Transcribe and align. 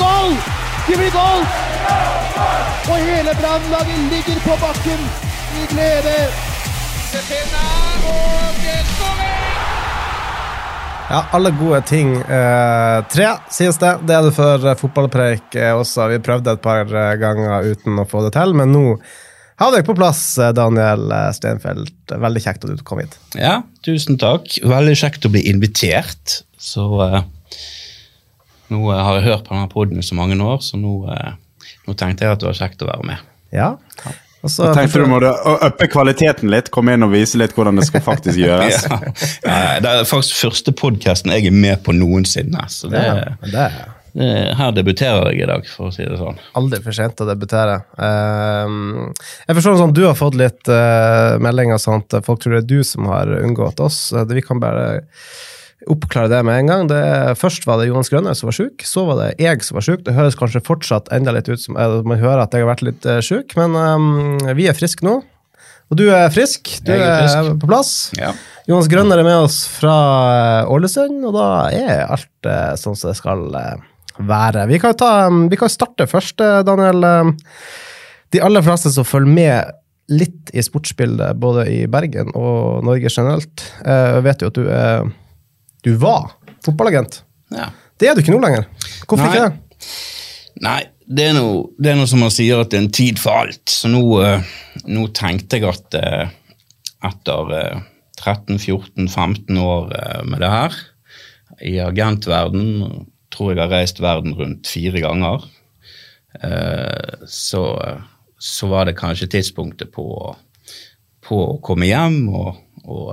Blir 0.00 0.08
goal! 0.08 0.36
Det 0.88 0.96
blir 0.96 1.12
goal! 1.12 1.42
Og 2.90 2.96
hele 3.04 3.34
brannlaget 3.36 3.98
ligger 4.12 4.38
på 4.44 4.56
bakken 4.60 5.02
i 5.60 5.66
glede. 5.70 6.16
Ja, 11.10 11.24
alle 11.34 11.50
gode 11.50 11.80
ting. 11.82 12.14
Eh, 12.16 12.98
tre, 13.10 13.26
sies 13.50 13.78
det. 13.82 13.96
Det 14.06 14.14
er 14.14 14.28
det 14.28 14.34
for 14.36 14.62
eh, 14.70 14.76
fotballpreik 14.78 15.56
eh, 15.58 15.72
også. 15.74 16.06
Vi 16.12 16.20
prøvde 16.22 16.54
et 16.54 16.62
par 16.62 16.86
eh, 16.86 17.16
ganger 17.18 17.66
uten 17.72 17.98
å 17.98 18.06
få 18.08 18.22
det 18.28 18.36
til, 18.38 18.54
men 18.56 18.70
nå 18.72 18.84
har 19.60 19.74
dere 19.74 19.84
på 19.84 19.96
plass, 19.98 20.22
eh, 20.38 20.52
Daniel 20.56 21.10
eh, 21.12 21.26
Steinfeld. 21.34 21.90
Veldig 22.14 22.44
kjekt 22.46 22.64
at 22.64 22.78
du 22.78 22.86
kom 22.86 23.02
hit. 23.02 23.18
Ja, 23.34 23.58
tusen 23.84 24.20
takk. 24.22 24.54
Veldig 24.62 24.94
kjekt 25.02 25.26
å 25.26 25.32
bli 25.34 25.42
invitert. 25.50 26.44
Så 26.62 26.86
eh, 27.08 27.26
nå 28.70 28.80
eh, 28.92 29.02
har 29.04 29.18
jeg 29.20 29.28
hørt 29.28 29.44
på 29.48 29.54
denne 29.56 29.68
poden 29.72 29.98
i 29.98 30.06
så 30.06 30.14
mange 30.18 30.38
år, 30.40 30.58
så 30.64 30.80
nå, 30.80 30.94
eh, 31.12 31.32
nå 31.88 31.94
tenkte 31.98 32.24
jeg 32.26 32.32
at 32.36 32.42
det 32.42 32.50
var 32.50 32.58
kjekt 32.62 32.82
å 32.86 32.90
være 32.90 33.06
med. 33.12 33.18
Ja. 33.52 33.72
Og 34.42 34.48
så- 34.48 34.70
Jeg 34.70 34.76
tenkte 34.78 35.02
du 35.04 35.10
måtte 35.10 35.34
uppe 35.68 35.86
kvaliteten 35.92 36.48
litt, 36.50 36.70
komme 36.72 36.94
inn 36.96 37.02
og 37.04 37.10
vise 37.12 37.36
litt 37.36 37.52
hvordan 37.52 37.76
det 37.76 37.84
skal 37.90 38.00
faktisk 38.00 38.38
gjøres. 38.46 38.86
Ja. 38.88 39.78
Det 39.84 39.90
er 39.90 40.04
faktisk 40.08 40.38
første 40.40 40.72
podkasten 40.72 41.32
jeg 41.34 41.46
er 41.50 41.52
med 41.52 41.82
på 41.84 41.92
noensinne. 41.92 42.64
Så 42.72 42.88
det, 42.90 43.02
Ja, 43.04 43.34
det 43.44 43.54
er 43.70 43.88
her 44.58 44.72
debuterer 44.74 45.28
jeg 45.30 45.44
i 45.44 45.46
dag, 45.46 45.66
for 45.70 45.86
å 45.86 45.92
si 45.94 46.02
det 46.02 46.16
sånn. 46.18 46.38
aldri 46.58 46.80
for 46.82 46.90
sent 46.96 47.20
å 47.22 47.26
debutere. 47.28 47.76
Ehm, 48.02 49.12
jeg 49.46 49.54
forstår 49.56 49.76
det 49.76 49.82
sånn, 49.84 49.92
Du 49.94 50.00
har 50.06 50.16
fått 50.18 50.34
litt 50.40 50.66
uh, 50.72 51.36
meldinger 51.38 51.78
sånn 51.78 52.02
at 52.02 52.24
folk 52.26 52.40
tror 52.42 52.56
det 52.56 52.64
er 52.64 52.68
du 52.72 52.82
som 52.82 53.06
har 53.06 53.30
unngått 53.38 53.78
oss. 53.84 54.12
Eh, 54.12 54.24
Vi 54.24 54.42
kan 54.42 54.58
bare 54.58 55.02
oppklare 55.88 56.28
det 56.28 56.40
med 56.44 56.58
en 56.60 56.70
gang. 56.70 56.88
Det, 56.90 57.00
først 57.40 57.64
var 57.68 57.80
det 57.80 57.88
Jonas 57.88 58.10
Grønner 58.12 58.36
som 58.36 58.50
var 58.50 58.56
sjuk, 58.56 58.84
så 58.84 59.06
var 59.08 59.20
det 59.22 59.28
jeg 59.40 59.64
som 59.64 59.78
var 59.78 59.86
sjuk. 59.86 60.04
Det 60.06 60.16
høres 60.16 60.36
kanskje 60.38 60.62
fortsatt 60.66 61.08
enda 61.14 61.32
litt 61.36 61.48
ut 61.48 61.62
som 61.62 61.78
man 61.78 62.20
hører 62.20 62.44
at 62.44 62.56
jeg 62.56 62.64
har 62.66 62.72
vært 62.72 62.84
litt 62.86 63.08
uh, 63.08 63.20
sjuk, 63.24 63.56
men 63.56 63.76
um, 63.76 64.38
vi 64.58 64.68
er 64.68 64.76
friske 64.76 65.06
nå. 65.06 65.20
Og 65.90 65.98
du 65.98 66.04
er 66.14 66.30
frisk. 66.30 66.68
Du 66.86 66.92
Jeg 66.92 67.02
er 67.02 67.26
er, 67.26 67.52
på 67.58 67.66
plass. 67.66 68.12
Ja. 68.14 68.30
Jonas 68.68 68.86
Grønner 68.92 69.18
er 69.18 69.26
med 69.26 69.40
oss 69.42 69.64
fra 69.66 69.94
eh, 70.62 70.70
Ålesund, 70.70 71.24
og 71.26 71.34
da 71.34 71.46
er 71.74 72.04
alt 72.04 72.46
eh, 72.46 72.76
sånn 72.78 72.94
som 72.94 73.10
det 73.10 73.16
skal 73.18 73.42
eh, 73.58 73.80
være. 74.22 74.68
Vi 74.70 74.78
kan, 74.78 74.94
ta, 74.94 75.26
um, 75.26 75.48
vi 75.50 75.58
kan 75.58 75.72
starte 75.72 76.06
først, 76.06 76.38
Daniel. 76.68 77.02
Um, 77.02 77.34
De 78.30 78.38
aller 78.38 78.62
fleste 78.62 78.92
som 78.94 79.08
følger 79.08 79.34
med 79.34 79.74
litt 80.10 80.50
i 80.54 80.62
sportsbildet, 80.62 81.38
både 81.42 81.66
i 81.70 81.80
Bergen 81.90 82.32
og 82.34 82.84
Norge 82.86 83.10
generelt, 83.10 83.64
eh, 83.86 84.18
vet 84.22 84.42
jo 84.42 84.50
at 84.50 84.58
du, 84.58 84.64
er, 84.70 85.10
du 85.84 85.94
var 86.00 86.32
fotballagent. 86.64 87.22
Ja. 87.54 87.70
Det 88.00 88.08
er 88.08 88.16
du 88.16 88.22
ikke 88.22 88.34
nå 88.34 88.40
lenger. 88.42 88.66
Hvorfor 89.06 89.26
Nei. 89.26 89.34
ikke 89.34 89.48
det? 89.48 89.86
Nei, 90.60 90.80
det 91.10 91.26
er, 91.30 91.36
noe, 91.36 91.62
det 91.80 91.92
er 91.92 91.98
noe 91.98 92.08
som 92.10 92.20
man 92.22 92.32
sier 92.32 92.60
at 92.60 92.72
det 92.72 92.78
er 92.78 92.84
en 92.84 92.92
tid 92.94 93.20
for 93.20 93.44
alt. 93.44 93.64
Så 93.72 93.90
nå, 93.90 94.02
eh, 94.24 94.50
nå 94.92 95.06
tenkte 95.16 95.60
jeg 95.60 95.68
at 95.70 95.96
eh, 95.98 96.32
etter 97.08 97.54
eh, 97.56 97.80
13-14-15 98.20 99.60
år 99.62 99.94
eh, 99.96 100.20
med 100.28 100.44
det 100.44 100.52
her, 100.52 100.76
i 101.66 101.74
agentverden, 101.82 102.68
tror 103.32 103.52
jeg 103.52 103.62
har 103.62 103.72
reist 103.72 104.00
verden 104.02 104.36
rundt 104.38 104.68
fire 104.70 105.02
ganger, 105.02 105.42
så, 107.28 107.62
så 108.40 108.68
var 108.70 108.86
det 108.86 108.94
kanskje 108.96 109.28
tidspunktet 109.34 109.90
på, 109.92 110.06
på 111.26 111.40
å 111.42 111.58
komme 111.66 111.88
hjem 111.90 112.30
og, 112.30 112.60
og 112.86 113.10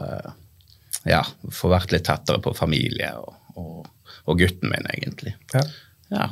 ja, 1.10 1.24
få 1.54 1.72
vært 1.72 1.94
litt 1.96 2.08
tettere 2.08 2.42
på 2.44 2.54
familie 2.58 3.14
og, 3.20 3.36
og, 3.60 3.88
og 4.28 4.40
gutten 4.40 4.72
min, 4.72 4.90
egentlig. 4.94 5.36
Ja. 5.54 5.64
Ja. 6.14 6.30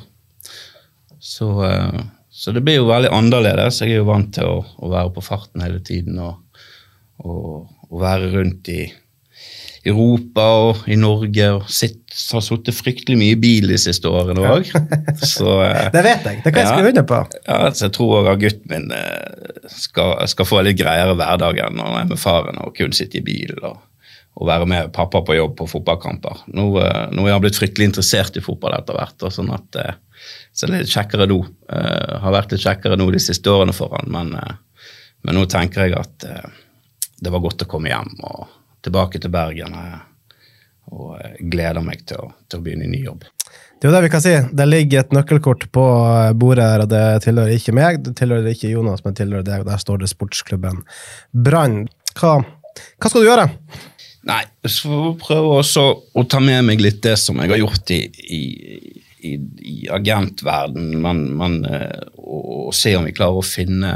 Så, 1.19 1.66
eh, 1.66 2.02
så 2.30 2.52
det 2.52 2.62
blir 2.62 2.80
jo 2.80 2.90
veldig 2.90 3.12
annerledes. 3.16 3.81
Jeg 3.81 3.96
er 3.96 4.03
jo 4.03 4.09
vant 4.09 4.34
til 4.35 4.50
å, 4.50 4.59
å 4.62 4.91
være 4.91 5.14
på 5.16 5.24
farten 5.25 5.64
hele 5.66 5.81
tiden 5.84 6.19
og, 6.22 6.38
og, 7.24 7.72
være 7.96 8.28
rundt 8.34 8.68
i 8.74 8.81
Europa 9.88 10.46
og 10.66 10.88
i 10.91 10.97
Norge. 11.00 11.47
og 11.56 11.69
sitt, 11.72 12.02
Har 12.34 12.44
sittet 12.44 12.75
fryktelig 12.75 13.18
mye 13.19 13.35
i 13.35 13.40
bil 13.40 13.69
de 13.72 13.78
siste 13.80 14.09
årene 14.09 14.44
òg. 14.52 14.69
Eh, 14.75 15.90
Det 15.96 16.03
vet 16.03 16.28
jeg. 16.28 16.41
Det 16.44 16.52
kan 16.52 16.62
jeg 16.62 16.72
skrive 16.74 16.91
under 16.91 17.08
på. 17.08 17.22
ja, 17.40 17.58
altså, 17.58 17.88
jeg 17.88 17.96
tror 17.97 18.31
at 18.34 18.41
gutten 18.44 18.72
min 18.74 18.91
eh, 18.96 19.66
skal, 19.72 20.18
skal 20.31 20.50
få 20.50 20.64
litt 20.68 20.80
greiere 20.81 21.16
hverdag 21.18 21.62
enn 21.66 21.80
når 21.80 21.91
han 21.91 22.00
er 22.03 22.14
med 22.14 22.22
faren 22.22 22.62
og 22.64 22.75
kun 22.78 22.96
sitte 22.96 23.22
i 23.22 23.25
bil 23.25 23.56
og, 23.62 23.80
og 24.35 24.50
være 24.50 24.68
med 24.68 24.91
pappa 24.96 25.22
på 25.23 25.35
jobb 25.38 25.56
på 25.59 25.68
fotballkamper. 25.72 26.44
Nå, 26.57 26.66
eh, 26.81 27.06
nå 27.16 27.25
er 27.25 27.35
han 27.35 27.44
blitt 27.44 27.59
fryktelig 27.59 27.91
interessert 27.91 28.35
i 28.35 28.44
fotball 28.44 28.75
etter 28.75 28.97
hvert, 28.97 29.28
sånn 29.31 29.53
at, 29.56 29.79
eh, 29.79 29.96
så 30.51 30.68
det 30.68 30.73
er 30.73 30.84
litt 30.84 30.96
kjekkere 30.96 31.28
nå. 31.29 31.38
Uh, 31.68 32.16
har 32.23 32.34
vært 32.34 32.53
litt 32.53 32.63
kjekkere 32.63 32.96
nå 32.97 33.09
de 33.12 33.19
siste 33.19 33.51
årene 33.51 33.73
for 33.75 33.91
han, 33.91 34.07
men, 34.12 34.31
uh, 34.40 34.56
men 35.28 35.35
nå 35.35 35.44
tenker 35.51 35.85
jeg 35.85 35.97
at 36.00 36.25
uh, 36.31 36.46
det 37.19 37.34
var 37.34 37.44
godt 37.44 37.66
å 37.66 37.68
komme 37.69 37.91
hjem 37.91 38.13
og 38.23 38.47
tilbake 38.85 39.19
til 39.19 39.34
Bergen. 39.34 39.75
og 40.94 41.17
gleder 41.40 41.81
meg 41.81 42.06
til 42.06 42.19
å, 42.22 42.28
til 42.47 42.59
å 42.59 42.63
begynne 42.63 42.85
i 42.85 42.91
ny 42.91 43.00
jobb. 43.07 43.23
Det 43.79 43.88
er 43.88 43.90
jo 43.90 43.96
det 43.96 44.03
vi 44.06 44.12
kan 44.13 44.22
si. 44.23 44.34
Det 44.53 44.67
ligger 44.67 45.02
et 45.02 45.16
nøkkelkort 45.16 45.66
på 45.73 45.85
bordet 46.38 46.67
her, 46.69 46.84
og 46.85 46.91
det 46.91 47.03
tilhører 47.25 47.57
ikke 47.57 47.73
meg, 47.75 47.97
det 48.06 48.13
tilhører 48.19 48.53
ikke 48.53 48.72
Jonas, 48.72 49.02
men 49.03 49.17
tilhører 49.17 49.47
deg, 49.47 49.63
og 49.63 49.72
der 49.72 49.81
står 49.81 50.03
det 50.03 50.12
sportsklubben 50.13 50.84
Brann. 51.34 51.88
Hva, 52.19 52.38
hva 52.46 53.12
skal 53.12 53.25
du 53.25 53.29
gjøre? 53.31 53.50
Nei, 54.25 54.41
så 54.66 55.13
prøve 55.22 55.59
også 55.59 55.84
å 56.18 56.24
ta 56.30 56.40
med 56.41 56.63
meg 56.66 56.81
litt 56.81 57.03
det 57.06 57.13
som 57.22 57.38
jeg 57.41 57.52
har 57.52 57.62
gjort 57.62 57.91
i, 57.94 58.00
i, 58.09 58.41
i, 59.22 59.34
i 59.62 59.75
agentverden, 59.94 60.96
men, 61.03 61.59
eh, 61.69 62.02
og 62.18 62.74
se 62.74 62.96
om 62.97 63.06
vi 63.06 63.14
klarer 63.14 63.38
å 63.38 63.46
finne, 63.46 63.91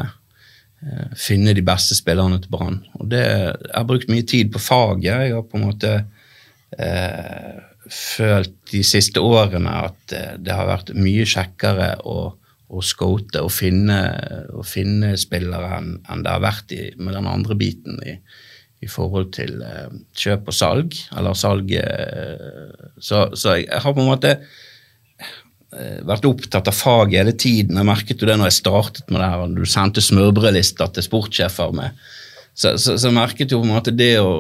eh, 0.86 1.08
finne 1.18 1.56
de 1.58 1.64
beste 1.66 1.98
spillerne 1.98 2.38
til 2.44 2.54
Brann. 2.54 2.84
Jeg 3.10 3.56
har 3.74 3.88
brukt 3.90 4.12
mye 4.12 4.28
tid 4.30 4.52
på 4.54 4.62
faget. 4.62 5.10
Jeg 5.10 5.34
har 5.34 5.48
på 5.50 5.58
en 5.58 5.66
måte 5.66 5.96
eh, 6.78 7.58
følt 7.90 8.54
de 8.70 8.84
siste 8.86 9.22
årene 9.24 9.74
at 9.88 10.14
eh, 10.14 10.36
det 10.38 10.54
har 10.54 10.70
vært 10.70 10.94
mye 10.94 11.26
kjekkere 11.26 11.96
å, 12.06 12.20
å 12.70 12.84
scoute 12.86 13.42
og 13.42 13.50
finne, 13.54 13.98
å 14.54 14.62
finne 14.62 15.16
spillere 15.18 15.74
enn 15.80 15.96
enn 16.06 16.24
det 16.26 16.36
har 16.36 16.46
vært 16.46 16.78
i, 16.78 16.84
med 17.02 17.18
den 17.18 17.30
andre 17.30 17.58
biten 17.58 17.98
i, 18.06 18.20
i 18.80 18.90
forhold 18.90 19.32
til 19.36 19.60
eh, 19.66 19.92
kjøp 20.18 20.50
og 20.52 20.56
salg, 20.56 20.98
eller 21.18 21.38
salg 21.38 21.74
eh, 21.76 22.76
så, 22.96 23.28
så 23.36 23.58
jeg, 23.60 23.68
har 23.72 23.96
på 23.96 24.04
en 24.04 24.12
måte 24.12 24.36
eh, 24.38 26.00
vært 26.08 26.28
opptatt 26.30 26.72
av 26.72 26.78
faget 26.78 27.20
hele 27.20 27.36
tiden. 27.36 27.80
Jeg 27.80 27.90
merket 27.90 28.24
jo 28.24 28.30
det 28.30 28.38
når 28.40 28.52
jeg 28.52 28.62
startet 28.62 29.12
med 29.12 29.20
det 29.20 29.30
her, 29.34 29.44
og 29.44 29.60
du 29.60 29.68
sendte 29.68 30.04
smørbrødlister 30.06 30.96
til 30.96 31.08
sportssjefer 31.10 31.76
med 31.76 32.00
så, 32.60 32.74
så, 32.76 32.98
så 33.00 33.08
jeg 33.08 33.16
merket 33.16 33.54
jo 33.54 33.62
på 33.62 33.68
en 33.70 33.72
måte 33.72 33.94
det 33.96 34.18
å, 34.20 34.32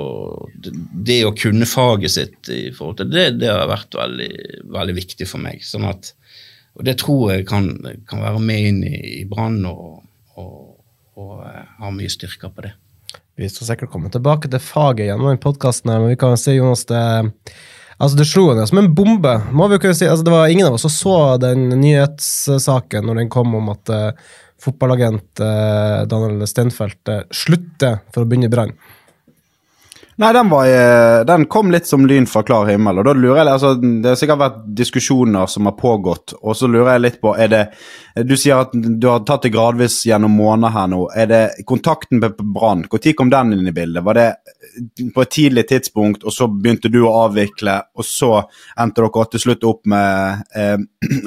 det 0.59 1.22
å 1.23 1.35
kunne 1.38 1.67
faget 1.69 2.11
sitt 2.11 2.49
i 2.51 2.66
forhold 2.75 2.97
til 2.99 3.13
det, 3.13 3.28
det 3.40 3.47
har 3.47 3.69
vært 3.69 3.96
veldig, 3.96 4.31
veldig 4.75 4.96
viktig 4.97 5.28
for 5.29 5.40
meg. 5.43 5.64
sånn 5.64 5.87
at 5.87 6.11
og 6.79 6.85
det 6.87 6.96
tror 7.02 7.34
jeg 7.34 7.47
kan, 7.47 7.72
kan 8.08 8.22
være 8.23 8.40
med 8.43 8.67
inn 8.69 8.84
i, 8.87 8.99
i 9.19 9.23
Brann 9.28 9.58
og, 9.67 10.03
og, 10.40 10.59
og 11.19 11.41
eh, 11.43 11.73
ha 11.79 11.90
mye 11.91 12.11
styrker 12.11 12.53
på 12.55 12.64
det. 12.64 12.72
Vi 13.40 13.47
skal 13.47 13.70
sikkert 13.70 13.91
komme 13.94 14.09
tilbake 14.12 14.50
til 14.52 14.59
faget 14.59 15.06
gjennom 15.08 15.30
den 15.32 15.40
podkasten, 15.40 15.94
men 15.94 16.12
vi 16.12 16.18
kan 16.20 16.36
si 16.40 16.58
Jonas, 16.58 16.84
det 16.90 17.03
Altså, 18.00 18.16
det 18.16 18.30
slo 18.30 18.46
henne 18.47 18.64
som 18.68 18.80
en 18.80 18.94
bombe. 18.96 19.32
må 19.52 19.68
vi 19.68 19.78
kunne 19.84 19.96
si. 19.96 20.08
Altså, 20.08 20.24
det 20.24 20.32
var 20.32 20.47
ingen 20.47 20.70
av 20.70 20.78
oss 20.78 20.86
som 20.88 20.91
så 20.94 21.16
den 21.40 21.68
nyhetssaken 21.82 23.03
når 23.03 23.18
den 23.20 23.32
kom 23.32 23.52
om 23.58 23.74
at 23.74 23.91
uh, 23.91 24.36
fotballagent 24.64 25.41
uh, 25.44 26.06
Daniel 26.08 26.47
Stenfeldt 26.47 27.12
uh, 27.12 27.26
slutter 27.28 28.00
for 28.14 28.24
å 28.24 28.30
begynne 28.30 28.47
i 28.47 28.53
Brann. 28.53 28.72
Nei, 30.19 30.33
den, 30.33 30.49
var, 30.49 30.66
eh, 30.67 31.25
den 31.25 31.45
kom 31.45 31.71
litt 31.71 31.87
som 31.87 32.03
lyn 32.07 32.25
fra 32.27 32.41
klar 32.43 32.67
himmel. 32.67 32.97
og 32.99 33.05
da 33.07 33.13
lurer 33.13 33.37
jeg, 33.37 33.47
altså, 33.53 33.69
Det 33.79 34.09
har 34.09 34.17
sikkert 34.19 34.41
vært 34.41 34.57
diskusjoner 34.75 35.47
som 35.47 35.69
har 35.69 35.77
pågått, 35.79 36.33
og 36.41 36.57
så 36.59 36.67
lurer 36.67 36.89
jeg 36.91 37.03
litt 37.05 37.21
på 37.21 37.31
er 37.39 37.47
det, 37.47 37.61
Du 38.27 38.35
sier 38.35 38.59
at 38.59 38.73
du 38.73 39.07
har 39.07 39.23
tatt 39.23 39.47
det 39.47 39.53
gradvis 39.53 40.01
gjennom 40.03 40.35
måneder 40.35 40.75
her 40.75 40.89
nå. 40.91 41.07
Er 41.16 41.25
det 41.31 41.63
kontakten 41.63 42.19
med 42.19 42.35
Brann? 42.35 42.83
Når 42.91 43.13
kom 43.16 43.31
den 43.31 43.53
inn 43.53 43.71
i 43.71 43.71
bildet? 43.71 44.03
Var 44.03 44.13
det 44.13 44.27
på 45.16 45.21
et 45.21 45.31
tidlig 45.31 45.67
tidspunkt, 45.69 46.23
og 46.23 46.35
så 46.35 46.49
begynte 46.51 46.91
du 46.91 46.99
å 47.05 47.16
avvikle, 47.23 47.79
og 47.95 48.03
så 48.03 48.43
endte 48.75 49.07
dere 49.07 49.25
til 49.31 49.45
slutt 49.45 49.63
opp 49.63 49.85
med 49.87 50.43
eh, 50.53 50.77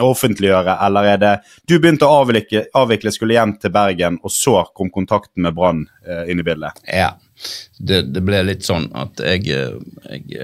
å 0.04 0.12
offentliggjøre, 0.12 0.76
eller 0.84 1.12
er 1.14 1.18
det 1.24 1.34
Du 1.64 1.78
begynte 1.78 2.04
å 2.04 2.20
avvikle, 2.26 2.66
avvikle, 2.76 3.10
skulle 3.10 3.40
hjem 3.40 3.56
til 3.56 3.72
Bergen, 3.72 4.20
og 4.20 4.30
så 4.30 4.66
kom 4.76 4.92
kontakten 4.92 5.48
med 5.48 5.56
Brann 5.56 5.86
eh, 6.04 6.28
inn 6.28 6.44
i 6.44 6.50
bildet? 6.52 6.84
Ja 6.84 7.14
det, 7.78 8.02
det, 8.14 8.22
ble 8.24 8.42
litt 8.46 8.66
sånn 8.66 8.88
at 8.98 9.20
jeg, 9.24 9.46
jeg, 9.48 10.42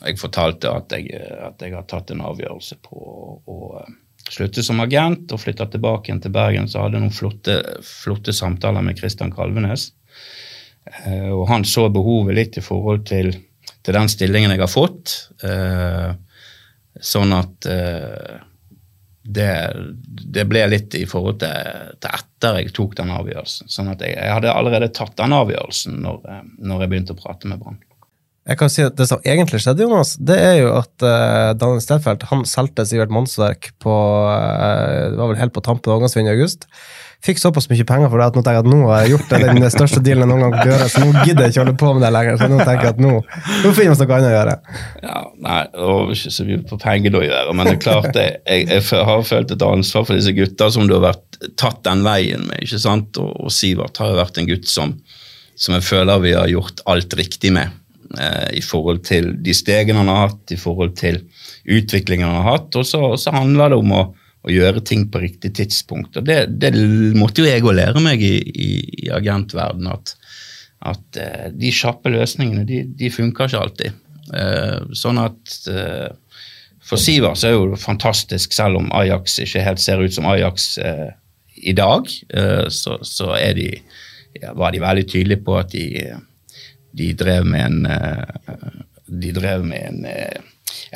jeg 0.00 0.20
fortalte 0.20 0.72
at 0.72 0.94
jeg, 0.94 1.10
at 1.18 1.62
jeg 1.62 1.74
har 1.76 1.88
tatt 1.90 2.12
en 2.14 2.22
avgjørelse 2.30 2.78
på 2.84 3.00
å 3.46 3.58
slutte 4.30 4.62
som 4.62 4.80
agent 4.82 5.32
og 5.32 5.42
flytte 5.42 5.66
tilbake 5.72 6.10
igjen 6.10 6.22
til 6.22 6.34
Bergen. 6.34 6.68
Så 6.70 6.82
hadde 6.82 6.98
jeg 6.98 7.06
noen 7.06 7.14
flotte, 7.14 7.56
flotte 7.86 8.34
samtaler 8.36 8.84
med 8.84 8.98
Kristian 8.98 9.32
Kalvenes. 9.34 9.90
Eh, 11.04 11.30
og 11.32 11.46
han 11.50 11.66
så 11.68 11.88
behovet 11.92 12.36
litt 12.36 12.58
i 12.60 12.64
forhold 12.64 13.06
til, 13.10 13.32
til 13.82 13.96
den 13.96 14.10
stillingen 14.12 14.54
jeg 14.54 14.62
har 14.62 14.70
fått. 14.70 15.16
Eh, 15.46 16.10
sånn 17.00 17.34
at 17.36 17.68
eh, 17.70 18.38
det, 19.36 19.52
det, 20.36 20.46
ble 20.50 20.64
litt 20.72 20.94
i 20.98 21.04
forhold 21.08 21.40
til, 21.42 21.92
til, 22.00 22.16
etter 22.16 22.58
jeg 22.60 22.72
tok 22.76 22.96
den 22.98 23.12
avgjørelsen. 23.14 23.70
Sånn 23.70 23.92
at 23.92 24.02
jeg, 24.04 24.16
jeg 24.16 24.34
hadde 24.36 24.54
allerede 24.54 24.90
tatt 24.96 25.16
den 25.20 25.36
avgjørelsen 25.36 26.00
når, 26.04 26.18
eh, 26.26 26.42
når 26.70 26.84
jeg 26.84 26.92
begynte 26.92 27.16
å 27.16 27.20
prate 27.20 27.50
med 27.50 27.62
Brann. 27.62 27.80
Jeg 28.48 28.58
kan 28.58 28.70
si 28.72 28.82
at 28.82 28.96
Det 28.96 29.06
som 29.06 29.20
egentlig 29.28 29.60
skjedde, 29.62 29.84
Jonas, 29.84 30.14
det 30.16 30.38
er 30.40 30.54
jo 30.62 30.70
at 30.78 31.04
uh, 31.04 31.52
Daniel 31.60 31.82
Stellfeldt 31.84 32.24
han 32.30 32.46
solgte 32.48 32.86
Sivert 32.88 33.12
Monsverk 33.12 33.68
på 33.84 33.92
uh, 33.92 35.12
det 35.12 35.20
var 35.20 35.30
vel 35.30 35.38
helt 35.42 35.54
på 35.54 35.62
tampen 35.62 35.92
av 35.92 35.98
overgangsvinduet 35.98 36.32
i 36.32 36.38
august 36.38 36.66
fikk 37.24 37.40
såpass 37.40 37.68
mye 37.68 37.84
penger 37.84 38.08
for 38.08 38.20
det 38.20 38.26
at 38.30 38.36
nå 38.36 38.42
tenker 38.44 38.58
jeg 38.58 38.64
at 38.64 38.70
nå 38.72 38.78
har 38.88 39.02
jeg 39.04 39.12
gjort 39.12 39.32
det, 39.32 39.40
den 39.44 39.72
største 39.72 40.00
dealen 40.04 40.24
jeg 40.24 40.30
noen 40.30 40.44
gang 40.46 40.54
kan 40.56 40.70
gjøre, 40.70 40.86
så 40.88 41.02
nå 41.02 41.24
gidder 41.26 41.44
jeg 41.44 41.52
ikke 41.52 41.62
holde 41.62 41.74
på 41.82 41.90
med 41.92 42.04
det 42.04 42.10
lenger. 42.16 42.38
Så 42.40 42.48
nå 42.48 42.60
tenker 42.60 42.86
jeg 42.86 42.94
at 42.94 43.02
nå, 43.04 43.10
nå 43.64 43.72
finner 43.76 43.98
vi 43.98 44.06
noe 44.06 44.16
annet 44.16 44.28
å 44.28 44.34
gjøre. 44.34 44.54
Ja, 45.04 45.16
nei, 45.46 45.58
det 45.74 45.88
var 45.90 46.14
ikke 46.14 46.34
så 46.36 46.46
mye 46.48 46.62
på 46.70 46.78
penger 46.84 47.18
å 47.18 47.24
gjøre, 47.26 47.56
men 47.56 47.68
det 47.68 47.74
er 47.74 47.82
klart 47.84 48.08
det, 48.16 48.28
jeg, 48.46 48.68
jeg, 48.70 48.86
har 49.10 49.26
følt 49.28 49.52
et 49.56 49.66
ansvar 49.66 50.06
for 50.08 50.16
disse 50.16 50.36
gutta 50.36 50.70
som 50.72 50.88
du 50.88 50.96
har 50.96 51.04
vært 51.10 51.40
tatt 51.60 51.82
den 51.88 52.04
veien 52.06 52.46
med. 52.48 52.64
ikke 52.64 52.80
sant? 52.80 53.20
Og, 53.20 53.34
og 53.44 53.52
Sivert 53.52 54.00
har 54.00 54.14
jo 54.14 54.20
vært 54.20 54.40
en 54.40 54.48
gutt 54.48 54.70
som, 54.70 54.96
som 55.60 55.76
jeg 55.76 55.86
føler 55.86 56.24
vi 56.24 56.34
har 56.38 56.48
gjort 56.52 56.80
alt 56.88 57.18
riktig 57.20 57.52
med. 57.56 57.76
Eh, 58.16 58.46
I 58.58 58.64
forhold 58.64 59.04
til 59.06 59.34
de 59.44 59.54
stegene 59.56 60.00
han 60.00 60.08
har 60.10 60.30
hatt, 60.30 60.56
i 60.56 60.58
forhold 60.60 60.96
til 61.00 61.20
utviklingen 61.68 62.28
han 62.30 62.40
har 62.40 62.56
hatt. 62.56 62.80
Og 62.80 62.88
så 62.88 63.36
handler 63.36 63.74
det 63.74 63.82
om 63.84 63.94
å 63.98 64.02
å 64.40 64.52
gjøre 64.52 64.82
ting 64.86 65.06
på 65.12 65.20
riktig 65.22 65.52
tidspunkt. 65.58 66.16
Og 66.16 66.26
det, 66.26 66.38
det 66.62 66.72
måtte 67.18 67.42
jo 67.42 67.48
jeg 67.48 67.64
òg 67.64 67.76
lære 67.76 68.02
meg 68.04 68.22
i, 68.24 68.36
i, 68.40 68.70
i 69.04 69.10
agentverdenen, 69.12 69.90
at, 69.92 70.14
at 70.92 71.20
uh, 71.20 71.48
de 71.52 71.72
kjappe 71.74 72.12
løsningene 72.12 72.64
de, 72.68 72.82
de 72.96 73.12
funker 73.12 73.50
ikke 73.50 73.60
alltid. 73.60 73.98
Uh, 74.30 74.88
sånn 74.96 75.20
at 75.20 75.56
uh, 75.68 76.08
for 76.86 77.00
Siver 77.00 77.36
så 77.36 77.50
er 77.50 77.58
jo 77.58 77.78
fantastisk, 77.78 78.54
selv 78.56 78.80
om 78.80 78.88
Ajax 78.96 79.36
ikke 79.44 79.64
helt 79.66 79.82
ser 79.82 80.00
ut 80.00 80.14
som 80.14 80.26
Ajax 80.26 80.72
i 81.60 81.74
dag, 81.76 82.08
så, 82.72 82.96
så 83.04 83.28
de, 83.54 83.66
ja, 84.40 84.54
var 84.56 84.72
de 84.72 84.80
veldig 84.82 85.04
tydelige 85.06 85.44
på 85.44 85.58
at 85.60 85.70
de, 85.70 86.08
de 86.96 87.10
drev 87.20 87.46
med 87.46 87.66
en 87.68 88.80
de 89.06 89.30
drev 89.36 89.62
med 89.68 89.86
en 89.92 90.08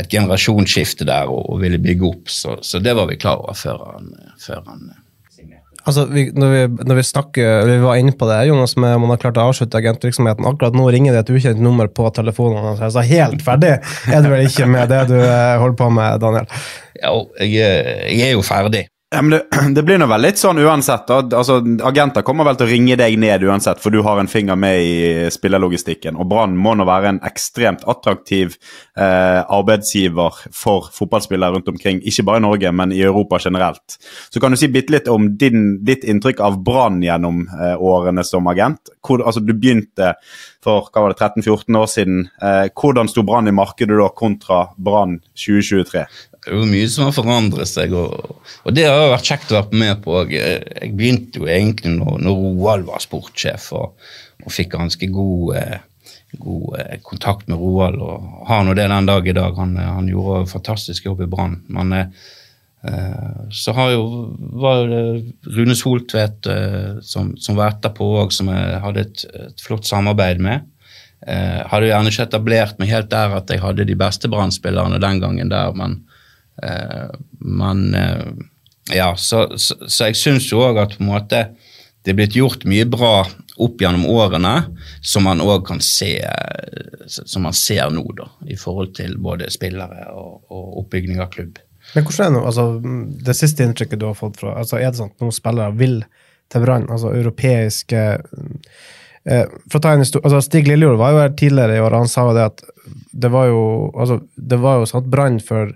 et 0.01 0.11
generasjonsskifte 0.11 1.07
der 1.09 1.31
og, 1.31 1.49
og, 1.49 1.63
ville 1.63 1.81
bygge 1.83 2.11
opp. 2.11 2.29
Så, 2.33 2.59
så, 2.63 2.83
det 2.83 2.95
var 2.97 3.11
vi 3.11 3.21
klar 3.21 3.43
over 3.43 3.57
før 3.59 3.83
han, 3.95 4.13
før 4.43 4.63
han 4.69 4.93
Altså, 5.85 6.07
vi, 6.09 6.31
når, 6.33 6.49
vi, 6.49 6.85
når, 6.89 6.97
vi, 6.97 7.03
snakker, 7.05 7.49
eller 7.61 7.75
vi 7.77 7.85
var 7.85 7.99
inne 8.01 8.15
på 8.17 8.25
det, 8.25 8.39
Jonas, 8.49 8.73
med 8.81 8.95
om 8.97 9.03
man 9.05 9.13
har 9.13 9.21
klart 9.21 9.37
å 9.37 9.51
avslutte 9.51 9.77
agentvirksomheten 9.83 10.47
Akkurat 10.49 10.77
nå 10.77 10.87
ringer 10.89 11.13
det 11.13 11.27
et 11.27 11.33
ukjent 11.37 11.61
nummer 11.61 11.91
på 11.93 12.09
telefonen. 12.17 12.79
Så 12.81 13.05
helt 13.05 13.45
ferdig 13.45 13.75
er 14.09 14.25
du 14.25 14.31
vel 14.33 14.47
ikke 14.49 14.65
med 14.71 14.89
det 14.89 15.03
du 15.13 15.19
eh, 15.21 15.59
holder 15.61 15.77
på 15.83 15.91
med, 15.93 16.25
Daniel? 16.25 16.49
Ja, 17.03 17.13
jeg, 17.45 17.85
jeg 18.17 18.31
er 18.31 18.33
jo 18.33 18.47
ferdig. 18.47 18.87
Ja, 19.15 19.23
men 19.23 19.31
det, 19.31 19.47
det 19.75 19.83
blir 19.83 19.99
nå 20.01 20.09
vel 20.11 20.25
litt 20.27 20.41
sånn 20.41 20.59
uansett. 20.59 21.11
Altså, 21.15 21.61
Agenter 21.87 22.25
kommer 22.27 22.49
vel 22.49 22.59
til 22.59 22.67
å 22.67 22.71
ringe 22.73 22.97
deg 22.99 23.15
ned 23.23 23.45
uansett, 23.47 23.79
for 23.83 23.95
du 23.95 24.01
har 24.03 24.19
en 24.19 24.31
finger 24.31 24.59
med 24.59 24.81
i 24.83 24.95
spillerlogistikken. 25.31 26.19
Og 26.19 26.27
Brann 26.31 26.57
må 26.59 26.75
nå 26.75 26.87
være 26.89 27.13
en 27.13 27.21
ekstremt 27.27 27.85
attraktiv 27.91 28.57
eh, 28.99 29.41
arbeidsgiver 29.43 30.41
for 30.51 30.91
fotballspillere 30.95 31.55
rundt 31.55 31.71
omkring. 31.71 32.03
Ikke 32.03 32.27
bare 32.27 32.43
i 32.43 32.47
Norge, 32.47 32.75
men 32.75 32.95
i 32.95 33.05
Europa 33.07 33.39
generelt. 33.45 33.99
Så 34.35 34.43
kan 34.43 34.55
du 34.55 34.59
si 34.59 34.71
bitte 34.73 34.97
litt 34.97 35.11
om 35.13 35.31
din, 35.39 35.79
ditt 35.87 36.03
inntrykk 36.03 36.43
av 36.43 36.59
Brann 36.67 36.99
gjennom 37.05 37.45
eh, 37.55 37.77
årene 37.79 38.27
som 38.27 38.51
agent. 38.51 38.97
Hvor, 39.05 39.23
altså, 39.23 39.45
du 39.45 39.55
begynte 39.55 40.15
for 40.65 40.89
hva 40.91 41.05
var 41.05 41.13
det, 41.13 41.21
13-14 41.21 41.79
år 41.79 41.89
siden. 41.93 42.21
Eh, 42.43 42.67
hvordan 42.75 43.11
sto 43.11 43.23
Brann 43.27 43.51
i 43.51 43.55
markedet 43.55 43.99
da 44.01 44.11
kontra 44.17 44.65
Brann 44.81 45.21
2023? 45.39 46.07
Det 46.45 46.53
er 46.53 46.61
jo 46.61 46.69
mye 46.69 46.89
som 46.93 47.07
har 47.07 47.15
forandret 47.17 47.71
seg, 47.71 47.95
og, 47.97 48.43
og 48.69 48.77
det 48.77 48.85
har 48.85 48.99
jo 49.01 49.13
vært 49.15 49.31
kjekt 49.31 49.53
å 49.53 49.57
være 49.57 49.79
med 49.81 50.03
på. 50.05 50.19
Jeg 50.29 50.91
begynte 50.93 51.41
jo 51.41 51.49
egentlig 51.49 51.95
når, 51.95 52.19
når 52.21 52.43
Roald 52.43 52.85
var 52.91 53.01
sportssjef, 53.01 53.71
og, 53.79 54.11
og 54.45 54.53
fikk 54.53 54.75
ganske 54.75 55.09
god, 55.15 55.55
eh, 55.57 56.13
god 56.43 56.77
eh, 56.83 56.99
kontakt 57.07 57.49
med 57.49 57.63
Roald. 57.63 57.97
Og 58.05 58.45
har 58.51 58.61
nå 58.67 58.77
det 58.77 58.91
den 58.93 59.09
dag 59.09 59.33
i 59.33 59.37
dag. 59.41 59.57
Han, 59.57 59.75
han 59.81 60.13
gjorde 60.13 60.43
en 60.43 60.53
fantastisk 60.53 61.09
jobb 61.09 61.25
i 61.25 61.31
Brann. 61.33 61.57
Men 61.73 61.97
eh, 61.97 62.31
så 63.49 63.73
har 63.81 63.97
jo, 63.97 64.05
var 64.61 64.85
det 64.93 65.03
Rune 65.57 65.81
Soltvedt 65.81 66.53
eh, 66.53 66.95
som, 67.09 67.33
som 67.41 67.57
var 67.57 67.73
etterpå 67.73 68.15
òg, 68.21 68.37
som 68.37 68.53
jeg 68.53 68.85
hadde 68.85 69.09
et, 69.09 69.29
et 69.49 69.65
flott 69.65 69.89
samarbeid 69.89 70.45
med. 70.45 70.69
Eh, 71.25 71.63
hadde 71.73 71.89
gjerne 71.89 72.13
ikke 72.13 72.29
etablert 72.29 72.77
meg 72.77 72.93
helt 72.93 73.15
der 73.17 73.33
at 73.41 73.49
jeg 73.49 73.65
hadde 73.65 73.89
de 73.89 73.97
beste 73.97 74.29
brann 74.29 74.53
den 74.53 75.25
gangen 75.25 75.49
der, 75.49 75.73
men 75.73 76.03
Eh, 76.05 76.14
men 77.41 77.95
eh, 77.99 78.27
ja, 78.95 79.15
så, 79.17 79.47
så, 79.59 79.79
så 79.89 80.11
jeg 80.11 80.21
syns 80.21 80.51
jo 80.53 80.61
òg 80.63 80.79
at 80.83 80.99
på 80.99 81.05
en 81.05 81.11
måte 81.11 81.47
det 82.05 82.13
er 82.13 82.19
blitt 82.19 82.37
gjort 82.37 82.67
mye 82.69 82.85
bra 82.85 83.25
opp 83.65 83.81
gjennom 83.81 84.05
årene 84.13 84.55
som 85.01 85.25
man 85.25 85.41
òg 85.41 85.63
kan 85.67 85.81
se 85.81 86.19
som 87.09 87.47
man 87.47 87.57
ser 87.57 87.89
nå, 87.95 88.05
da, 88.17 88.29
i 88.51 88.59
forhold 88.61 88.93
til 88.99 89.17
både 89.23 89.49
spillere 89.53 90.11
og, 90.13 90.43
og 90.53 90.83
oppbygging 90.83 91.23
av 91.23 91.31
klubb. 91.33 91.61
Men 91.95 92.05
hvordan 92.05 92.27
er 92.27 92.31
det 92.31 92.37
nå, 92.37 92.45
altså, 92.49 92.67
det 93.29 93.37
siste 93.39 93.65
inntrykket 93.65 94.01
du 94.01 94.07
har 94.09 94.17
fått 94.19 94.39
fra 94.41 94.55
altså, 94.61 94.79
Er 94.81 94.91
det 94.91 95.01
sånn 95.01 95.13
at 95.13 95.25
noen 95.25 95.35
spillere 95.37 95.77
vil 95.79 95.99
til 96.53 96.65
Brann, 96.65 96.87
altså 96.93 97.13
europeiske 97.17 98.01
eh, 99.25 99.45
for 99.71 99.79
å 99.79 99.83
ta 99.85 99.95
en 99.95 100.05
altså, 100.05 100.41
Stig 100.45 100.69
Lillejord 100.69 101.01
var 101.01 101.15
jo 101.15 101.23
her 101.23 101.37
tidligere 101.37 101.79
i 101.79 101.85
år, 101.85 101.97
han 101.97 102.11
sa 102.11 102.27
jo 102.29 102.35
det 102.37 102.49
at 102.51 102.65
det 103.25 103.31
var 103.33 103.49
jo 103.49 103.63
altså, 103.93 104.21
det 104.37 104.61
var 104.61 104.81
jo 104.81 104.89
sånn 104.91 105.05
at 105.05 105.13
Brann 105.13 105.41
for 105.45 105.73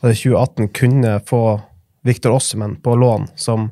2018 0.00 0.70
kunne 0.76 1.18
få 1.28 1.60
Viktor 2.06 2.30
Ossimen 2.36 2.76
på 2.80 2.94
lån, 2.96 3.28
som 3.36 3.68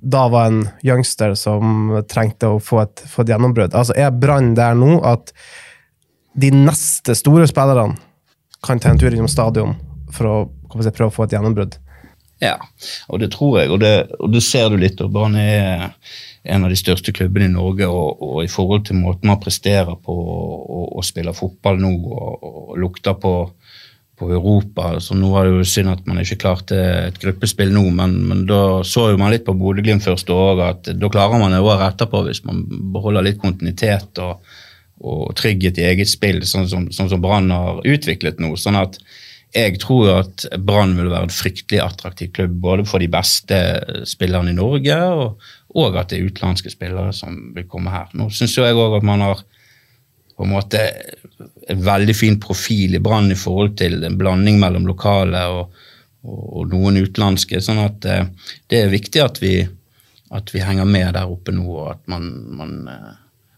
da 0.00 0.28
var 0.28 0.50
en 0.50 0.68
youngster 0.84 1.34
som 1.34 1.90
trengte 2.08 2.50
å 2.52 2.60
få 2.60 2.82
et, 2.84 3.02
få 3.08 3.24
et 3.24 3.32
gjennombrudd. 3.32 3.74
Altså, 3.74 3.96
er 3.96 4.12
Brann 4.12 4.52
der 4.54 4.76
nå 4.78 5.00
at 5.06 5.32
de 6.36 6.52
neste 6.52 7.16
store 7.16 7.48
spillerne 7.48 7.96
kan 8.66 8.80
ta 8.82 8.92
en 8.92 9.00
tur 9.00 9.14
innom 9.14 9.30
stadion 9.30 9.74
for 10.12 10.28
å 10.28 10.36
si, 10.82 10.92
prøve 10.92 11.10
å 11.10 11.16
få 11.16 11.26
et 11.26 11.36
gjennombrudd? 11.36 11.78
Ja, 12.44 12.58
og 13.08 13.22
det 13.22 13.30
tror 13.32 13.62
jeg, 13.62 13.70
og 13.72 13.80
det, 13.80 13.94
og 14.20 14.28
det 14.34 14.42
ser 14.44 14.68
du 14.68 14.76
litt. 14.76 15.00
og 15.00 15.14
Brann 15.14 15.38
er 15.40 15.88
en 16.44 16.66
av 16.66 16.70
de 16.70 16.76
største 16.78 17.14
klubbene 17.16 17.48
i 17.48 17.54
Norge, 17.54 17.88
og, 17.88 18.20
og 18.22 18.42
i 18.44 18.50
forhold 18.52 18.84
til 18.86 19.00
måten 19.00 19.30
man 19.32 19.40
presterer 19.42 19.96
på 19.96 20.16
og, 20.16 21.00
spiller 21.06 21.36
fotball 21.36 21.80
nå 21.80 21.92
og, 21.96 22.46
og 22.46 22.76
lukter 22.80 23.16
på 23.20 23.32
på 24.16 24.30
Europa. 24.32 25.00
så 25.00 25.14
Nå 25.14 25.30
var 25.32 25.44
det 25.44 25.56
jo 25.58 25.64
synd 25.68 25.92
at 25.92 26.06
man 26.08 26.20
ikke 26.22 26.38
klarte 26.40 26.78
et 27.06 27.18
gruppespill 27.20 27.72
nå, 27.74 27.84
men, 27.98 28.16
men 28.30 28.44
da 28.48 28.80
så 28.86 29.10
jo 29.12 29.20
man 29.20 29.34
litt 29.34 29.44
på 29.46 29.56
Bodø-Glimt 29.56 30.06
første 30.06 30.32
året 30.32 30.64
at 30.88 30.96
da 30.96 31.10
klarer 31.12 31.42
man 31.42 31.52
det 31.52 31.60
året 31.60 31.84
etterpå 31.90 32.24
hvis 32.26 32.42
man 32.48 32.64
beholder 32.94 33.26
litt 33.26 33.40
kontinuitet 33.42 34.22
og, 34.24 34.40
og 35.04 35.36
trygghet 35.36 35.80
i 35.82 35.88
eget 35.90 36.10
spill, 36.10 36.40
sånn 36.48 36.68
som, 36.70 36.88
sånn 36.94 37.12
som 37.12 37.22
Brann 37.22 37.52
har 37.52 37.82
utviklet 37.84 38.40
nå. 38.40 38.54
sånn 38.60 38.80
at 38.80 38.96
jeg 39.56 39.78
tror 39.80 40.08
at 40.10 40.46
Brann 40.64 40.96
vil 40.98 41.08
være 41.12 41.28
en 41.28 41.32
fryktelig 41.32 41.78
attraktiv 41.80 42.32
klubb 42.36 42.56
både 42.64 42.84
for 42.88 43.00
de 43.00 43.08
beste 43.12 43.58
spillerne 44.08 44.52
i 44.52 44.56
Norge, 44.56 44.96
og, 45.12 45.44
og 45.76 45.96
at 45.96 46.10
det 46.10 46.18
er 46.18 46.30
utenlandske 46.30 46.72
spillere 46.72 47.12
som 47.16 47.36
vil 47.56 47.68
komme 47.70 47.92
her. 47.92 48.10
Nå 48.16 48.28
syns 48.34 48.56
jeg 48.58 48.76
òg 48.76 48.98
at 48.98 49.06
man 49.06 49.24
har 49.24 49.44
på 50.36 50.44
en 50.44 50.52
måte 50.52 50.80
en 51.68 51.82
veldig 51.84 52.16
fin 52.16 52.40
profil 52.40 52.94
i 52.94 53.02
Brann 53.02 53.32
i 53.32 53.38
forhold 53.38 53.76
til 53.80 54.04
en 54.04 54.18
blanding 54.18 54.60
mellom 54.60 54.86
lokale 54.88 55.42
og, 55.52 55.78
og, 56.26 56.42
og 56.60 56.74
noen 56.74 57.00
utenlandske. 57.00 57.60
sånn 57.64 57.80
at 57.82 58.04
eh, 58.10 58.26
det 58.70 58.82
er 58.82 58.92
viktig 58.92 59.22
at 59.24 59.40
vi, 59.42 59.54
at 60.36 60.52
vi, 60.54 60.62
henger 60.64 60.88
med 60.88 61.14
der 61.16 61.32
oppe 61.32 61.54
nå, 61.56 61.64
og 61.64 61.90
at 61.94 62.04
man, 62.12 62.28
man, 62.58 62.76
eh, 62.92 63.16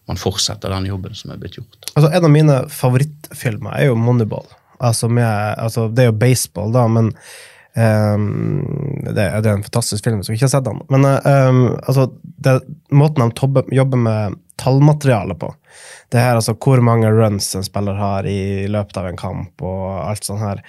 man 0.09 0.21
fortsetter 0.21 0.73
den 0.75 0.89
jobben 0.93 1.19
som 1.19 1.35
er 1.35 1.43
blitt 1.43 1.59
gjort. 1.59 1.91
Altså, 1.95 2.13
en 2.13 2.31
av 2.31 2.35
mine 2.35 2.63
favorittfilmer 2.73 3.77
er 3.77 3.91
jo 3.91 3.99
Moneyball. 3.99 4.47
Altså, 4.79 5.11
med, 5.11 5.29
altså, 5.59 5.89
det 5.91 6.07
er 6.07 6.13
jo 6.13 6.21
baseball, 6.21 6.73
da, 6.75 6.87
men 6.91 7.11
ehm, 7.79 9.07
det, 9.07 9.15
det 9.15 9.49
er 9.49 9.55
en 9.55 9.65
fantastisk 9.67 10.05
film, 10.05 10.21
jeg 10.27 10.39
ikke 10.39 10.49
har 10.49 10.55
sett 10.57 10.69
den. 10.69 10.83
Men 10.93 11.07
um, 11.07 11.63
altså, 11.83 12.09
det, 12.45 12.59
måten 12.91 13.25
de 13.25 13.39
tobbe, 13.39 13.65
jobber 13.75 14.03
med 14.05 14.39
tallmateriale 14.59 15.37
på 15.39 15.53
Det 16.13 16.19
her, 16.19 16.39
altså 16.39 16.57
hvor 16.57 16.81
mange 16.83 17.11
runs 17.13 17.53
en 17.55 17.67
spiller 17.67 17.99
har 17.99 18.27
i 18.27 18.67
løpet 18.71 18.97
av 18.99 19.11
en 19.11 19.19
kamp, 19.21 19.63
og 19.63 19.85
alt 20.03 20.25
sånt 20.27 20.43
her. 20.43 20.63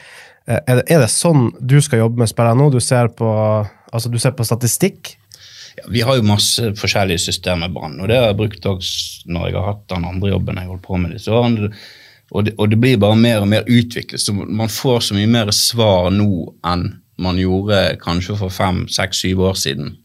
Eh, 0.45 0.59
Er 0.65 0.81
det, 0.81 0.83
er 0.91 0.99
det 1.03 1.09
sånn 1.13 1.49
du 1.59 1.79
skal 1.81 2.03
jobbe 2.03 2.21
med 2.21 2.29
spillere 2.31 2.57
nå? 2.59 2.69
Du 2.73 2.79
ser 2.83 3.09
på, 3.13 3.29
altså, 3.91 4.11
du 4.11 4.19
ser 4.19 4.35
på 4.37 4.45
statistikk? 4.47 5.15
Ja, 5.79 5.87
vi 5.87 6.03
har 6.03 6.17
jo 6.19 6.27
masse 6.27 6.73
forskjellige 6.75 7.23
systemer 7.29 7.71
og 7.71 8.07
det 8.09 8.17
har 8.17 8.31
jeg 8.31 8.39
brukt 8.41 8.65
også 8.65 9.29
når 9.31 9.47
jeg 9.47 9.57
har 9.57 9.71
hatt 9.71 9.87
den 9.93 10.05
andre 10.09 10.33
jobben 10.33 10.59
jeg 10.59 10.67
holdt 10.67 10.85
på 10.85 10.99
med 10.99 11.15
disse 11.15 11.31
årene. 11.31 11.71
Og 12.29 12.45
det, 12.45 12.53
og 12.61 12.69
det 12.69 12.77
blir 12.81 12.99
bare 13.01 13.17
mer 13.17 13.41
og 13.41 13.49
mer 13.49 13.65
utviklet, 13.65 14.21
så 14.21 14.33
man 14.35 14.69
får 14.69 15.07
så 15.07 15.17
mye 15.17 15.29
mer 15.29 15.49
svar 15.55 16.11
nå 16.13 16.29
enn 16.67 16.91
man 17.19 17.39
gjorde 17.39 17.97
kanskje 17.99 18.37
for 18.39 18.53
fem, 18.53 18.85
seks, 18.91 19.23
syv 19.25 19.41
år 19.49 19.57
siden. 19.59 19.95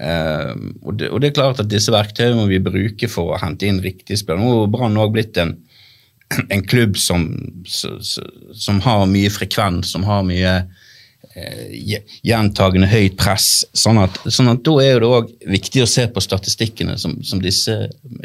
Eh, 0.00 0.54
og, 0.82 0.94
det, 0.98 1.10
og 1.10 1.20
det 1.20 1.30
er 1.30 1.36
klart 1.36 1.60
at 1.62 1.70
disse 1.70 1.92
verktøyene 1.94 2.38
må 2.38 2.48
vi 2.50 2.62
bruke 2.64 3.10
for 3.10 3.34
å 3.34 3.40
hente 3.42 3.68
inn 3.68 3.82
riktige 3.84 4.18
spillere. 4.18 4.42
Nå 4.42 4.64
har 4.64 4.72
Brann 4.72 4.98
òg 4.98 5.14
blitt 5.14 5.38
en, 5.42 5.56
en 6.48 6.64
klubb 6.66 6.98
som, 6.98 7.28
som 7.66 8.80
har 8.86 9.06
mye 9.10 9.30
frekvens, 9.30 9.92
som 9.94 10.06
har 10.08 10.24
mye 10.26 10.54
gjentagende 12.26 12.88
høyt 12.90 13.16
press. 13.20 13.62
Sånn 13.76 14.00
at, 14.02 14.16
sånn 14.32 14.50
at 14.50 14.62
da 14.66 14.74
er 14.82 15.02
det 15.02 15.10
òg 15.10 15.30
viktig 15.50 15.84
å 15.84 15.88
se 15.88 16.06
på 16.10 16.22
statistikkene 16.24 16.96
som, 16.98 17.18
som 17.26 17.42
disse 17.42 17.76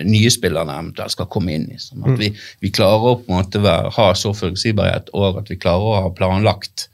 nye 0.01 0.31
spillerne 0.33 0.73
eventuelt 0.79 1.13
skal 1.13 1.29
komme 1.31 1.53
inn 1.55 1.67
i. 1.75 1.79
Sånn 1.81 2.05
at 2.07 2.17
vi, 2.21 2.31
vi 2.63 2.73
klarer 2.73 3.11
å 3.11 3.19
på 3.21 3.29
en 3.29 3.39
måte 3.39 3.61
være, 3.63 3.93
ha 3.97 4.09
så 4.17 4.33
forutsigbarhet 4.35 5.13
og 5.13 5.41
at 5.43 5.53
vi 5.53 5.59
klarer 5.61 5.85
å 5.85 6.01
ha 6.07 6.11
planlagt 6.17 6.87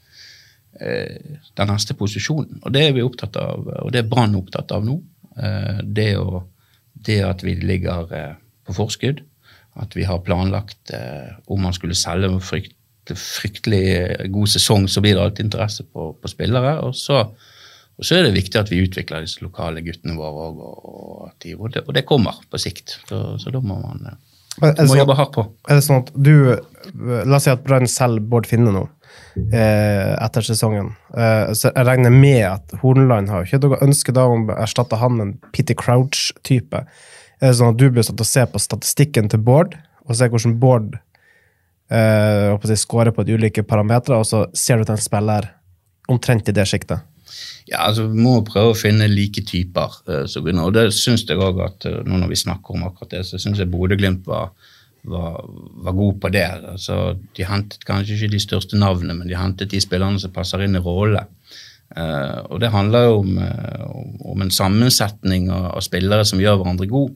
eh, 0.80 1.40
den 1.58 1.72
neste 1.72 1.96
posisjonen. 1.98 2.60
Og 2.62 2.76
det 2.76 2.86
er 2.88 2.96
vi 2.96 3.06
opptatt 3.06 3.38
av, 3.40 3.66
og 3.80 3.92
det 3.94 4.02
er 4.02 4.12
Brann 4.12 4.36
opptatt 4.38 4.74
av 4.76 4.84
nå. 4.86 4.98
Eh, 5.40 5.82
det, 5.82 6.10
å, 6.20 6.44
det 6.92 7.22
at 7.24 7.46
vi 7.46 7.56
ligger 7.62 8.12
eh, 8.16 8.32
på 8.68 8.76
forskudd, 8.76 9.24
at 9.80 9.96
vi 9.96 10.04
har 10.04 10.20
planlagt 10.26 10.92
eh, 10.92 11.32
om 11.48 11.64
man 11.64 11.72
skulle 11.76 11.96
selge 11.96 12.28
en 12.28 12.44
frykt, 12.44 12.76
fryktelig 13.10 14.28
god 14.32 14.48
sesong, 14.48 14.88
så 14.88 15.00
blir 15.02 15.14
det 15.16 15.22
alltid 15.24 15.44
interesse 15.48 15.84
på, 15.84 16.12
på 16.22 16.28
spillere. 16.30 16.76
Og 16.86 16.94
så, 16.96 17.22
og 17.98 18.04
så 18.06 18.16
er 18.18 18.22
det 18.28 18.34
viktig 18.36 18.60
at 18.60 18.70
vi 18.70 18.82
utvikler 18.86 19.24
disse 19.26 19.42
lokale 19.42 19.82
guttene 19.82 20.14
våre 20.16 20.46
òg, 20.48 20.60
og, 20.62 20.84
og, 20.84 21.46
og, 21.58 21.70
det- 21.74 21.82
og 21.86 21.94
det 21.94 22.04
kommer 22.06 22.38
på 22.50 22.58
sikt. 22.62 22.98
Så, 23.08 23.22
så 23.42 23.50
da 23.50 23.60
må 23.60 23.80
man 23.82 24.06
eh, 24.12 24.18
må 24.62 24.72
sånn- 24.86 24.98
jobbe 25.02 25.16
hardt 25.18 25.32
på. 25.34 25.46
Er 25.68 25.80
det 25.80 25.84
sånn 25.88 26.02
at 26.04 26.12
du 26.14 26.34
La 27.26 27.36
oss 27.38 27.44
si 27.46 27.50
at 27.52 27.62
Brann 27.62 27.86
selger 27.86 28.24
Bård 28.26 28.46
Finne 28.50 28.72
nå, 28.74 28.80
eh, 29.54 30.12
etter 30.18 30.42
sesongen. 30.46 30.90
Eh, 31.14 31.52
så 31.54 31.70
jeg 31.70 31.86
regner 31.86 32.10
med 32.14 32.42
at 32.48 32.74
Hornland 32.82 33.30
har 33.30 33.44
jo 33.44 33.48
ikke 33.56 33.68
noe 33.68 33.78
ønske 33.86 34.12
da 34.16 34.24
om 34.30 34.48
å 34.50 34.56
erstatte 34.64 34.98
han 34.98 35.14
med 35.16 35.26
en 35.28 35.52
Pitty 35.54 35.74
Crouch-type. 35.78 36.82
Er 37.42 37.50
det 37.52 37.56
sånn 37.58 37.72
at 37.74 37.78
du 37.80 37.86
blir 37.90 38.02
satt 38.06 38.18
til 38.18 38.26
å 38.26 38.32
se 38.32 38.44
på 38.50 38.60
statistikken 38.62 39.30
til 39.32 39.42
Bård, 39.46 39.76
og 40.06 40.18
se 40.18 40.26
hvordan 40.28 40.58
Bård 40.62 40.98
jeg 41.92 42.70
si, 42.72 42.82
scorer 42.86 43.12
på 43.12 43.24
de 43.26 43.36
ulike 43.36 43.64
parametere, 43.68 44.20
og 44.20 44.28
så 44.28 44.46
ser 44.56 44.80
du 44.80 44.86
at 44.86 44.94
en 44.94 45.02
spiller 45.02 45.50
omtrent 46.12 46.48
i 46.48 46.54
det 46.56 46.66
sjiktet? 46.68 47.04
Ja, 47.68 47.86
altså 47.86 48.08
Vi 48.10 48.20
må 48.20 48.34
prøve 48.46 48.72
å 48.72 48.78
finne 48.78 49.08
like 49.10 49.44
typer. 49.48 49.96
Uh, 50.08 50.24
som 50.30 50.44
begynner, 50.44 50.68
og 50.68 50.76
det 50.76 50.90
syns 50.96 51.24
jeg 51.28 51.40
òg 51.40 51.62
at 51.64 51.88
uh, 51.88 52.00
nå 52.06 52.20
når 52.20 52.32
vi 52.32 52.42
snakker 52.42 52.76
om 52.76 52.86
akkurat 52.88 53.16
det, 53.16 53.24
så 53.28 53.40
syns 53.40 53.62
jeg 53.62 53.70
Bodø-Glimt 53.72 54.26
var, 54.28 54.52
var, 55.08 55.42
var 55.86 55.98
god 55.98 56.20
på 56.22 56.32
det. 56.34 56.46
Altså, 56.74 56.98
de 57.36 57.48
hentet 57.48 57.86
kanskje 57.88 58.18
ikke 58.18 58.34
de 58.34 58.42
største 58.42 58.80
navnene, 58.80 59.16
men 59.20 59.30
de 59.30 59.38
hentet 59.38 59.72
de 59.72 59.82
spillerne 59.82 60.20
som 60.22 60.34
passer 60.34 60.64
inn 60.66 60.78
i 60.78 60.82
rollene. 60.82 61.26
Uh, 61.92 62.40
og 62.48 62.62
det 62.62 62.70
handler 62.72 63.10
jo 63.10 63.18
om, 63.20 63.34
om, 63.84 64.12
om 64.32 64.44
en 64.44 64.54
sammensetning 64.54 65.50
av, 65.52 65.74
av 65.76 65.84
spillere 65.84 66.24
som 66.28 66.40
gjør 66.40 66.62
hverandre 66.62 66.88
god. 66.88 67.12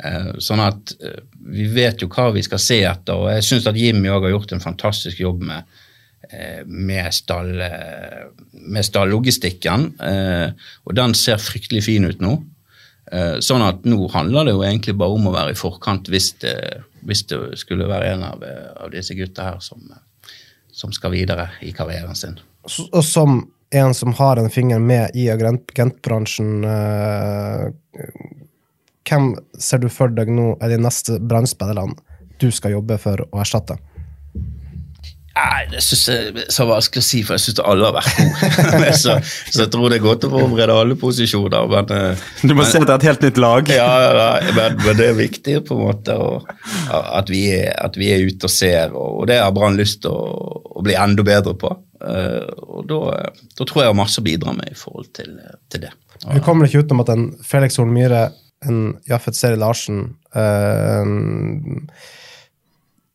Eh, 0.00 0.28
sånn 0.40 0.62
at 0.64 0.94
eh, 1.04 1.20
vi 1.52 1.66
vet 1.72 2.00
jo 2.02 2.08
hva 2.12 2.30
vi 2.32 2.42
skal 2.44 2.60
se 2.62 2.80
etter, 2.88 3.18
og 3.18 3.28
jeg 3.34 3.44
syns 3.46 3.68
at 3.68 3.78
Jimmy 3.78 4.08
òg 4.12 4.26
har 4.26 4.34
gjort 4.36 4.54
en 4.56 4.64
fantastisk 4.64 5.20
jobb 5.20 5.42
med, 5.50 5.68
eh, 6.30 6.62
med, 6.64 7.10
stall, 7.12 7.52
stallogistikken. 8.88 9.90
Og 10.86 10.96
den 10.96 11.16
ser 11.18 11.42
fryktelig 11.42 11.84
fin 11.90 12.08
ut 12.08 12.24
nå. 12.24 12.38
Sånn 13.44 13.60
at 13.60 13.82
nå 13.84 14.06
handler 14.14 14.46
det 14.46 14.52
jo 14.54 14.62
egentlig 14.64 14.94
bare 14.96 15.12
om 15.18 15.26
å 15.28 15.32
være 15.34 15.52
i 15.52 15.58
forkant 15.58 16.06
hvis 16.08 16.30
det, 16.40 16.54
hvis 17.04 17.26
det 17.28 17.40
skulle 17.60 17.90
være 17.90 18.14
en 18.14 18.22
av, 18.24 18.44
av 18.80 18.92
disse 18.94 19.12
gutta 19.18 19.50
her 19.50 19.58
som, 19.60 19.82
som 20.72 20.94
skal 20.96 21.12
videre 21.12 21.50
i 21.66 21.74
karrieren 21.76 22.16
sin. 22.16 22.38
Og 22.64 23.02
som 23.04 23.42
en 23.74 23.92
som 23.98 24.14
har 24.16 24.40
en 24.40 24.48
finger 24.54 24.80
med 24.80 25.18
i 25.18 25.26
agent- 25.32 25.74
agentbransjen, 25.74 26.64
hvem 29.08 29.32
ser 29.58 29.82
du 29.82 29.88
for 29.92 30.12
deg 30.14 30.30
nå 30.32 30.52
er 30.62 30.74
de 30.74 30.82
neste 30.82 31.18
Brann-spillerne 31.20 31.96
du 32.42 32.50
skal 32.54 32.76
jobbe 32.76 32.98
for 33.02 33.22
å 33.28 33.42
erstatte? 33.42 33.78
Nei, 35.32 35.62
det 35.72 35.80
synes 35.80 36.02
jeg 36.10 36.24
er 36.28 36.48
så 36.52 36.66
vanskelig 36.68 37.00
å 37.00 37.06
si, 37.06 37.22
for 37.24 37.38
jeg 37.38 37.42
syns 37.46 37.60
alle 37.64 37.88
har 37.88 37.94
vært 37.96 38.18
gode. 38.18 38.90
så, 39.02 39.14
så 39.48 39.62
jeg 39.62 39.70
tror 39.72 39.88
det 39.88 39.96
er 39.96 40.04
godt 40.04 40.26
å 40.28 40.30
forberede 40.34 40.74
alle 40.76 40.96
posisjoner. 41.00 41.70
Men, 41.72 41.92
eh, 41.96 42.24
Du 42.44 42.52
må 42.58 42.66
se 42.68 42.82
er 42.82 42.92
et 42.92 43.06
helt 43.08 43.24
nytt 43.24 43.40
lag. 43.40 43.70
ja, 43.72 43.86
ja, 44.04 44.26
men, 44.52 44.76
men 44.82 44.98
det 44.98 45.06
er 45.08 45.16
viktig 45.16 45.54
på 45.68 45.78
en 45.78 45.86
måte 45.86 46.18
og, 46.20 46.52
at, 46.92 47.32
vi 47.32 47.46
er, 47.56 47.72
at 47.80 47.96
vi 47.96 48.12
er 48.12 48.26
ute 48.28 48.50
og 48.50 48.52
ser, 48.52 48.92
og, 48.92 49.22
og 49.22 49.30
det 49.32 49.40
har 49.40 49.56
Brann 49.56 49.80
lyst 49.80 50.02
til 50.04 50.12
å, 50.12 50.52
å 50.76 50.84
bli 50.84 50.98
enda 51.00 51.24
bedre 51.24 51.56
på. 51.56 51.72
Eh, 52.04 52.52
og 52.68 52.84
da, 52.92 53.00
da 53.56 53.64
tror 53.64 53.80
jeg 53.80 53.88
jeg 53.88 53.94
har 53.94 54.00
masse 54.02 54.20
å 54.20 54.28
bidra 54.28 54.52
med 54.58 54.68
i 54.68 54.76
forhold 54.76 55.14
til, 55.16 55.32
til 55.72 55.86
det. 55.86 55.94
Vi 56.28 56.44
kommer 56.44 56.68
ikke 56.68 56.84
utenom 56.84 57.06
at 57.06 57.16
en 57.16 57.28
Felix 57.46 57.80
Horn 57.80 57.96
Myhre, 57.96 58.26
en 58.68 58.82
Jaffet 59.08 59.38
Seri 59.38 59.58
Larsen 59.60 60.04
eh, 60.38 61.12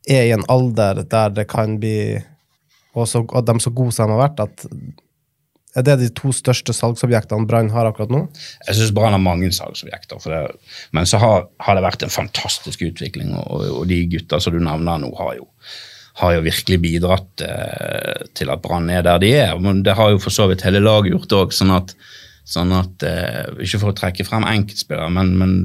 er 0.07 0.29
i 0.29 0.33
en 0.35 0.45
alder 0.51 1.03
der 1.03 1.35
det 1.35 1.47
kan 1.51 1.79
bli 1.81 2.21
Og 2.97 3.05
så, 3.05 3.21
de 3.21 3.59
så 3.61 3.69
gode 3.69 3.93
som 3.93 4.09
de 4.09 4.15
har 4.15 4.23
vært, 4.23 4.39
at 4.41 4.63
er 5.77 5.83
det 5.85 5.97
de 6.01 6.07
to 6.17 6.31
største 6.33 6.73
salgsobjektene 6.73 7.45
Brann 7.45 7.69
har 7.69 7.85
akkurat 7.85 8.09
nå? 8.09 8.23
Jeg 8.65 8.79
syns 8.79 8.93
Brann 8.95 9.13
har 9.13 9.21
mange 9.21 9.51
salgsobjekter, 9.53 10.23
det, 10.25 10.39
men 10.95 11.05
så 11.05 11.19
har, 11.21 11.45
har 11.61 11.77
det 11.77 11.83
vært 11.85 12.05
en 12.07 12.13
fantastisk 12.13 12.81
utvikling. 12.87 13.35
Og, 13.37 13.67
og 13.81 13.83
de 13.91 13.99
gutta 14.09 14.39
som 14.41 14.55
du 14.55 14.61
nevner 14.63 15.03
nå, 15.03 15.11
har 15.19 15.35
jo, 15.37 15.45
har 16.23 16.33
jo 16.33 16.45
virkelig 16.47 16.79
bidratt 16.81 17.45
eh, 17.45 18.25
til 18.33 18.49
at 18.49 18.63
Brann 18.63 18.89
er 18.89 19.05
der 19.05 19.21
de 19.21 19.29
er. 19.37 19.53
Men 19.61 19.83
det 19.85 19.93
har 19.99 20.15
jo 20.15 20.23
for 20.23 20.33
så 20.33 20.47
vidt 20.49 20.65
hele 20.65 20.81
laget 20.81 21.13
gjort 21.13 21.37
òg, 21.43 21.53
sånn 21.53 21.75
at, 21.77 21.93
sånn 22.47 22.71
at 22.75 23.03
eh, 23.03 23.49
Ikke 23.63 23.79
for 23.81 23.91
å 23.91 23.97
trekke 23.97 24.25
frem 24.27 24.45
enkeltspillere, 24.47 25.09
men, 25.11 25.33
men, 25.39 25.55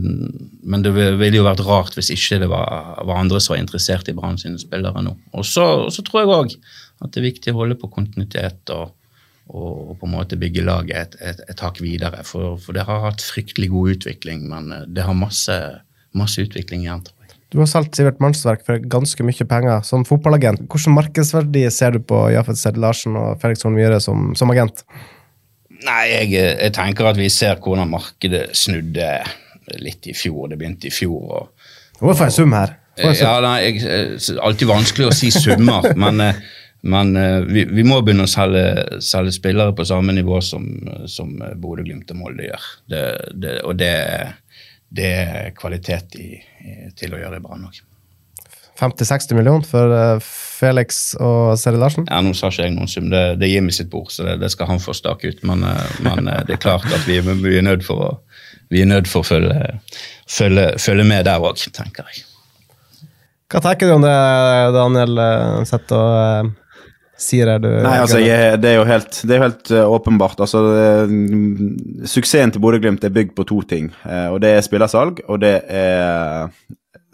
men 0.67 0.83
det 0.83 0.91
ville 0.97 1.39
jo 1.39 1.47
vært 1.47 1.63
rart 1.67 1.99
hvis 1.99 2.11
ikke 2.15 2.41
det 2.43 2.49
var, 2.51 2.99
var 3.07 3.21
andre 3.21 3.39
som 3.43 3.55
var 3.55 3.63
interessert 3.63 4.11
i 4.11 4.17
Brann 4.17 4.41
sine 4.41 4.59
spillere 4.61 5.05
nå. 5.05 5.15
Og 5.39 5.47
så, 5.47 5.67
tror 6.03 6.23
jeg 6.23 6.33
òg 6.33 6.57
at 7.03 7.15
det 7.15 7.23
er 7.23 7.31
viktig 7.31 7.55
å 7.55 7.63
holde 7.63 7.79
på 7.79 7.93
kontinuitet. 7.93 8.75
og 8.75 8.99
og 9.53 9.97
på 10.01 10.07
en 10.07 10.13
måte 10.15 10.39
bygge 10.39 10.63
laget 10.65 11.17
et, 11.17 11.17
et, 11.33 11.41
et 11.51 11.63
hakk 11.65 11.81
videre. 11.83 12.23
For, 12.25 12.55
for 12.63 12.77
det 12.77 12.87
har 12.89 13.03
hatt 13.05 13.25
fryktelig 13.27 13.73
god 13.73 13.97
utvikling, 13.97 14.47
men 14.49 14.71
eh, 14.73 14.85
det 14.89 15.05
har 15.05 15.19
masse, 15.19 15.57
masse 16.17 16.41
utvikling 16.41 16.87
igjen. 16.87 17.03
tror 17.05 17.27
jeg. 17.27 17.41
Du 17.53 17.59
har 17.61 17.69
solgt 17.69 17.99
Sivert 17.99 18.23
Mannsverk 18.23 18.63
for 18.65 18.81
ganske 18.95 19.27
mye 19.27 19.49
penger 19.51 19.83
som 19.85 20.07
fotballagent. 20.09 20.63
Hvilken 20.73 20.97
markedsverdi 20.97 21.67
ser 21.75 21.99
du 21.99 22.01
på 22.07 22.23
Jafet 22.33 22.61
Sæd 22.63 22.81
Larsen 22.81 23.19
og 23.19 23.43
Felix 23.43 23.67
Horn 23.67 23.77
Myhre 23.77 23.99
som, 24.01 24.31
som 24.39 24.55
agent? 24.55 24.87
Nei, 25.87 26.03
jeg, 26.11 26.33
jeg 26.37 26.75
tenker 26.77 27.11
at 27.11 27.19
vi 27.19 27.29
ser 27.33 27.61
hvordan 27.63 27.91
markedet 27.91 28.49
snudde 28.59 29.09
litt 29.83 30.07
i 30.11 30.15
fjor. 30.17 30.49
Det 30.51 30.59
begynte 30.61 30.89
i 30.89 30.95
fjor. 30.95 31.23
og 31.39 31.99
Du 31.99 32.07
må 32.09 32.17
få 32.19 32.31
sum 32.35 32.55
her. 32.57 32.77
Sum. 32.99 33.15
Ja, 33.17 33.39
nei, 33.41 33.57
jeg, 33.65 33.79
eh, 33.89 34.35
alltid 34.45 34.69
vanskelig 34.69 35.09
å 35.09 35.15
si 35.17 35.31
summer, 35.33 35.87
men, 36.03 36.21
eh, 36.21 36.41
men 36.93 37.15
eh, 37.17 37.39
vi, 37.49 37.65
vi 37.71 37.85
må 37.89 38.03
begynne 38.05 38.27
å 38.27 38.31
selge, 38.31 39.01
selge 39.01 39.33
spillere 39.33 39.73
på 39.77 39.87
samme 39.89 40.13
nivå 40.13 40.43
som, 40.45 40.67
som 41.09 41.33
Bodø-Glimt 41.63 42.13
og 42.13 42.21
Molde 42.21 42.51
gjør. 42.51 42.67
Det, 42.93 43.03
det, 43.33 43.55
og 43.65 43.79
det, 43.81 43.95
det 44.93 45.09
er 45.23 45.57
kvalitet 45.57 46.19
i, 46.21 46.29
til 46.99 47.17
å 47.17 47.23
gjøre 47.23 47.39
det 47.39 47.47
bra 47.47 47.57
nok. 47.63 47.81
50-60 48.83 49.39
millioner 49.39 49.69
for 49.69 49.97
Felix 50.63 51.01
og 51.19 51.57
Seri 51.59 51.79
Larsen? 51.81 52.07
Ja, 52.07 52.21
Nå 52.23 52.33
sa 52.39 52.53
ikke 52.53 52.69
jeg 52.69 52.75
noen 52.77 52.91
sum, 52.91 53.09
det, 53.11 53.23
det 53.41 53.49
er 53.49 53.57
Jimmy 53.57 53.75
sitt 53.75 53.91
bord, 53.91 54.13
så 54.15 54.27
det, 54.29 54.37
det 54.45 54.53
skal 54.55 54.69
han 54.71 54.83
få 54.83 54.95
stake 54.95 55.33
ut. 55.33 55.41
Men, 55.49 55.65
eh, 55.67 55.97
men 56.07 56.31
eh, 56.31 56.43
det 56.47 56.57
er 56.57 56.63
klart 56.63 56.87
at 56.95 57.07
vi, 57.09 57.19
vi 57.25 57.57
er 57.59 57.67
nødt 57.67 57.83
for 57.87 58.05
å, 58.07 58.11
vi 58.73 58.85
er 58.85 58.91
nødt 58.93 59.11
for 59.11 59.25
å 59.25 59.29
følge, 59.33 59.57
følge, 60.31 60.69
følge 60.83 61.07
med 61.09 61.27
der 61.27 61.43
òg, 61.43 61.59
tenker 61.75 62.07
jeg. 62.13 62.23
Hva 63.53 63.61
tenker 63.67 63.91
du 63.91 63.97
om 63.99 64.05
det, 64.07 64.17
Daniel? 64.79 65.19
eh, 65.27 65.63
Sett 65.69 65.91
og, 65.99 66.53
sier 67.23 67.51
du 67.63 67.69
Nei, 67.85 67.99
altså, 68.03 68.19
jeg, 68.23 68.57
det 68.63 68.71
er 68.73 68.79
jo 68.81 68.87
helt, 68.89 69.19
det 69.29 69.35
er 69.35 69.39
jo 69.43 69.49
helt 69.49 69.73
åpenbart. 69.99 70.41
Altså, 70.47 70.63
eh, 70.79 71.17
suksessen 72.09 72.55
til 72.55 72.63
Bodø-Glimt 72.65 73.05
er 73.07 73.13
bygd 73.15 73.35
på 73.39 73.47
to 73.51 73.61
ting. 73.69 73.91
og 74.31 74.39
Det 74.43 74.55
er 74.57 74.65
spillersalg, 74.65 75.21
og 75.29 75.43
det 75.45 75.57
er 75.69 76.49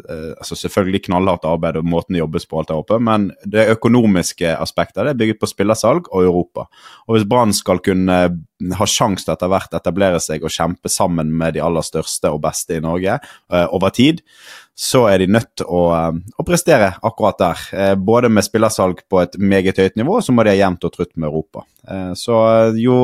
altså 0.09 0.57
Selvfølgelig 0.59 1.05
knallhardt 1.09 1.47
arbeid 1.49 1.79
og 1.81 1.89
måten 1.89 2.17
det 2.17 2.23
jobbes 2.23 2.47
på, 2.47 2.61
alt 2.61 2.71
der 2.71 2.81
oppe, 2.81 2.99
men 3.03 3.31
det 3.45 3.69
økonomiske 3.75 4.55
aspektet 4.57 5.05
det 5.05 5.15
er 5.15 5.21
bygget 5.21 5.41
på 5.41 5.51
spillersalg 5.51 6.09
og 6.13 6.25
Europa. 6.25 6.67
Og 7.07 7.17
Hvis 7.17 7.29
Brann 7.29 7.55
skal 7.57 7.83
kunne 7.85 8.19
ha 8.79 8.87
sjanse 8.91 9.25
til 9.25 9.35
etter 9.35 9.51
hvert 9.53 9.75
etablere 9.79 10.21
seg 10.23 10.45
og 10.45 10.55
kjempe 10.55 10.91
sammen 10.91 11.31
med 11.39 11.55
de 11.55 11.63
aller 11.63 11.85
største 11.87 12.33
og 12.35 12.43
beste 12.43 12.79
i 12.79 12.83
Norge 12.85 13.19
eh, 13.19 13.67
over 13.71 13.95
tid, 13.95 14.23
så 14.79 15.01
er 15.11 15.19
de 15.19 15.27
nødt 15.35 15.49
til 15.59 15.67
å, 15.67 15.81
eh, 15.91 16.19
å 16.39 16.45
prestere 16.47 16.93
akkurat 17.03 17.39
der. 17.39 17.63
Eh, 17.73 17.95
både 17.97 18.31
med 18.31 18.47
spillersalg 18.47 19.01
på 19.11 19.23
et 19.23 19.35
meget 19.35 19.77
høyt 19.77 19.97
nivå, 19.99 20.21
så 20.23 20.31
må 20.31 20.45
de 20.45 20.55
ha 20.55 20.61
jevnt 20.61 20.85
og 20.87 20.93
trutt 20.93 21.17
med 21.17 21.27
Europa. 21.27 21.65
Eh, 21.89 22.13
Så 22.15 22.39
jo, 22.79 22.95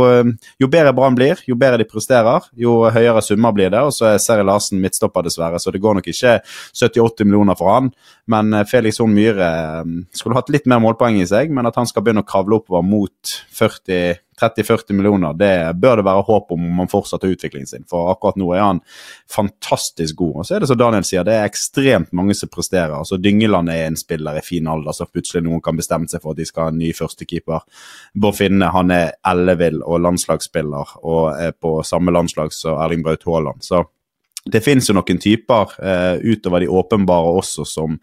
jo 0.60 0.66
bedre 0.68 0.94
Brann 0.94 1.16
blir, 1.16 1.36
jo 1.48 1.56
bedre 1.56 1.78
de 1.78 1.84
presterer, 1.84 2.46
jo 2.56 2.90
høyere 2.90 3.22
summer 3.22 3.52
blir 3.52 3.70
det. 3.70 3.80
Og 3.80 3.90
så 3.90 4.14
er 4.14 4.18
Seri 4.18 4.44
Larsen 4.44 4.80
midtstopper, 4.80 5.24
dessverre, 5.24 5.58
så 5.58 5.72
det 5.72 5.82
går 5.82 5.94
nok 5.96 6.06
ikke 6.06 6.40
70-80 6.72 7.24
millioner 7.24 7.56
for 7.56 7.72
han. 7.72 7.90
Men 8.28 8.64
Felix 8.66 8.98
Horn 8.98 9.14
Myhre 9.14 9.84
skulle 10.14 10.36
hatt 10.36 10.50
litt 10.50 10.66
mer 10.66 10.78
målpoeng 10.78 11.20
i 11.20 11.26
seg, 11.26 11.50
men 11.50 11.66
at 11.66 11.74
han 11.74 11.86
skal 11.86 12.02
begynne 12.02 12.22
å 12.22 12.28
kravle 12.28 12.60
oppover 12.60 12.84
mot 12.86 13.34
40 13.50 14.23
30-40 14.40 14.96
millioner, 14.96 15.36
det 15.38 15.52
bør 15.80 16.00
det 16.00 16.06
være 16.06 16.24
håp 16.28 16.52
om 16.54 16.64
om 16.64 16.82
han 16.82 16.90
fortsetter 16.90 17.32
utviklingen 17.34 17.68
sin. 17.68 17.86
For 17.90 18.10
akkurat 18.12 18.38
nå 18.40 18.50
er 18.54 18.64
han 18.64 18.80
fantastisk 19.30 20.16
god. 20.20 20.40
Og 20.40 20.46
så 20.46 20.56
er 20.56 20.64
det 20.64 20.70
som 20.70 20.80
Daniel 20.80 21.06
sier, 21.06 21.26
det 21.26 21.36
er 21.38 21.48
ekstremt 21.48 22.12
mange 22.16 22.36
som 22.38 22.50
presterer. 22.52 22.94
Altså 22.96 23.18
Dyngeland 23.20 23.70
er 23.72 23.86
en 23.86 23.98
spiller 23.98 24.38
i 24.38 24.44
fin 24.44 24.68
alder, 24.70 24.96
så 24.96 25.08
plutselig 25.10 25.44
noen 25.46 25.62
kan 25.64 25.78
bestemme 25.78 26.10
seg 26.10 26.24
for 26.24 26.34
at 26.34 26.42
de 26.42 26.48
skal 26.48 26.68
ha 26.68 26.74
en 26.74 26.80
ny 26.80 26.92
førstekeeper. 26.96 27.66
Bård 28.14 28.38
Finne 28.38 28.70
han 28.74 28.92
er 28.94 29.14
ellevill 29.26 29.82
og 29.82 30.02
landslagsspiller 30.04 30.96
og 31.02 31.24
er 31.38 31.54
på 31.54 31.78
samme 31.86 32.14
landslag 32.14 32.54
som 32.54 32.80
Erling 32.82 33.04
Braut 33.04 33.26
Haaland. 33.28 33.62
Så 33.64 33.84
det 34.50 34.60
finnes 34.60 34.88
jo 34.88 34.94
noen 34.96 35.20
typer 35.20 35.70
eh, 35.80 36.16
utover 36.20 36.60
de 36.60 36.68
åpenbare 36.68 37.30
også 37.38 37.64
som, 37.64 37.96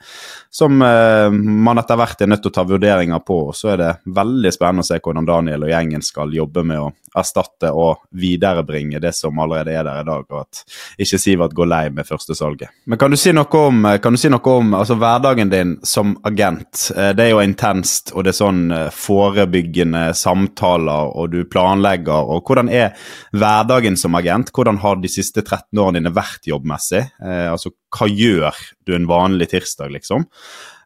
som 0.50 0.82
eh, 0.82 1.30
man 1.32 1.78
etter 1.78 2.00
hvert 2.00 2.24
er 2.24 2.32
nødt 2.32 2.42
til 2.42 2.50
å 2.50 2.56
ta 2.56 2.66
vurderinger 2.66 3.22
på. 3.26 3.38
Og 3.52 3.58
så 3.58 3.76
er 3.76 3.82
det 3.82 3.92
veldig 4.10 4.54
spennende 4.54 4.86
å 4.86 4.90
se 4.90 4.98
hvordan 4.98 5.28
Daniel 5.30 5.68
og 5.68 5.74
gjengen 5.74 6.02
skal 6.06 6.34
jobbe 6.34 6.66
med 6.66 6.82
å 6.82 6.90
erstatte 7.18 7.70
og 7.76 8.06
viderebringe 8.16 9.02
det 9.04 9.12
som 9.14 9.38
allerede 9.44 9.74
er 9.76 9.86
der 9.86 10.02
i 10.02 10.08
dag, 10.08 10.26
og 10.32 10.40
at 10.46 10.62
ikke 11.04 11.20
Sivert 11.22 11.54
går 11.54 11.70
lei 11.70 11.84
med 11.94 12.08
førstesalget. 12.08 12.72
Men 12.90 12.98
kan 13.02 13.12
du 13.12 13.20
si 13.20 13.34
noe 13.36 13.62
om, 13.62 13.84
du 13.86 14.20
si 14.20 14.32
noe 14.32 14.56
om 14.56 14.74
altså, 14.80 14.98
hverdagen 14.98 15.52
din 15.52 15.76
som 15.86 16.16
agent? 16.28 16.88
Eh, 16.96 17.12
det 17.18 17.28
er 17.28 17.34
jo 17.36 17.44
intenst, 17.44 18.16
og 18.16 18.26
det 18.26 18.34
er 18.34 18.40
sånn 18.40 18.64
eh, 18.74 18.88
forebyggende 18.96 20.08
samtaler, 20.18 21.14
og 21.14 21.36
du 21.36 21.44
planlegger. 21.46 22.34
og 22.34 22.48
Hvordan 22.48 22.72
er 22.72 22.96
hverdagen 23.36 24.00
som 24.00 24.18
agent? 24.18 24.50
Hvordan 24.56 24.82
har 24.82 24.98
de 25.04 25.12
siste 25.12 25.44
13 25.44 25.78
årene 25.78 26.00
dine 26.00 26.16
vært 26.16 26.31
jobbmessig? 26.48 27.04
Eh, 27.22 27.48
altså, 27.52 27.74
Hva 27.92 28.08
gjør 28.08 28.60
du 28.88 28.96
en 28.96 29.10
vanlig 29.10 29.52
tirsdag, 29.52 29.92
liksom? 29.96 30.28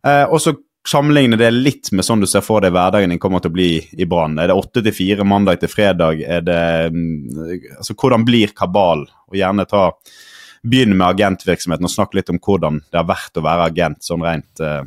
Eh, 0.06 0.26
og 0.26 0.42
så 0.42 0.56
sammenligne 0.86 1.38
det 1.38 1.50
litt 1.54 1.90
med 1.98 2.06
sånn 2.06 2.22
du 2.22 2.28
ser 2.30 2.44
for 2.46 2.62
deg 2.62 2.74
hverdagen 2.76 3.10
din 3.10 3.22
kommer 3.22 3.42
til 3.42 3.54
å 3.54 3.58
bli 3.58 3.70
i 3.98 4.06
Brann. 4.10 4.38
Er 4.40 4.52
det 4.52 4.58
åtte 4.58 4.84
til 4.86 4.94
fire 4.94 5.26
mandag 5.26 5.62
til 5.62 5.72
fredag? 5.72 6.22
Er 6.22 6.46
det, 6.46 6.62
mm, 6.94 7.78
altså, 7.80 7.98
hvordan 7.98 8.26
blir 8.28 8.54
kabal? 8.58 9.08
Og 9.32 9.40
gjerne 9.40 9.68
ta 9.70 9.90
Begynn 10.66 10.96
med 10.98 11.06
agentvirksomheten 11.14 11.86
og 11.86 11.92
snakke 11.94 12.18
litt 12.18 12.30
om 12.34 12.40
hvordan 12.42 12.80
det 12.90 12.98
har 12.98 13.06
vært 13.06 13.38
å 13.38 13.44
være 13.46 13.68
agent 13.70 14.00
sånn 14.02 14.24
rent 14.26 14.62
eh, 14.66 14.82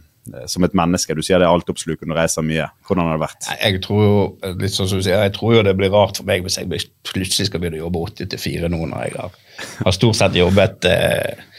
som 0.51 0.67
et 0.67 0.77
menneske. 0.77 1.17
Du 1.17 1.23
sier 1.25 1.41
det 1.41 1.49
er 1.49 1.55
altoppslukende 1.55 2.15
og 2.15 2.21
reiser 2.21 2.47
mye. 2.47 2.69
Hvordan 2.87 3.09
har 3.09 3.19
det 3.19 3.25
vært? 3.25 3.49
Jeg 3.63 3.83
tror 3.85 4.05
jo 4.05 4.53
litt 4.61 4.75
sånn 4.75 4.91
som 4.91 5.01
du 5.01 5.07
sier, 5.07 5.25
jeg 5.27 5.35
tror 5.37 5.59
jo 5.59 5.65
det 5.67 5.75
blir 5.79 5.93
rart 5.95 6.21
for 6.21 6.29
meg 6.29 6.47
hvis 6.47 6.61
jeg 6.61 6.85
plutselig 7.09 7.49
skal 7.51 7.63
begynne 7.63 7.81
å 7.81 7.87
jobbe 7.87 8.05
80 8.13 8.31
til 8.35 8.45
4 8.45 8.73
nå 8.73 8.85
når 8.85 9.09
jeg 9.09 9.19
har, 9.19 9.43
har 9.87 9.97
stort 9.97 10.21
sett 10.21 10.39
jobbet 10.39 10.89
eh, 10.91 11.51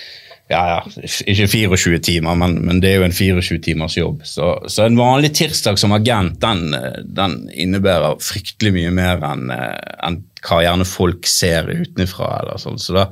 ja, 0.50 0.62
ja, 0.66 1.04
ikke 1.30 1.46
24 1.46 2.00
timer, 2.02 2.38
men, 2.42 2.56
men 2.66 2.80
det 2.82 2.90
er 2.90 3.04
jo 3.04 3.06
en 3.06 3.14
24 3.14 3.60
timers 3.68 4.00
jobb. 4.00 4.24
Så, 4.26 4.48
så 4.66 4.88
en 4.88 4.98
vanlig 4.98 5.36
tirsdag 5.38 5.78
som 5.78 5.94
agent, 5.94 6.40
den, 6.42 6.74
eh, 6.74 7.04
den 7.06 7.44
innebærer 7.54 8.18
fryktelig 8.24 8.74
mye 8.80 8.96
mer 8.98 9.22
enn 9.30 9.52
en 9.54 10.24
hva 10.46 10.62
gjerne 10.64 10.88
folk 10.88 11.28
ser 11.30 11.70
utenfra. 11.70 12.32
Eller 12.42 12.62
sånn. 12.62 12.80
Så 12.82 12.96
da, 12.96 13.06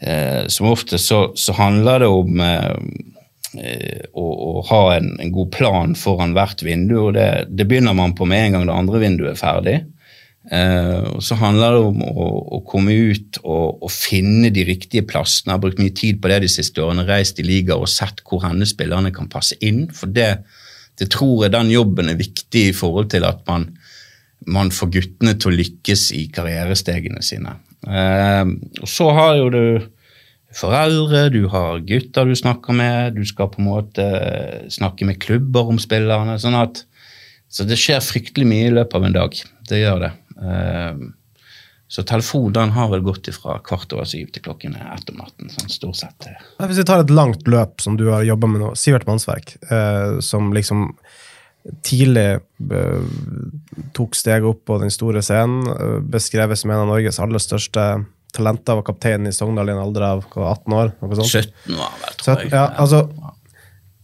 eh, 0.00 0.44
som 0.52 0.70
ofte 0.70 1.00
så, 1.00 1.26
så 1.36 1.56
handler 1.58 2.04
det 2.04 2.10
om 2.12 2.40
eh, 2.44 2.70
eh, 2.70 3.13
å, 3.54 4.24
å 4.24 4.62
ha 4.70 4.82
en, 4.96 5.12
en 5.22 5.32
god 5.34 5.50
plan 5.54 5.94
foran 5.98 6.34
hvert 6.36 6.64
vindu, 6.66 6.96
og 7.06 7.14
det, 7.18 7.28
det 7.54 7.66
begynner 7.70 7.96
man 7.96 8.16
på 8.18 8.26
med 8.28 8.48
en 8.48 8.58
gang 8.58 8.68
det 8.68 8.78
andre 8.78 9.02
vinduet 9.02 9.34
er 9.34 9.40
ferdig. 9.40 9.76
Eh, 10.52 11.04
og 11.14 11.22
Så 11.24 11.38
handler 11.40 11.72
det 11.72 11.84
om 11.86 12.02
å, 12.04 12.26
å 12.58 12.60
komme 12.68 12.92
ut 12.92 13.38
og, 13.42 13.86
finne 13.92 14.50
de 14.52 14.66
riktige 14.68 15.06
plassene. 15.08 15.52
Jeg 15.52 15.56
har 15.56 15.62
brukt 15.62 15.80
mye 15.80 15.94
tid 15.96 16.20
på 16.20 16.30
det 16.32 16.42
de 16.44 16.50
siste 16.52 16.82
årene, 16.84 17.06
reist 17.08 17.40
i 17.40 17.46
ligaer 17.46 17.80
og 17.80 17.90
sett 17.90 18.20
hvor 18.28 18.44
henne 18.44 18.68
spillerne 18.68 19.12
kan 19.14 19.30
passe 19.32 19.56
inn. 19.64 19.86
For 19.94 20.12
det, 20.12 20.44
det 21.00 21.10
tror 21.14 21.46
jeg 21.46 21.54
den 21.54 21.72
jobben 21.72 22.12
er 22.12 22.20
viktig 22.20 22.68
i 22.70 22.76
forhold 22.76 23.12
til 23.14 23.26
at 23.28 23.40
man, 23.48 23.70
man 24.44 24.72
får 24.74 24.92
guttene 24.98 25.36
til 25.38 25.52
å 25.52 25.58
lykkes 25.62 26.10
i 26.18 26.26
karrierestegene 26.34 27.24
sine. 27.24 27.56
Eh, 27.88 28.44
og 28.82 28.88
så 28.90 29.10
har 29.16 29.38
jo 29.40 29.50
du 29.52 29.64
foreldre, 30.54 31.28
du 31.34 31.46
har 31.52 31.82
gutter 31.86 32.28
du 32.28 32.34
snakker 32.38 32.76
med, 32.76 33.16
du 33.18 33.24
skal 33.26 33.50
på 33.52 33.62
en 33.62 33.68
måte 33.68 34.06
snakke 34.72 35.06
med 35.08 35.20
klubber 35.22 35.74
om 35.74 35.80
spillerne. 35.82 36.38
sånn 36.38 36.58
at 36.58 36.84
Så 37.54 37.62
det 37.62 37.76
skjer 37.78 38.00
fryktelig 38.02 38.46
mye 38.50 38.66
i 38.66 38.74
løpet 38.74 38.94
av 38.98 39.04
en 39.04 39.12
dag. 39.14 39.36
Det 39.68 39.78
gjør 39.78 40.00
det. 40.02 40.12
Eh, 40.42 40.96
så 41.86 42.02
telefonen 42.02 42.72
har 42.74 42.88
vel 42.90 43.04
gått 43.06 43.28
fra 43.36 43.60
kvart 43.62 43.92
over 43.94 44.08
syv 44.08 44.32
til 44.34 44.42
klokken 44.42 44.74
ett 44.74 45.10
om 45.12 45.20
natten. 45.20 45.50
sånn 45.52 45.70
stort 45.70 46.00
sett. 46.00 46.26
Hvis 46.58 46.80
vi 46.80 46.86
tar 46.88 47.04
et 47.04 47.12
langt 47.14 47.46
løp 47.46 47.80
som 47.80 47.96
du 47.96 48.08
har 48.10 48.24
jobba 48.26 48.48
med 48.50 48.64
nå, 48.64 48.72
Sivert 48.74 49.06
Mannsverk, 49.06 49.54
eh, 49.70 50.18
som 50.18 50.52
liksom 50.52 50.96
tidlig 51.86 52.40
eh, 52.72 53.04
tok 53.96 54.16
steget 54.16 54.48
opp 54.48 54.64
på 54.68 54.78
den 54.82 54.92
store 54.92 55.22
scenen, 55.22 55.68
eh, 55.70 56.00
beskrevet 56.02 56.58
som 56.58 56.72
en 56.72 56.82
av 56.82 56.90
Norges 56.90 57.20
aller 57.22 57.38
største 57.38 58.04
talenter, 58.34 58.78
var 58.78 58.86
kaptein 58.86 59.28
i 59.28 59.32
Sogndal 59.34 59.70
i 59.70 59.74
en 59.74 59.82
alder 59.82 60.08
av 60.08 60.24
18 60.26 60.76
år? 60.76 60.92
noe 61.00 61.18
sånt. 61.20 61.46
17 61.46 61.78
var 61.78 61.94
vel, 62.02 62.18
tror 62.20 62.42
jeg. 62.42 62.50
ja, 62.52 62.66
altså, 62.82 63.04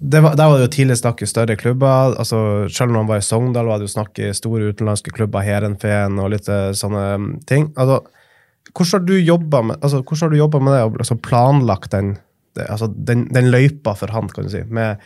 det 0.00 0.22
var, 0.24 0.36
der 0.38 0.48
var 0.48 0.56
det 0.56 0.64
jo 0.64 0.72
tidlig 0.72 0.96
snakk 0.96 1.20
i 1.20 1.28
større 1.28 1.56
klubber. 1.60 2.14
altså 2.16 2.38
Selv 2.72 2.92
når 2.92 3.02
han 3.02 3.10
var 3.10 3.20
i 3.20 3.26
Sogndal, 3.26 3.68
var 3.68 3.80
det 3.80 3.90
jo 3.90 3.94
snakk 3.94 4.20
i 4.22 4.30
store 4.36 4.70
utenlandske 4.72 5.12
klubber, 5.12 5.44
Heerenveen 5.44 6.16
og 6.22 6.30
litt 6.32 6.48
eh, 6.48 6.70
sånne 6.76 7.04
mm, 7.20 7.28
ting. 7.50 7.68
altså 7.76 8.00
Hvordan 8.70 8.92
har 8.94 9.06
du 9.06 9.16
jobba 9.18 9.60
med, 9.66 9.76
altså, 9.82 10.00
med 10.00 10.72
det, 10.72 10.82
og 10.86 10.96
altså, 11.02 11.16
planlagt 11.16 11.90
den, 11.92 12.14
det, 12.56 12.64
altså, 12.70 12.88
den, 12.88 13.26
den 13.34 13.50
løypa 13.50 13.96
for 13.98 14.12
han, 14.14 14.30
kan 14.32 14.46
du 14.48 14.52
si? 14.52 14.62
med 14.64 15.02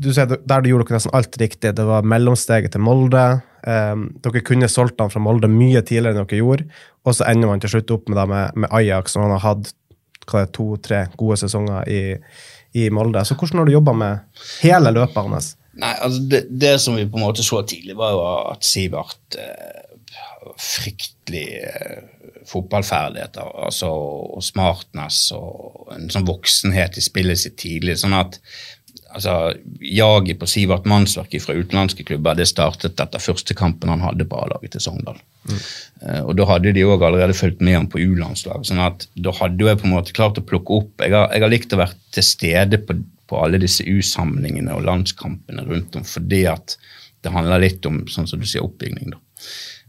du 0.00 0.12
ser, 0.14 0.26
Der 0.26 0.62
du 0.62 0.70
gjorde 0.70 0.86
dere 0.88 0.96
nesten 0.96 1.12
alt 1.14 1.36
riktig. 1.36 1.74
Det 1.76 1.84
var 1.84 2.06
mellomsteget 2.08 2.72
til 2.72 2.80
Molde. 2.80 3.42
Eh, 3.66 3.96
dere 4.24 4.44
kunne 4.46 4.70
solgt 4.70 5.02
han 5.02 5.12
fra 5.12 5.22
Molde 5.22 5.50
mye 5.50 5.82
tidligere 5.82 6.16
enn 6.16 6.24
dere 6.24 6.40
gjorde. 6.40 6.68
Og 7.04 7.16
så 7.16 7.28
ender 7.30 7.50
man 7.50 7.62
til 7.62 7.74
slutt 7.74 7.92
opp 7.96 8.08
med, 8.12 8.22
med, 8.30 8.62
med 8.64 8.72
Ajax, 8.76 9.14
som 9.14 9.26
han 9.26 9.36
har 9.36 9.46
hatt 9.46 9.74
to-tre 10.54 11.06
gode 11.18 11.40
sesonger 11.40 11.88
i, 11.90 12.02
i 12.78 12.90
Molde. 12.94 13.24
Så 13.26 13.34
hvordan 13.34 13.62
har 13.62 13.70
du 13.70 13.74
jobba 13.74 13.96
med 13.96 14.44
hele 14.60 14.92
løpet 14.94 15.26
hans? 15.26 15.54
Nei, 15.80 15.94
altså 16.02 16.24
det, 16.30 16.40
det 16.50 16.74
som 16.82 16.96
vi 16.98 17.08
på 17.08 17.18
en 17.18 17.24
måte 17.24 17.44
så 17.46 17.62
tidlig, 17.66 17.96
var 17.98 18.14
jo 18.14 18.22
at 18.52 18.66
Sivert 18.66 19.38
eh, 19.38 19.90
fryktelig 20.60 21.46
eh, 21.62 22.00
fotballferdigheter 22.50 23.52
altså, 23.66 23.90
og 24.36 24.44
smartness 24.44 25.28
og 25.36 25.92
en 25.94 26.08
sånn 26.12 26.26
voksenhet 26.28 26.98
i 26.98 27.04
spillet 27.04 27.40
sitt 27.42 27.58
tidlig. 27.60 27.98
sånn 28.00 28.16
at 28.16 28.40
altså, 29.14 29.34
Jaget 29.80 30.40
på 30.40 30.48
Sivert 30.48 30.86
Mannsverk 30.88 31.34
fra 31.42 31.56
utenlandske 31.56 32.04
klubber 32.08 32.38
det 32.38 32.48
startet 32.50 33.00
etter 33.00 33.22
første 33.22 33.56
kampen 33.58 33.92
han 33.92 34.04
hadde 34.04 34.26
på 34.28 34.38
A-laget 34.40 34.74
til 34.76 34.84
Sogndal. 34.84 35.20
Eh, 35.50 36.20
og 36.20 36.34
Da 36.38 36.46
hadde 36.50 36.74
de 36.76 36.86
òg 36.86 37.04
allerede 37.06 37.36
fulgt 37.36 37.62
med 37.64 37.78
ham 37.78 37.88
på 37.90 38.02
U-landslaget. 38.02 38.70
sånn 38.70 38.84
at 38.84 39.06
da 39.16 39.34
hadde 39.40 39.66
jeg 39.66 39.80
på 39.80 39.88
en 39.88 39.96
måte 39.96 40.16
klart 40.16 40.38
å 40.38 40.46
plukke 40.46 40.82
opp 40.82 41.04
Jeg 41.04 41.16
har, 41.16 41.30
jeg 41.32 41.42
har 41.42 41.52
likt 41.52 41.72
å 41.72 41.80
være 41.80 41.96
til 42.12 42.26
stede 42.26 42.82
på, 42.84 42.98
på 43.30 43.40
alle 43.44 43.60
disse 43.62 43.84
U-samlingene 43.86 44.74
og 44.74 44.86
landskampene 44.88 45.66
rundt 45.66 45.96
om, 45.96 46.04
fordi 46.04 46.46
at 46.50 46.76
det 47.22 47.32
handler 47.32 47.60
litt 47.60 47.84
om 47.86 48.06
sånn 48.08 48.26
som 48.26 48.40
du 48.40 48.46
sier, 48.48 48.64
oppbygging. 48.64 49.10
da. 49.12 49.18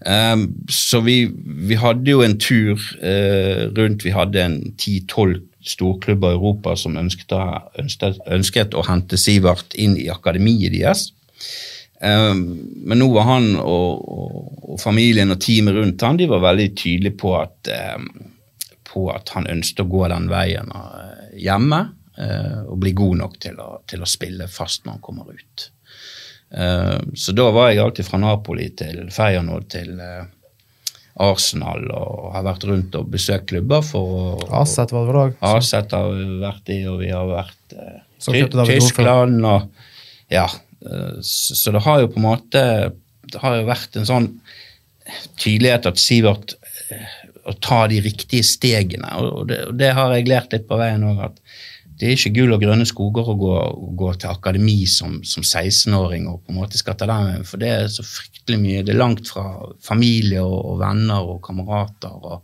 Um, 0.02 0.48
så 0.70 1.00
vi, 1.06 1.30
vi 1.70 1.78
hadde 1.78 2.10
jo 2.10 2.24
en 2.26 2.34
tur 2.42 2.82
eh, 3.06 3.68
rundt 3.70 4.02
Vi 4.02 4.10
hadde 4.16 4.42
en 4.42 4.56
10-12 4.74 5.36
storklubber 5.62 6.34
i 6.34 6.40
Europa 6.40 6.74
som 6.76 6.98
ønsket, 6.98 7.36
ønsket, 7.78 8.18
ønsket 8.26 8.74
å 8.74 8.82
hente 8.88 9.20
Sivert 9.22 9.76
inn 9.78 9.94
i 10.02 10.08
akademiet 10.10 10.74
deres. 10.74 11.12
Um, 12.02 12.42
men 12.82 12.98
nå 12.98 13.12
var 13.14 13.28
han 13.28 13.52
og, 13.62 14.02
og, 14.10 14.54
og 14.74 14.80
familien 14.82 15.30
og 15.36 15.38
teamet 15.44 15.78
rundt 15.78 16.02
han, 16.02 16.18
de 16.18 16.26
var 16.32 16.42
veldig 16.48 16.72
tydelige 16.74 17.20
på 17.22 17.36
at, 17.38 17.70
um, 17.94 18.08
på 18.90 19.06
at 19.14 19.30
han 19.36 19.46
ønsket 19.54 19.84
å 19.84 19.92
gå 19.92 20.08
den 20.10 20.26
veien 20.32 20.74
uh, 20.74 21.30
hjemme 21.38 21.84
uh, 22.18 22.64
og 22.66 22.80
bli 22.82 22.96
god 22.98 23.22
nok 23.22 23.38
til 23.46 23.62
å, 23.62 23.70
til 23.86 24.02
å 24.02 24.10
spille 24.10 24.50
fast 24.50 24.88
når 24.88 24.98
han 24.98 25.06
kommer 25.06 25.30
ut. 25.30 25.68
Eh, 26.52 27.00
så 27.16 27.32
da 27.38 27.48
var 27.56 27.70
jeg 27.72 27.80
alltid 27.84 28.08
fra 28.10 28.20
Napoli 28.20 28.70
til 28.76 29.06
Feyenoord 29.16 29.70
til 29.72 29.94
eh, 30.04 30.26
Arsenal 31.22 31.86
og 31.92 32.32
har 32.36 32.44
vært 32.48 32.66
rundt 32.70 32.96
og 33.00 33.10
besøkt 33.12 33.50
klubber 33.52 33.84
for 33.86 34.42
Aset 34.62 34.92
var 34.96 35.06
det 35.06 35.12
vel 35.14 35.22
òg. 35.26 35.34
Aset 35.48 35.92
har 35.96 36.10
vi 36.16 36.26
vært 36.42 36.72
i, 36.74 36.80
og 36.92 37.00
vi 37.04 37.12
har 37.14 37.28
vært 37.30 37.76
eh, 37.78 38.02
Tyskland 38.68 39.46
og 39.48 39.70
Ja. 40.32 40.46
eh, 40.86 41.16
så, 41.22 41.56
så 41.56 41.72
det 41.76 41.84
har 41.88 42.02
jo 42.04 42.12
på 42.14 42.20
en 42.22 42.28
måte 42.30 42.62
Det 43.32 43.40
har 43.44 43.56
jo 43.60 43.68
vært 43.70 43.96
en 44.00 44.08
sånn 44.08 44.30
tydelighet 45.42 45.88
at 45.90 46.00
Sivert 46.00 46.56
Å 47.48 47.54
ta 47.64 47.86
de 47.90 48.00
riktige 48.06 48.44
stegene, 48.46 49.08
og 49.18 49.40
og 49.42 49.48
det, 49.50 49.60
og 49.72 49.78
det 49.80 49.94
har 49.98 50.12
jeg 50.14 50.28
lært 50.30 50.52
litt 50.54 50.68
på 50.70 50.78
veien 50.78 51.04
òg, 51.08 51.24
at 51.32 51.40
det 52.02 52.08
er 52.10 52.16
ikke 52.18 52.34
gull 52.34 52.56
og 52.56 52.64
grønne 52.64 52.86
skoger 52.90 53.28
å 53.30 53.38
gå, 53.38 53.56
gå 54.00 54.08
til 54.18 54.32
akademi 54.32 54.80
som, 54.90 55.20
som 55.22 55.46
16-åring 55.46 56.26
og 56.32 56.40
på 56.42 56.54
en 56.54 56.58
måte 56.58 56.80
skal 56.82 56.98
ta 56.98 57.06
den 57.06 57.46
for 57.46 57.62
det 57.62 57.70
er 57.70 57.92
så 57.94 58.02
fryktelig 58.02 58.58
mye. 58.58 58.82
Det 58.82 58.96
er 58.96 58.98
langt 58.98 59.30
fra 59.30 59.46
familie 59.86 60.42
og, 60.42 60.58
og 60.72 60.80
venner 60.82 61.30
og 61.30 61.44
kamerater. 61.46 62.18
og 62.18 62.42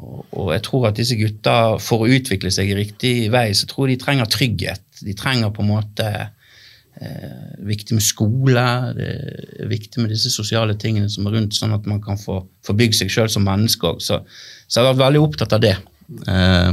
og, 0.00 0.22
og 0.32 0.52
jeg 0.54 0.62
tror 0.64 0.86
at 0.88 0.96
disse 0.96 1.18
gutta, 1.20 1.56
for 1.82 2.04
å 2.04 2.12
utvikle 2.16 2.48
seg 2.54 2.70
i 2.72 2.78
riktig 2.78 3.12
vei, 3.32 3.50
så 3.56 3.68
tror 3.68 3.90
jeg 3.90 3.98
de 3.98 4.04
trenger 4.06 4.30
trygghet. 4.32 4.84
De 5.04 5.12
trenger 5.18 5.52
på 5.52 5.60
en 5.64 5.68
måte 5.68 6.06
eh, 6.16 7.50
viktig 7.68 7.98
med 7.98 8.06
skole, 8.06 8.66
det 8.96 9.10
er 9.12 9.70
viktig 9.70 10.00
med 10.00 10.14
disse 10.14 10.32
sosiale 10.32 10.78
tingene 10.80 11.12
som 11.12 11.28
er 11.28 11.36
rundt, 11.36 11.58
sånn 11.58 11.76
at 11.76 11.88
man 11.90 12.00
kan 12.04 12.20
få, 12.20 12.40
få 12.64 12.76
bygd 12.78 13.02
seg 13.02 13.12
sjøl 13.12 13.32
som 13.32 13.44
menneske 13.44 13.92
òg. 13.92 14.00
Så, 14.00 14.22
så 14.64 14.80
jeg 14.80 14.86
har 14.86 14.94
vært 14.94 15.04
veldig 15.04 15.24
opptatt 15.26 15.56
av 15.58 15.64
det. 15.64 15.76
Eh, 16.28 16.70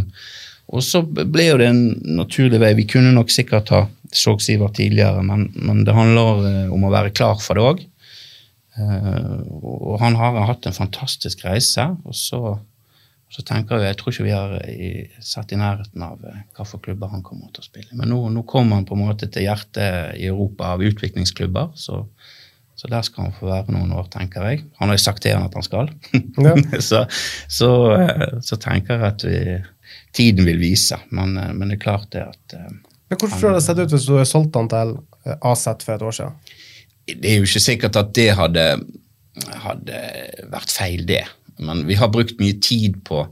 og 0.70 0.84
så 0.86 1.02
ble 1.04 1.48
jo 1.48 1.60
det 1.62 1.70
en 1.72 1.84
naturlig 2.20 2.60
vei. 2.62 2.74
Vi 2.78 2.88
kunne 2.90 3.14
nok 3.16 3.34
sikkert 3.34 3.72
ha 3.74 3.86
så 4.10 4.36
Sivert 4.42 4.78
tidligere, 4.78 5.22
men, 5.26 5.48
men 5.54 5.84
det 5.86 5.94
handler 5.94 6.46
eh, 6.50 6.74
om 6.74 6.86
å 6.86 6.94
være 6.94 7.14
klar 7.14 7.38
for 7.42 7.58
det 7.58 7.66
òg. 7.66 7.86
og 8.80 9.96
han 10.00 10.16
har 10.16 10.38
hatt 10.48 10.66
en 10.70 10.78
fantastisk 10.78 11.42
reise. 11.44 11.84
og 12.06 12.16
så 12.16 12.58
så 13.30 13.44
tenker 13.46 13.78
jeg, 13.78 13.92
jeg 13.92 13.98
tror 14.00 14.14
ikke 14.14 14.26
vi 14.26 14.34
har 14.34 14.54
i, 14.66 14.90
sett 15.22 15.52
i 15.54 15.60
nærheten 15.60 16.02
av 16.02 16.22
eh, 16.26 16.42
hvilke 16.58 16.80
klubber 16.88 17.12
han 17.14 17.24
kommer 17.26 17.52
til 17.54 17.62
å 17.62 17.68
spille. 17.68 17.94
Men 17.94 18.10
nå, 18.10 18.24
nå 18.34 18.44
kommer 18.50 18.80
han 18.80 18.88
på 18.90 18.98
en 18.98 19.04
måte 19.06 19.30
til 19.30 19.46
hjertet 19.46 20.18
i 20.18 20.26
Europa 20.32 20.74
av 20.74 20.84
utviklingsklubber, 20.88 21.76
så, 21.78 22.02
så 22.74 22.90
der 22.90 23.06
skal 23.06 23.28
han 23.28 23.36
få 23.38 23.52
være 23.52 23.76
noen 23.76 23.94
år, 23.94 24.10
tenker 24.10 24.48
jeg. 24.50 24.64
Han 24.82 24.90
har 24.90 24.98
jo 24.98 25.04
sagt 25.06 25.22
til 25.26 25.38
han 25.38 25.46
at 25.46 25.58
han 25.60 25.68
skal. 25.68 25.92
Ja. 26.42 26.56
så, 26.90 27.04
så, 27.46 27.72
eh, 28.00 28.40
så 28.46 28.58
tenker 28.62 28.98
jeg 28.98 29.12
at 29.12 29.28
vi, 29.30 29.44
tiden 30.16 30.46
vil 30.46 30.60
vise. 30.62 30.98
Men, 31.10 31.38
eh, 31.38 31.52
men 31.54 31.70
det 31.70 31.80
er 31.80 31.84
klart 31.84 32.10
det 32.16 32.26
at 32.28 32.58
eh, 32.58 32.72
Men 33.10 33.18
Hvordan 33.18 33.40
tror 33.40 33.50
du 33.50 33.58
det 33.58 33.66
sett 33.66 33.80
ut 33.80 33.94
hvis 33.96 34.06
du 34.06 34.16
hadde 34.16 34.30
solgt 34.30 34.58
han 34.58 34.70
til 34.70 34.96
eh, 35.26 35.38
Aset 35.50 35.86
for 35.86 35.98
et 35.98 36.08
år 36.10 36.18
siden? 36.20 36.56
det 37.10 37.26
er 37.26 37.40
jo 37.40 37.48
ikke 37.48 37.62
sikkert 37.64 37.96
at 37.98 38.10
det 38.14 38.28
hadde, 38.38 38.64
hadde 39.64 40.00
vært 40.52 40.70
feil, 40.70 41.08
det. 41.10 41.24
Men 41.58 41.88
vi 41.88 41.96
har 41.98 42.12
brukt 42.14 42.38
mye 42.38 42.60
tid 42.62 43.00
på, 43.08 43.24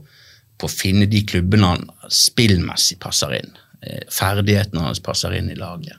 på 0.58 0.66
å 0.66 0.72
finne 0.72 1.06
de 1.06 1.20
klubbene 1.22 1.68
han 1.76 1.84
spillmessig 2.10 2.96
passer 2.98 3.36
inn. 3.36 3.52
Ferdighetene 4.10 4.82
hans 4.82 4.98
passer 4.98 5.36
inn 5.38 5.52
i 5.54 5.60
laget. 5.60 5.94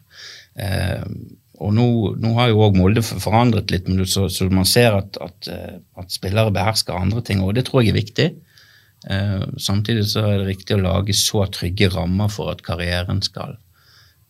Og 1.63 1.71
nå, 1.71 1.87
nå 2.19 2.33
har 2.35 2.51
jo 2.51 2.65
òg 2.65 2.75
Molde 2.75 3.05
forandret 3.07 3.71
litt, 3.71 3.87
men 3.87 4.03
så, 4.03 4.27
så 4.27 4.49
man 4.51 4.67
ser 4.67 4.99
at, 4.99 5.15
at, 5.23 5.47
at 6.03 6.11
spillere 6.11 6.51
behersker 6.51 6.99
andre 6.99 7.23
ting, 7.23 7.39
og 7.39 7.55
det 7.55 7.63
tror 7.69 7.85
jeg 7.85 7.93
er 7.93 8.01
viktig. 8.01 8.29
Eh, 9.07 9.43
samtidig 9.57 10.05
så 10.11 10.25
er 10.27 10.41
det 10.41 10.49
riktig 10.49 10.75
å 10.75 10.83
lage 10.83 11.15
så 11.15 11.45
trygge 11.53 11.87
rammer 11.93 12.31
for 12.31 12.51
at 12.51 12.63
karrieren 12.65 13.21
skal, 13.23 13.55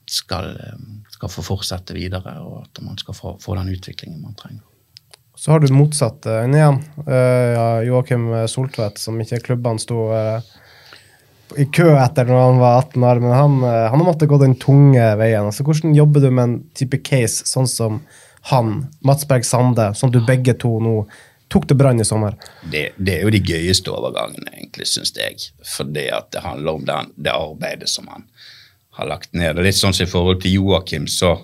skal, 0.10 0.52
eh, 0.62 0.82
skal 1.16 1.34
få 1.34 1.46
fortsette 1.46 1.98
videre, 1.98 2.36
og 2.44 2.68
at 2.68 2.82
man 2.86 3.00
skal 3.02 3.18
få, 3.18 3.36
få 3.42 3.58
den 3.58 3.74
utviklingen 3.74 4.22
man 4.22 4.38
trenger. 4.38 4.62
Så 5.40 5.54
har 5.54 5.64
du 5.64 5.72
motsatt 5.72 6.26
uh, 6.28 6.44
igjen. 6.44 6.82
Uh, 7.08 7.80
Joakim 7.88 8.26
Soltvedt, 8.52 8.98
som 9.00 9.16
ikke 9.24 9.40
klubbene 9.46 9.80
sto 9.80 10.10
uh, 10.12 10.44
i 11.56 11.64
kø 11.72 11.94
etter 11.96 12.28
når 12.28 12.42
han 12.44 12.60
var 12.60 12.82
18 12.82 13.06
år, 13.08 13.22
men 13.24 13.32
han, 13.32 13.56
uh, 13.64 13.86
han 13.88 14.02
har 14.02 14.04
måttet 14.10 14.28
gå 14.28 14.36
den 14.42 14.58
tunge 14.60 15.06
veien. 15.22 15.48
Altså, 15.48 15.64
hvordan 15.64 15.96
jobber 15.96 16.26
du 16.26 16.28
med 16.28 16.44
en 16.44 16.58
type 16.76 17.00
case 17.08 17.48
sånn 17.48 17.72
som 17.72 18.02
han, 18.52 18.90
Mats 19.00 19.24
Berg 19.32 19.48
Sande, 19.48 19.94
som 19.96 20.12
du 20.12 20.20
begge 20.28 20.58
to 20.60 20.76
nå 20.84 20.98
tok 21.50 21.68
til 21.70 21.80
Brann 21.80 22.02
i 22.02 22.08
sommer? 22.08 22.38
det, 22.72 22.92
det 22.98 23.18
er 23.18 23.28
jo 23.28 23.34
de 23.34 23.42
gøyeste 23.42 23.92
overgangene, 23.94 24.52
egentlig, 24.54 24.88
syns 24.92 25.14
jeg. 25.18 25.50
Fordi 25.66 26.08
at 26.14 26.32
det 26.36 26.46
handler 26.46 26.80
om 26.80 26.88
den, 26.88 27.14
det 27.18 27.34
arbeidet 27.34 27.90
som 27.92 28.10
han 28.12 28.28
har 29.00 29.10
lagt 29.10 29.34
ned. 29.34 29.58
Og 29.58 29.66
litt 29.66 29.78
sånn 29.80 29.96
som 29.96 30.08
i 30.08 30.12
forhold 30.12 30.42
til 30.44 30.58
Joakim, 30.60 31.08
så, 31.10 31.36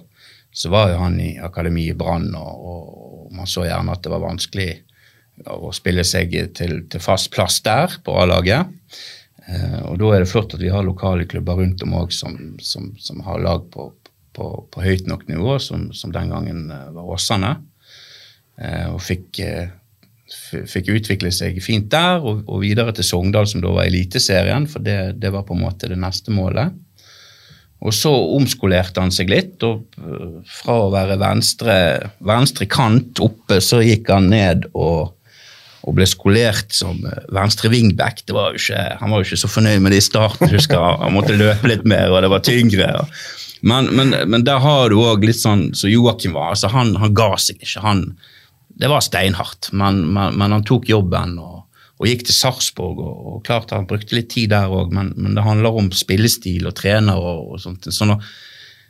så 0.53 0.71
var 0.73 0.91
jo 0.93 1.01
han 1.01 1.19
i 1.23 1.35
akademi 1.41 1.89
i 1.91 1.97
Brann, 1.97 2.31
og, 2.37 2.65
og 2.71 3.35
man 3.35 3.49
så 3.49 3.65
gjerne 3.67 3.95
at 3.95 4.03
det 4.05 4.13
var 4.13 4.25
vanskelig 4.25 4.69
å 5.51 5.71
spille 5.75 6.05
seg 6.07 6.33
til, 6.55 6.77
til 6.91 7.03
fast 7.03 7.31
plass 7.33 7.59
der 7.65 7.97
på 8.05 8.15
A-laget. 8.21 8.71
Eh, 9.45 9.79
og 9.89 9.99
da 10.01 10.13
er 10.15 10.23
det 10.23 10.31
flott 10.31 10.55
at 10.55 10.63
vi 10.63 10.71
har 10.73 10.85
lokale 10.85 11.27
klubber 11.29 11.59
rundt 11.59 11.83
om 11.85 11.95
òg 11.99 12.13
som, 12.15 12.37
som, 12.63 12.93
som 13.01 13.21
har 13.27 13.43
lag 13.43 13.65
på, 13.73 13.89
på, 14.35 14.51
på 14.71 14.85
høyt 14.85 15.09
nok 15.09 15.27
nivå, 15.29 15.57
som, 15.61 15.89
som 15.93 16.13
den 16.15 16.31
gangen 16.33 16.69
eh, 16.71 16.87
var 16.95 17.11
Åsane. 17.17 17.55
Eh, 18.55 18.87
og 18.93 19.01
fikk, 19.03 19.43
fikk 20.25 20.89
utvikle 20.95 21.29
seg 21.33 21.59
fint 21.63 21.89
der, 21.91 22.23
og, 22.23 22.45
og 22.49 22.63
videre 22.63 22.93
til 22.95 23.05
Sogndal, 23.05 23.47
som 23.49 23.61
da 23.61 23.73
var 23.75 23.89
Eliteserien, 23.89 24.65
for 24.69 24.83
det, 24.85 25.17
det 25.21 25.31
var 25.33 25.45
på 25.45 25.55
en 25.57 25.65
måte 25.65 25.89
det 25.91 25.99
neste 26.01 26.33
målet. 26.33 26.73
Og 27.85 27.93
så 27.93 28.09
omskolerte 28.09 29.03
han 29.03 29.13
seg 29.13 29.29
litt, 29.29 29.61
og 29.67 29.83
øh, 30.01 30.39
fra 30.49 30.79
å 30.85 30.93
være 30.93 31.19
venstre, 31.21 31.75
venstre 32.25 32.65
kant 32.71 33.21
oppe, 33.21 33.59
så 33.61 33.83
gikk 33.85 34.09
han 34.09 34.31
ned 34.31 34.65
og, 34.73 35.13
og 35.85 35.97
ble 35.97 36.07
skolert 36.09 36.73
som 36.73 37.03
øh, 37.05 37.25
venstre 37.35 37.69
wingback. 37.69 38.23
Det 38.25 38.33
var 38.33 38.55
jo 38.55 38.63
ikke, 38.63 38.85
han 39.01 39.13
var 39.13 39.21
jo 39.21 39.29
ikke 39.29 39.43
så 39.43 39.51
fornøyd 39.51 39.83
med 39.85 39.93
det 39.93 40.01
i 40.01 40.07
starten, 40.07 40.49
husker 40.49 40.79
jeg. 40.79 41.01
Han 41.03 41.17
måtte 41.19 41.37
løpe 41.37 41.69
litt 41.69 41.85
mer, 41.85 42.09
og 42.09 42.25
det 42.25 42.31
var 42.33 42.45
tyngre. 42.47 42.89
Men, 43.65 43.91
men, 43.97 44.15
men 44.31 44.45
der 44.47 44.63
har 44.63 44.89
du 44.89 44.97
òg 45.03 45.27
litt 45.27 45.41
sånn 45.41 45.67
som 45.73 45.85
så 45.85 45.91
Joakim 45.91 46.33
var. 46.33 46.55
altså 46.55 46.71
Han, 46.73 46.95
han 47.01 47.13
ga 47.17 47.35
seg 47.41 47.61
ikke. 47.61 47.85
han 47.85 48.07
det 48.75 48.89
var 48.91 49.03
steinhardt, 49.03 49.71
men, 49.71 50.01
men, 50.13 50.35
men 50.39 50.55
han 50.55 50.65
tok 50.67 50.89
jobben 50.89 51.37
og, 51.39 51.61
og 51.95 52.09
gikk 52.09 52.25
til 52.27 52.35
Sarpsborg. 52.35 52.99
Og, 52.99 53.21
og 53.31 53.37
klart 53.47 53.71
Han 53.71 53.87
brukte 53.87 54.17
litt 54.17 54.33
tid 54.33 54.51
der 54.51 54.71
òg, 54.71 54.91
men, 54.95 55.13
men 55.15 55.37
det 55.37 55.45
handler 55.45 55.79
om 55.79 55.91
spillestil 55.95 56.67
og 56.67 56.75
trener. 56.79 57.15
og, 57.15 57.55
og 57.55 57.63
sånt. 57.63 57.87
Så 57.95 58.07
nå, 58.09 58.19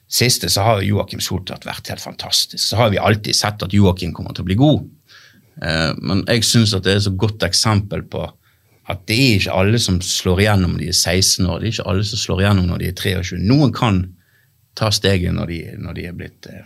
siste 0.09 0.49
så 0.49 0.65
har 0.65 0.81
jo 0.81 0.95
Joakim 0.95 1.21
Soltvedt 1.21 1.67
vært 1.69 1.93
helt 1.93 2.03
fantastisk. 2.03 2.63
Så 2.63 2.81
har 2.81 2.91
vi 2.93 3.01
alltid 3.01 3.37
sett 3.37 3.61
at 3.65 3.73
Joakim 3.73 4.13
kommer 4.15 4.33
til 4.33 4.45
å 4.45 4.49
bli 4.49 4.57
god. 4.59 4.89
Eh, 5.61 5.91
men 6.01 6.25
jeg 6.27 6.47
syns 6.49 6.73
at 6.75 6.85
det 6.85 6.95
er 6.95 7.01
et 7.03 7.07
så 7.07 7.15
godt 7.15 7.45
eksempel 7.45 8.05
på 8.09 8.25
at 8.85 9.01
det 9.09 9.15
er 9.17 9.39
ikke 9.39 9.53
alle 9.57 9.79
som 9.81 9.97
slår 10.03 10.43
igjennom 10.43 10.75
når 10.75 10.83
de 10.83 10.91
er 10.91 10.97
16 10.97 11.45
år. 11.45 11.61
Det 11.61 11.67
er 11.67 11.77
ikke 11.77 11.89
alle 11.93 12.05
som 12.05 12.21
slår 12.21 12.43
igjennom 12.43 12.69
når 12.69 12.81
de 12.81 12.89
er 12.91 12.99
23. 13.01 13.41
Noen 13.41 13.73
kan 13.73 14.03
ta 14.77 14.91
steget 14.93 15.33
når 15.33 15.53
de, 15.53 15.59
når 15.81 15.97
de 15.97 16.09
er 16.09 16.17
blitt 16.17 16.49
eh, 16.51 16.65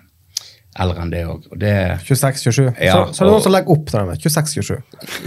eldre 0.80 1.04
enn 1.04 1.12
det 1.14 1.26
òg. 1.28 1.48
Og 1.52 1.60
det 1.62 1.74
26-27. 2.06 2.70
Ja, 2.84 2.96
så, 2.96 3.14
så 3.14 3.24
er 3.24 3.28
det 3.28 3.34
noen 3.34 3.46
som 3.46 3.56
legger 3.56 3.76
opp 3.76 3.90
til 3.90 4.12
det. 4.12 4.18
26-27. 4.26 4.74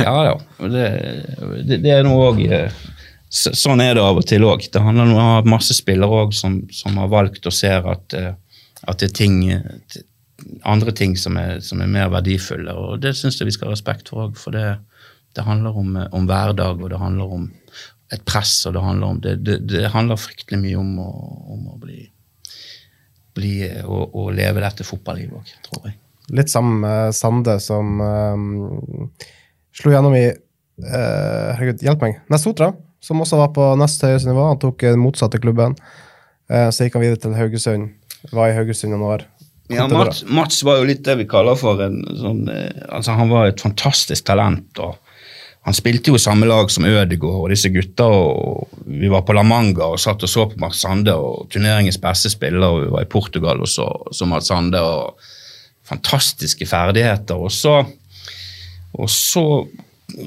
Ja 0.03 0.15
da. 0.29 0.35
Det, 0.63 0.87
det, 1.69 1.81
det 1.85 1.95
er 1.97 2.07
noe 2.07 2.31
òg 2.31 2.43
så, 3.33 3.53
Sånn 3.57 3.81
er 3.81 3.95
det 3.97 4.05
av 4.05 4.21
og 4.21 4.27
til 4.29 4.45
òg. 4.45 4.67
Det 4.73 4.83
handler 4.85 5.13
om 5.17 5.51
masse 5.53 5.77
spillere 5.77 6.25
òg 6.27 6.35
som, 6.37 6.61
som 6.73 6.99
har 7.01 7.13
valgt 7.13 7.49
og 7.49 7.55
ser 7.57 7.87
at, 7.89 8.17
eh, 8.19 8.35
at 8.85 9.01
det 9.01 9.09
er 9.09 9.15
ting 9.17 9.39
eh, 9.55 10.03
andre 10.69 10.93
ting 10.93 11.17
som 11.17 11.39
er, 11.41 11.61
som 11.65 11.81
er 11.81 11.91
mer 11.91 12.11
verdifulle. 12.13 12.75
Og 12.77 13.01
det 13.03 13.15
syns 13.17 13.41
jeg 13.41 13.49
vi 13.49 13.55
skal 13.57 13.71
ha 13.71 13.77
respekt 13.77 14.13
for 14.13 14.27
òg, 14.27 14.37
for 14.41 14.55
det, 14.55 14.77
det 15.37 15.47
handler 15.47 15.79
om, 15.81 15.97
eh, 15.97 16.09
om 16.13 16.29
hverdag, 16.29 16.83
og 16.83 16.93
det 16.93 17.01
handler 17.01 17.37
om 17.39 17.51
et 18.13 18.25
press, 18.29 18.67
og 18.69 18.77
det 18.77 18.85
handler 18.85 19.07
om 19.07 19.21
Det, 19.25 19.37
det, 19.41 19.59
det 19.71 19.89
handler 19.95 20.21
fryktelig 20.21 20.61
mye 20.61 20.81
om 20.81 20.99
å, 21.01 21.11
om 21.55 21.69
å 21.73 21.79
bli, 21.81 22.03
bli 23.37 23.57
å, 23.85 24.05
å 24.19 24.29
leve 24.35 24.63
dette 24.63 24.87
fotballivet 24.87 25.39
òg, 25.39 25.53
tror 25.67 25.89
jeg. 25.89 25.99
Litt 26.33 26.53
sammen 26.53 26.81
med 26.85 27.17
Sande, 27.17 27.59
som 27.61 27.99
um, 28.01 29.11
slo 29.77 29.93
gjennom 29.93 30.15
i 30.17 30.27
uh, 30.31 31.49
Herregud, 31.57 31.83
hjelp 31.85 32.05
meg. 32.05 32.21
Nesotra, 32.33 32.71
som 33.03 33.21
også 33.25 33.41
var 33.41 33.53
på 33.57 33.67
nest 33.81 34.05
høyeste 34.07 34.31
nivå. 34.31 34.47
Han 34.53 34.61
tok 34.63 34.87
den 34.87 35.03
motsatte 35.03 35.41
klubben. 35.43 35.77
Uh, 36.53 36.69
så 36.71 36.87
gikk 36.87 36.99
han 36.99 37.05
videre 37.05 37.21
til 37.21 37.37
Haugesund. 37.37 37.93
Var 38.31 38.53
i 38.53 38.57
Haugesund 38.57 38.95
noen 38.95 39.09
år. 39.09 39.27
Ja, 39.73 39.87
Mats, 39.89 40.25
Mats 40.29 40.61
var 40.67 40.81
jo 40.81 40.89
litt 40.89 41.05
det 41.07 41.17
vi 41.21 41.29
kaller 41.29 41.57
for 41.57 41.81
en 41.81 42.03
sånn 42.19 42.43
eh, 42.51 42.83
altså 42.93 43.15
Han 43.17 43.31
var 43.33 43.49
et 43.49 43.63
fantastisk 43.63 44.27
talent. 44.29 44.79
og 44.83 44.99
Han 45.63 45.77
spilte 45.77 46.11
jo 46.11 46.19
i 46.19 46.23
samme 46.23 46.47
lag 46.51 46.71
som 46.75 46.87
Ødegaard 46.89 47.45
og 47.45 47.53
disse 47.53 47.71
gutta. 47.71 48.09
og 48.09 48.69
Vi 48.87 49.11
var 49.13 49.23
på 49.23 49.35
La 49.37 49.45
Manga 49.47 49.93
og 49.93 50.01
satt 50.03 50.25
og 50.27 50.31
så 50.31 50.49
på 50.51 50.59
Mats 50.59 50.81
Sande, 50.83 51.15
og 51.15 51.47
turneringens 51.55 52.01
beste 52.03 52.33
spiller. 52.33 52.67
og 52.67 52.83
Vi 52.83 52.91
var 52.97 53.05
i 53.07 53.11
Portugal 53.13 53.63
og 53.63 53.71
så, 53.71 53.87
så 54.11 54.27
Mats 54.27 54.51
Sande. 54.51 54.81
og 54.83 55.19
Fantastiske 55.87 56.67
ferdigheter. 56.67 57.39
Og 57.39 57.53
så, 57.53 57.85
og 58.95 59.11
så 59.11 59.45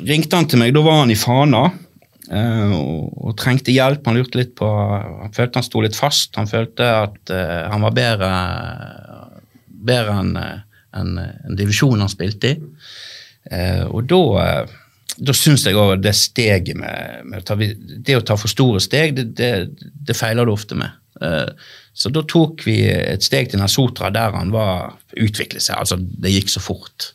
ringte 0.07 0.35
han 0.39 0.47
til 0.51 0.61
meg. 0.61 0.73
Da 0.75 0.83
var 0.85 1.01
han 1.01 1.11
i 1.11 1.19
Fana. 1.19 1.65
eh, 2.31 2.71
og, 2.75 3.11
og 3.27 3.35
trengte 3.39 3.75
hjelp. 3.75 4.07
Han 4.07 4.17
lurte 4.19 4.39
litt 4.39 4.55
på 4.55 4.67
Han 4.67 5.33
følte 5.35 5.59
han 5.59 5.67
sto 5.67 5.83
litt 5.83 5.95
fast. 5.99 6.35
Han 6.39 6.47
følte 6.51 6.87
at 7.05 7.33
eh, 7.33 7.67
han 7.71 7.83
var 7.83 7.95
bedre, 7.95 8.31
bedre 9.67 10.17
enn 10.21 10.33
en, 10.39 11.17
eh, 11.19 11.35
en 11.47 11.59
divisjon 11.59 11.99
han 12.01 12.11
spilte 12.11 12.53
i. 12.53 12.57
Eh, 13.51 13.83
og 13.85 14.07
da 14.09 14.21
eh, 14.45 14.75
da 15.17 15.33
syns 15.35 15.65
jeg 15.65 15.77
òg 15.79 15.99
det 16.03 16.15
steget 16.17 16.77
med, 16.79 17.25
med 17.29 17.45
ta, 17.47 17.55
Det 17.55 18.17
å 18.17 18.23
ta 18.25 18.37
for 18.39 18.51
store 18.51 18.81
steg, 18.83 19.15
det, 19.17 19.25
det, 19.37 19.51
det 20.07 20.17
feiler 20.17 20.47
du 20.47 20.53
ofte 20.53 20.77
med. 20.79 20.95
Eh, 21.23 21.51
så 21.95 22.11
da 22.11 22.25
tok 22.27 22.65
vi 22.67 22.81
et 22.91 23.23
steg 23.23 23.51
til 23.51 23.61
Nasotra 23.61 24.11
der 24.13 24.35
han 24.35 24.51
var 24.51 24.97
utviklet 25.15 25.63
seg. 25.63 25.79
altså 25.79 25.99
Det 25.99 26.33
gikk 26.33 26.51
så 26.51 26.63
fort. 26.63 27.11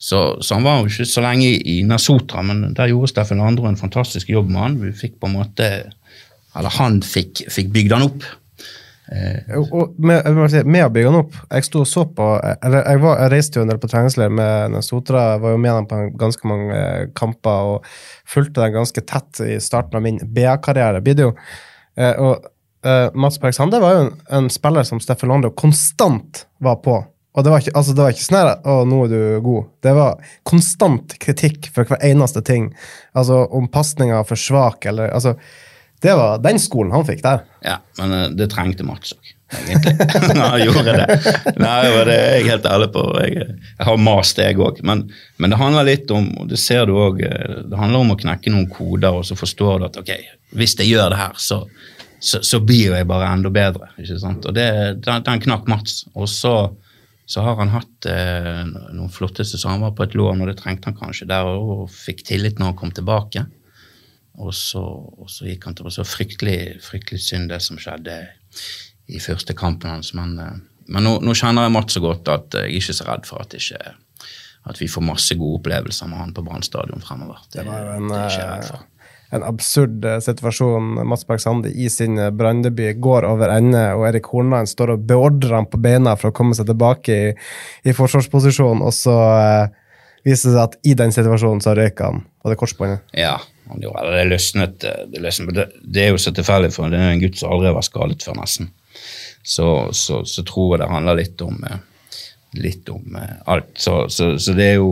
Så, 0.00 0.18
så, 0.40 0.56
han 0.56 0.64
var 0.64 0.80
jo 0.80 0.88
ikke 0.88 1.08
så 1.08 1.24
lenge 1.24 1.48
i 1.68 1.80
Nasotra, 1.84 2.44
men 2.44 2.70
der 2.76 2.88
gjorde 2.92 3.10
Steffen 3.12 3.42
Andro 3.44 3.68
en 3.68 3.80
fantastisk 3.80 4.30
jobb 4.32 4.48
med 4.48 4.62
han. 4.62 4.78
Vi 4.80 4.92
fikk 4.96 5.18
på 5.20 5.28
en 5.28 5.36
måte, 5.36 5.70
eller 6.56 6.76
Han 6.78 7.02
fikk, 7.04 7.44
fikk 7.52 7.68
bygd 7.74 7.96
han 7.96 8.06
opp. 8.08 8.24
Eh, 9.10 9.56
og 9.58 9.96
med, 9.98 10.22
med, 10.62 10.84
å 10.84 10.90
bygge 10.94 11.08
den 11.08 11.16
opp 11.18 11.32
Jeg 11.50 11.64
sto 11.66 11.80
og 11.82 11.88
så 11.90 12.04
på 12.14 12.26
eller 12.38 12.84
jeg, 12.84 13.00
var, 13.02 13.16
jeg 13.18 13.32
reiste 13.32 13.58
jo 13.58 13.64
en 13.64 13.72
del 13.72 13.80
på 13.82 13.88
treningsleir 13.90 14.30
med 14.30 14.76
Sotra. 14.86 15.24
Var 15.42 15.56
jo 15.56 15.60
med 15.60 15.74
dem 15.74 15.88
på 15.90 15.98
ganske 16.20 16.50
mange 16.50 16.76
eh, 16.76 17.08
kamper 17.18 17.72
og 17.74 17.90
fulgte 18.30 18.62
dem 18.62 18.76
ganske 18.78 19.02
tett 19.02 19.42
i 19.42 19.58
starten 19.62 19.98
av 19.98 20.04
min 20.06 20.20
BA-karriere. 20.22 21.02
Eh, 21.02 22.20
og 22.22 22.46
eh, 22.86 23.08
Mats 23.18 23.40
Bergsande 23.42 23.80
var 23.82 23.96
jo 23.96 24.04
en, 24.04 24.12
en, 24.38 24.50
spiller 24.52 24.86
som 24.86 25.02
Steffen 25.02 25.32
Lando 25.32 25.50
konstant 25.50 26.44
var 26.62 26.78
på. 26.84 27.00
Og 27.30 27.46
det 27.46 27.52
var 27.52 27.62
ikke, 27.62 27.74
altså 27.78 27.94
det 27.94 28.04
var 28.04 28.14
ikke 28.14 28.26
sånn 28.26 28.38
at 28.40 28.64
'Å, 28.66 28.76
nå 28.90 29.00
er 29.04 29.10
du 29.10 29.20
god'. 29.42 29.66
Det 29.86 29.94
var 29.94 30.30
konstant 30.46 31.18
kritikk 31.22 31.70
for 31.74 31.86
hver 31.86 32.02
eneste 32.06 32.42
ting. 32.46 32.70
Altså 33.14 33.44
om 33.50 33.68
pasninga 33.70 34.22
for 34.26 34.38
svak, 34.38 34.86
eller 34.90 35.10
altså 35.14 35.36
det 36.00 36.14
var 36.16 36.40
den 36.40 36.58
skolen 36.60 36.94
han 36.94 37.04
fikk 37.04 37.22
der. 37.24 37.44
Ja, 37.64 37.76
men 38.00 38.14
uh, 38.14 38.24
det 38.32 38.48
trengte 38.54 38.86
Mats 38.88 39.12
òg, 39.12 39.32
egentlig. 39.52 39.92
han 40.40 40.62
gjorde 40.62 40.94
det. 40.96 41.18
Nei, 41.60 41.76
det 42.08 42.16
er 42.16 42.36
jeg 42.38 42.48
helt 42.48 42.68
ærlig 42.70 42.88
på. 42.94 43.04
Jeg, 43.20 43.46
jeg 43.60 43.88
har 43.90 44.00
mast, 44.00 44.40
jeg 44.40 44.56
òg. 44.60 44.80
Men, 44.86 45.04
men, 45.36 45.52
det 45.52 45.60
handler 45.60 45.88
litt 45.90 46.12
om 46.16 46.30
og 46.40 46.48
det 46.48 46.60
ser 46.62 46.88
du 46.88 46.94
også, 46.96 47.28
eh, 47.28 47.62
det 47.68 47.80
handler 47.82 48.06
om 48.06 48.14
å 48.14 48.18
knekke 48.20 48.54
noen 48.54 48.68
koder, 48.72 49.20
og 49.20 49.28
så 49.28 49.36
forstår 49.36 49.82
du 49.82 49.88
at 49.90 50.00
ok, 50.00 50.14
hvis 50.56 50.78
jeg 50.80 50.94
gjør 50.94 51.12
det 51.12 51.20
her, 51.20 51.36
så, 51.36 51.62
så, 52.16 52.40
så 52.40 52.62
blir 52.64 52.96
jeg 52.96 53.10
bare 53.10 53.28
enda 53.34 53.52
bedre. 53.52 53.92
ikke 54.00 54.20
sant? 54.24 54.48
Og 54.48 54.56
det, 54.56 54.70
den, 55.04 55.28
den 55.28 55.44
knakk 55.44 55.68
Mats. 55.68 56.06
Og 56.16 56.32
så, 56.32 56.56
så 57.28 57.44
har 57.44 57.60
han 57.60 57.76
hatt 57.76 58.08
eh, 58.08 58.64
noen 58.96 59.12
flotteste, 59.12 59.60
så 59.60 59.74
Han 59.74 59.84
var 59.84 59.92
på 59.98 60.08
et 60.08 60.16
lån, 60.16 60.40
og 60.40 60.48
det 60.48 60.56
trengte 60.64 60.88
han 60.88 60.96
kanskje 60.96 61.28
der, 61.28 61.44
og 61.44 61.90
fikk 61.92 62.24
tillit 62.32 62.56
når 62.56 62.72
han 62.72 62.80
kom 62.80 62.96
tilbake. 62.96 63.50
Og 64.40 64.54
så, 64.56 64.80
og 64.80 65.28
så 65.30 65.48
gikk 65.48 65.66
han 65.68 65.76
til 65.76 65.88
det. 65.88 65.94
Så 65.96 66.06
fryktelig, 66.08 66.60
fryktelig 66.84 67.20
synd, 67.24 67.50
det 67.52 67.60
som 67.64 67.80
skjedde 67.80 68.22
i 69.10 69.20
første 69.22 69.56
kampen 69.58 69.92
hans. 69.92 70.14
Men, 70.16 70.36
eh, 70.40 70.60
men 70.90 71.06
nå, 71.06 71.16
nå, 71.24 71.34
kjenner 71.36 71.68
jeg 71.68 71.76
Mats 71.76 71.96
så 71.96 72.04
godt 72.04 72.30
at 72.32 72.56
jeg 72.56 72.68
er 72.68 72.78
ikke 72.78 72.96
så 72.96 73.08
redd 73.08 73.26
for 73.28 73.44
at, 73.44 73.56
ikke, 73.56 73.96
at 74.70 74.80
vi 74.80 74.88
får 74.90 75.06
masse 75.06 75.36
gode 75.38 75.60
opplevelser 75.60 76.10
med 76.10 76.22
han 76.22 76.36
på 76.36 76.46
Brann 76.46 76.64
stadion 76.66 77.04
fremover. 77.04 77.42
Det, 77.50 77.60
det 77.60 77.66
var 77.68 77.84
jo 77.84 77.98
en, 77.98 78.14
eh, 78.16 78.70
en 79.36 79.44
absurd 79.46 80.06
eh, 80.08 80.22
situasjon. 80.24 80.94
Mats 81.10 81.26
Berg 81.28 81.44
Sande 81.44 81.74
i 81.74 81.90
sin 81.92 82.16
branndebut 82.36 83.02
går 83.02 83.28
over 83.28 83.52
ende, 83.54 83.84
og 83.98 84.06
Erik 84.08 84.32
Hornland 84.32 84.72
står 84.72 84.96
og 84.96 85.04
beordrer 85.10 85.58
ham 85.58 85.68
på 85.70 85.82
beina 85.82 86.16
for 86.16 86.32
å 86.32 86.38
komme 86.40 86.56
seg 86.58 86.70
tilbake 86.70 87.20
i, 87.28 87.36
i 87.84 87.96
forsvarsposisjon, 87.96 88.82
og 88.86 88.96
så 88.96 89.18
uh, 89.20 89.79
viser 90.26 90.50
det 90.50 90.56
seg 90.56 90.62
at 90.64 90.76
i 90.86 90.96
den 90.98 91.14
situasjonen 91.14 91.62
så 91.64 91.74
røyka 91.78 92.10
han, 92.10 92.22
og 92.42 92.52
det 92.52 92.58
korsbåndet. 92.60 93.06
Ja, 93.16 93.38
det 93.78 94.24
løsnet. 94.26 94.84
Eh, 94.84 95.06
det, 95.06 95.20
løsnet. 95.20 95.54
Det, 95.54 95.68
det, 95.82 96.04
er 96.04 96.10
jo 96.10 96.18
så 96.18 96.32
tilfeldig, 96.34 96.72
for 96.74 96.90
det 96.90 96.98
er 96.98 97.14
en 97.14 97.22
gutt 97.22 97.38
som 97.38 97.52
aldri 97.52 97.70
har 97.70 97.76
vært 97.76 97.90
skadet 97.90 98.26
før, 98.26 98.40
nesten. 98.40 98.72
Så, 99.42 99.68
så, 99.96 100.24
så, 100.28 100.42
tror 100.44 100.74
jeg 100.74 100.82
det 100.82 100.90
handler 100.90 101.20
litt 101.20 101.44
om, 101.44 101.62
eh, 101.64 101.78
litt 102.60 102.90
om 102.92 103.16
eh, 103.16 103.38
alt. 103.50 103.72
Så, 103.78 104.02
så, 104.12 104.34
det 104.52 104.74
er 104.74 104.82
jo 104.82 104.90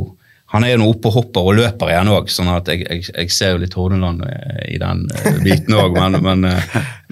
han 0.49 0.65
er 0.65 0.71
jo 0.73 0.79
nå 0.81 0.87
oppe 0.89 1.11
og 1.11 1.13
hopper 1.19 1.45
og 1.45 1.59
løper 1.59 1.91
igjen 1.93 2.09
òg, 2.09 2.31
sånn 2.33 2.49
at 2.49 2.71
jeg, 2.73 2.87
jeg, 2.87 3.03
jeg, 3.11 3.33
ser 3.37 3.51
jo 3.53 3.59
litt 3.61 3.75
Hordaland 3.77 4.23
i 4.65 4.79
den 4.81 5.03
biten 5.45 5.77
òg. 5.77 5.93
Men, 5.93 6.17
men, 6.25 6.47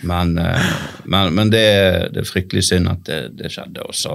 men, 0.01 0.33
men, 1.05 1.51
det, 1.53 1.67
det, 2.15 2.23
er 2.23 2.31
fryktelig 2.31 2.65
synd 2.71 2.89
at 2.95 3.03
det, 3.05 3.19
det, 3.37 3.51
skjedde. 3.53 3.85
Og 3.85 3.93
så 3.93 4.15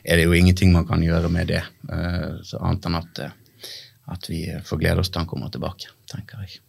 er 0.00 0.16
det 0.16 0.24
jo 0.24 0.32
ingenting 0.32 0.72
man 0.72 0.88
kan 0.88 1.04
gjøre 1.04 1.28
med 1.28 1.52
det, 1.52 1.60
så 2.48 2.62
annet 2.64 2.88
enn 2.88 2.96
at, 3.02 3.22
at 4.10 4.28
vi 4.30 4.44
får 4.66 4.80
glede 4.80 5.02
oss 5.02 5.10
til 5.12 5.22
han 5.22 5.30
kommer 5.30 5.50
tilbake, 5.52 5.92
tenker 6.10 6.42
jeg. 6.44 6.60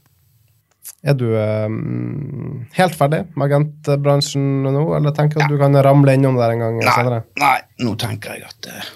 Er 1.04 1.16
du 1.16 1.30
um, 1.32 2.66
helt 2.76 2.96
ferdig 3.00 3.22
med 3.40 3.48
agentbransjen 3.48 4.66
nå, 4.66 4.84
eller 4.98 5.16
tenker 5.16 5.40
du 5.40 5.44
ja. 5.44 5.48
at 5.48 5.56
du 5.56 5.60
kan 5.62 5.80
ramle 5.86 6.16
innom 6.18 6.38
der 6.40 6.54
en 6.54 6.64
gang 6.64 6.80
nei, 6.80 6.92
senere? 6.92 7.22
Nei, 7.40 7.58
nå 7.84 7.96
tenker 8.00 8.36
jeg 8.36 8.48
at 8.48 8.70
uh, 8.72 8.92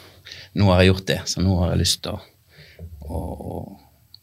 nå 0.60 0.68
har 0.72 0.84
jeg 0.84 0.92
gjort 0.92 1.08
det, 1.08 1.20
så 1.32 1.44
nå 1.44 1.56
har 1.62 1.74
jeg 1.74 1.82
lyst 1.84 2.02
til 2.06 2.16
å, 2.16 2.22
å, 3.08 3.20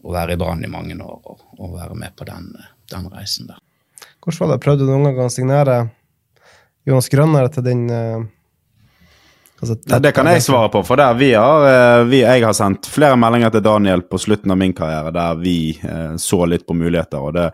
å 0.04 0.14
være 0.14 0.36
i 0.36 0.40
Brann 0.40 0.64
i 0.64 0.70
mange 0.70 0.96
år 1.00 1.16
og, 1.16 1.44
og, 1.56 1.74
være 1.76 1.96
med 1.98 2.16
på 2.16 2.28
den, 2.28 2.50
den, 2.92 3.08
reisen 3.12 3.48
der. 3.48 3.60
Hvordan 4.24 4.40
var 4.42 4.52
det? 4.52 4.62
Prøvde 4.64 4.88
du 4.88 4.92
noen 4.92 5.12
gang 5.12 5.28
å 5.28 5.32
signere 5.32 5.78
Jonas 6.88 7.08
Grønner 7.12 7.48
til 7.52 7.64
din 7.64 7.86
uh, 7.88 8.24
Altså, 9.62 9.76
det 10.02 10.10
kan 10.12 10.26
jeg 10.28 10.42
svare 10.44 10.68
på, 10.68 10.80
for 10.84 10.98
der 10.98 11.14
vi 11.16 11.30
har, 11.32 11.62
eh, 11.68 12.02
vi, 12.10 12.18
jeg 12.20 12.42
har 12.42 12.52
sendt 12.56 12.88
flere 12.90 13.16
meldinger 13.16 13.52
til 13.54 13.62
Daniel 13.64 14.02
på 14.04 14.18
slutten 14.20 14.50
av 14.52 14.58
min 14.60 14.74
karriere 14.76 15.12
der 15.14 15.38
vi 15.40 15.56
eh, 15.78 16.16
så 16.20 16.42
litt 16.50 16.66
på 16.66 16.74
muligheter, 16.76 17.22
og 17.22 17.36
det 17.36 17.46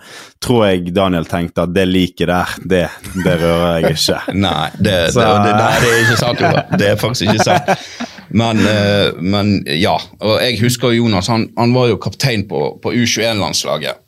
tror 0.42 0.64
jeg 0.66 0.94
Daniel 0.96 1.28
tenkte 1.28 1.68
at 1.68 1.74
det 1.76 1.84
liket 1.86 2.32
der, 2.32 2.54
det, 2.64 2.82
det, 3.20 3.34
rører 3.44 3.76
jeg 3.84 3.94
ikke. 3.94 4.18
nei, 4.46 4.70
det, 4.80 4.96
så, 5.14 5.26
det, 5.44 5.52
nei, 5.54 5.74
det, 5.84 5.90
er 5.92 6.02
ikke 6.06 6.20
sant, 6.24 6.42
Ola. 6.48 6.64
Det 6.80 6.88
er 6.88 7.00
faktisk 7.04 7.28
ikke 7.28 7.46
sant. 7.46 7.84
Men, 8.30 8.62
eh, 8.64 9.20
men 9.20 9.58
ja. 9.76 9.98
Og 10.24 10.38
jeg 10.40 10.60
husker 10.64 10.96
Jonas, 10.96 11.28
han, 11.30 11.50
han 11.58 11.74
var 11.76 11.90
jo 11.92 12.00
kaptein 12.00 12.46
på, 12.48 12.62
på 12.82 12.94
U21-landslaget. 12.96 14.06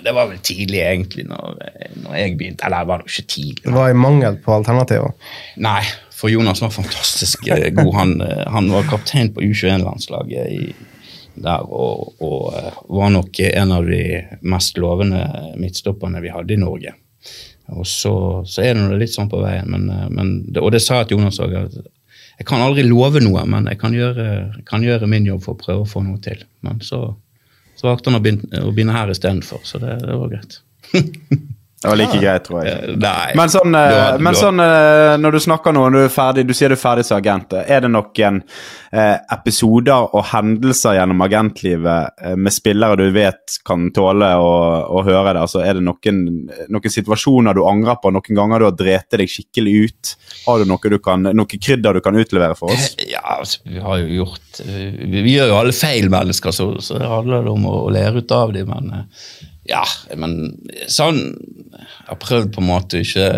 Det 0.00 0.14
var 0.16 0.30
vel 0.30 0.38
tidlig, 0.40 0.80
egentlig, 0.80 1.26
når, 1.28 1.58
når 2.06 2.14
jeg 2.16 2.36
begynte. 2.40 2.64
Eller 2.64 2.86
det 2.86 2.88
var 2.88 3.02
jo 3.04 3.10
ikke 3.10 3.28
tidlig. 3.28 3.64
Det 3.66 3.74
var 3.76 3.92
i 3.92 3.98
mangel 3.98 4.38
på 4.40 4.54
alternativer? 4.56 5.12
Nei, 5.60 5.82
for 6.14 6.30
Jonas 6.30 6.62
var 6.62 6.70
fantastisk 6.70 7.46
eh, 7.46 7.70
god. 7.70 7.94
Han, 7.94 8.20
eh, 8.20 8.46
han 8.46 8.70
var 8.70 8.82
kaptein 8.82 9.34
på 9.34 9.42
U21-landslaget 9.42 10.74
der 11.34 11.64
og, 11.66 12.14
og, 12.22 12.54
eh, 12.54 12.76
var 12.88 13.10
nok 13.10 13.40
en 13.40 13.72
av 13.74 13.86
de 13.86 14.04
mest 14.46 14.78
lovende 14.78 15.24
midtstopperne 15.58 16.22
vi 16.22 16.30
hadde 16.30 16.54
i 16.54 16.60
Norge. 16.60 16.94
Og 17.74 17.86
så, 17.88 18.14
så 18.46 18.62
er 18.62 18.78
det 18.78 19.00
litt 19.00 19.14
sånn 19.14 19.30
på 19.32 19.40
veien, 19.42 19.70
men, 19.72 19.88
men, 20.14 20.32
og 20.60 20.70
det 20.74 20.82
sa 20.84 21.00
jeg 21.00 21.10
til 21.10 21.18
Jonas 21.18 21.40
òg. 21.42 21.56
Jeg 22.38 22.46
kan 22.46 22.62
aldri 22.62 22.84
love 22.86 23.22
noe, 23.24 23.42
men 23.48 23.66
jeg 23.72 23.80
kan 23.80 23.96
gjøre, 23.96 24.26
kan 24.68 24.84
gjøre, 24.84 25.08
min 25.10 25.26
jobb 25.26 25.42
for 25.46 25.56
å 25.56 25.62
prøve 25.62 25.86
å 25.86 25.88
få 25.88 26.04
noe 26.04 26.20
til. 26.22 26.44
Men 26.66 26.82
så, 26.84 27.08
valgte 27.82 28.12
han 28.12 28.20
å 28.20 28.22
begynne, 28.22 28.62
å 28.62 28.70
begynne 28.74 28.94
her 28.94 29.10
istedenfor, 29.10 29.64
så 29.66 29.80
det, 29.82 29.96
det 30.04 30.18
var 30.20 30.30
greit. 30.36 30.60
Det 31.84 31.90
var 31.90 31.98
like 32.00 32.18
greit, 32.18 32.44
tror 32.46 32.62
jeg. 32.64 32.72
Eh, 32.72 32.92
nei. 32.96 33.34
Men 33.36 33.50
sånn, 33.52 33.74
eh, 33.76 34.14
men 34.24 34.36
sånn 34.38 34.60
eh, 34.64 35.16
når 35.20 35.36
du 35.36 35.40
snakker 35.44 35.74
nå, 35.76 35.82
når 35.92 36.06
du 36.06 36.06
er 36.06 36.14
ferdig, 36.14 36.44
du 36.48 36.54
sier 36.56 36.72
du 36.72 36.78
er 36.78 36.80
ferdig 36.80 37.04
som 37.04 37.18
agent, 37.18 37.52
er 37.60 37.84
det 37.84 37.90
noen 37.92 38.40
eh, 38.40 39.18
episoder 39.36 40.16
og 40.16 40.24
hendelser 40.30 40.96
gjennom 40.96 41.20
agentlivet 41.26 42.24
eh, 42.24 42.38
med 42.40 42.56
spillere 42.56 42.96
du 43.02 43.04
vet 43.12 43.58
kan 43.68 43.90
tåle 43.92 44.32
å, 44.40 44.50
å 44.96 45.04
høre 45.04 45.36
det? 45.36 45.44
Altså, 45.44 45.60
er 45.60 45.76
det 45.76 45.84
noen, 45.84 46.24
noen, 46.72 46.94
situasjoner 46.96 47.58
du 47.58 47.66
angrer 47.68 48.00
på, 48.00 48.14
noen 48.16 48.40
ganger 48.40 48.64
du 48.64 48.68
har 48.70 48.78
drept 48.80 49.20
deg 49.20 49.36
skikkelig 49.36 49.78
ut? 49.84 50.16
Har 50.46 50.64
du 50.64 50.70
noe, 50.72 50.94
du 50.96 51.00
kan, 51.04 51.28
noe 51.36 51.60
krydder 51.68 52.00
du 52.00 52.04
kan 52.04 52.16
utlevere 52.16 52.56
for 52.56 52.72
oss? 52.72 52.94
Ja, 53.04 53.26
altså, 53.42 53.60
vi 53.68 53.84
har 53.84 54.00
jo 54.00 54.22
gjort 54.22 54.62
Vi, 54.64 55.20
vi 55.20 55.34
gjør 55.36 55.52
jo 55.52 55.60
alle 55.60 55.76
feil 55.76 56.08
mennesker, 56.08 56.54
så, 56.54 56.72
så 56.80 56.96
det 56.96 57.12
handler 57.12 57.52
om 57.52 57.68
å, 57.68 57.82
å 57.84 57.92
lære 57.92 58.24
ut 58.24 58.32
av 58.32 58.56
dem, 58.56 58.72
men 58.72 59.04
ja, 59.68 59.84
men 60.20 60.54
sånn 60.92 61.22
Jeg 61.74 62.10
har 62.10 62.20
prøvd 62.20 62.50
på 62.54 62.60
en 62.60 62.68
måte 62.68 63.00
ikke 63.00 63.28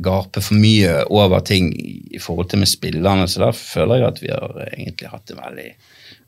gape 0.00 0.42
for 0.42 0.58
mye 0.58 1.04
over 1.12 1.42
ting 1.44 1.70
i 1.76 2.18
forhold 2.22 2.50
til 2.50 2.62
med 2.62 2.70
spillerne, 2.70 3.26
så 3.28 3.44
der 3.44 3.56
føler 3.56 4.00
jeg 4.00 4.08
at 4.08 4.20
vi 4.22 4.30
har 4.32 4.60
egentlig 4.70 5.10
hatt 5.12 5.26
det 5.28 5.38
veldig 5.38 5.70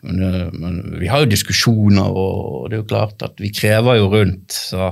men, 0.03 0.51
men, 0.59 0.79
vi 0.99 1.07
har 1.11 1.23
jo 1.23 1.31
diskusjoner, 1.31 2.11
og 2.11 2.71
det 2.71 2.77
er 2.77 2.81
jo 2.83 2.91
klart 2.91 3.23
at 3.23 3.39
vi 3.39 3.53
krever 3.55 4.01
jo 4.01 4.09
rundt. 4.11 4.51
Så, 4.51 4.89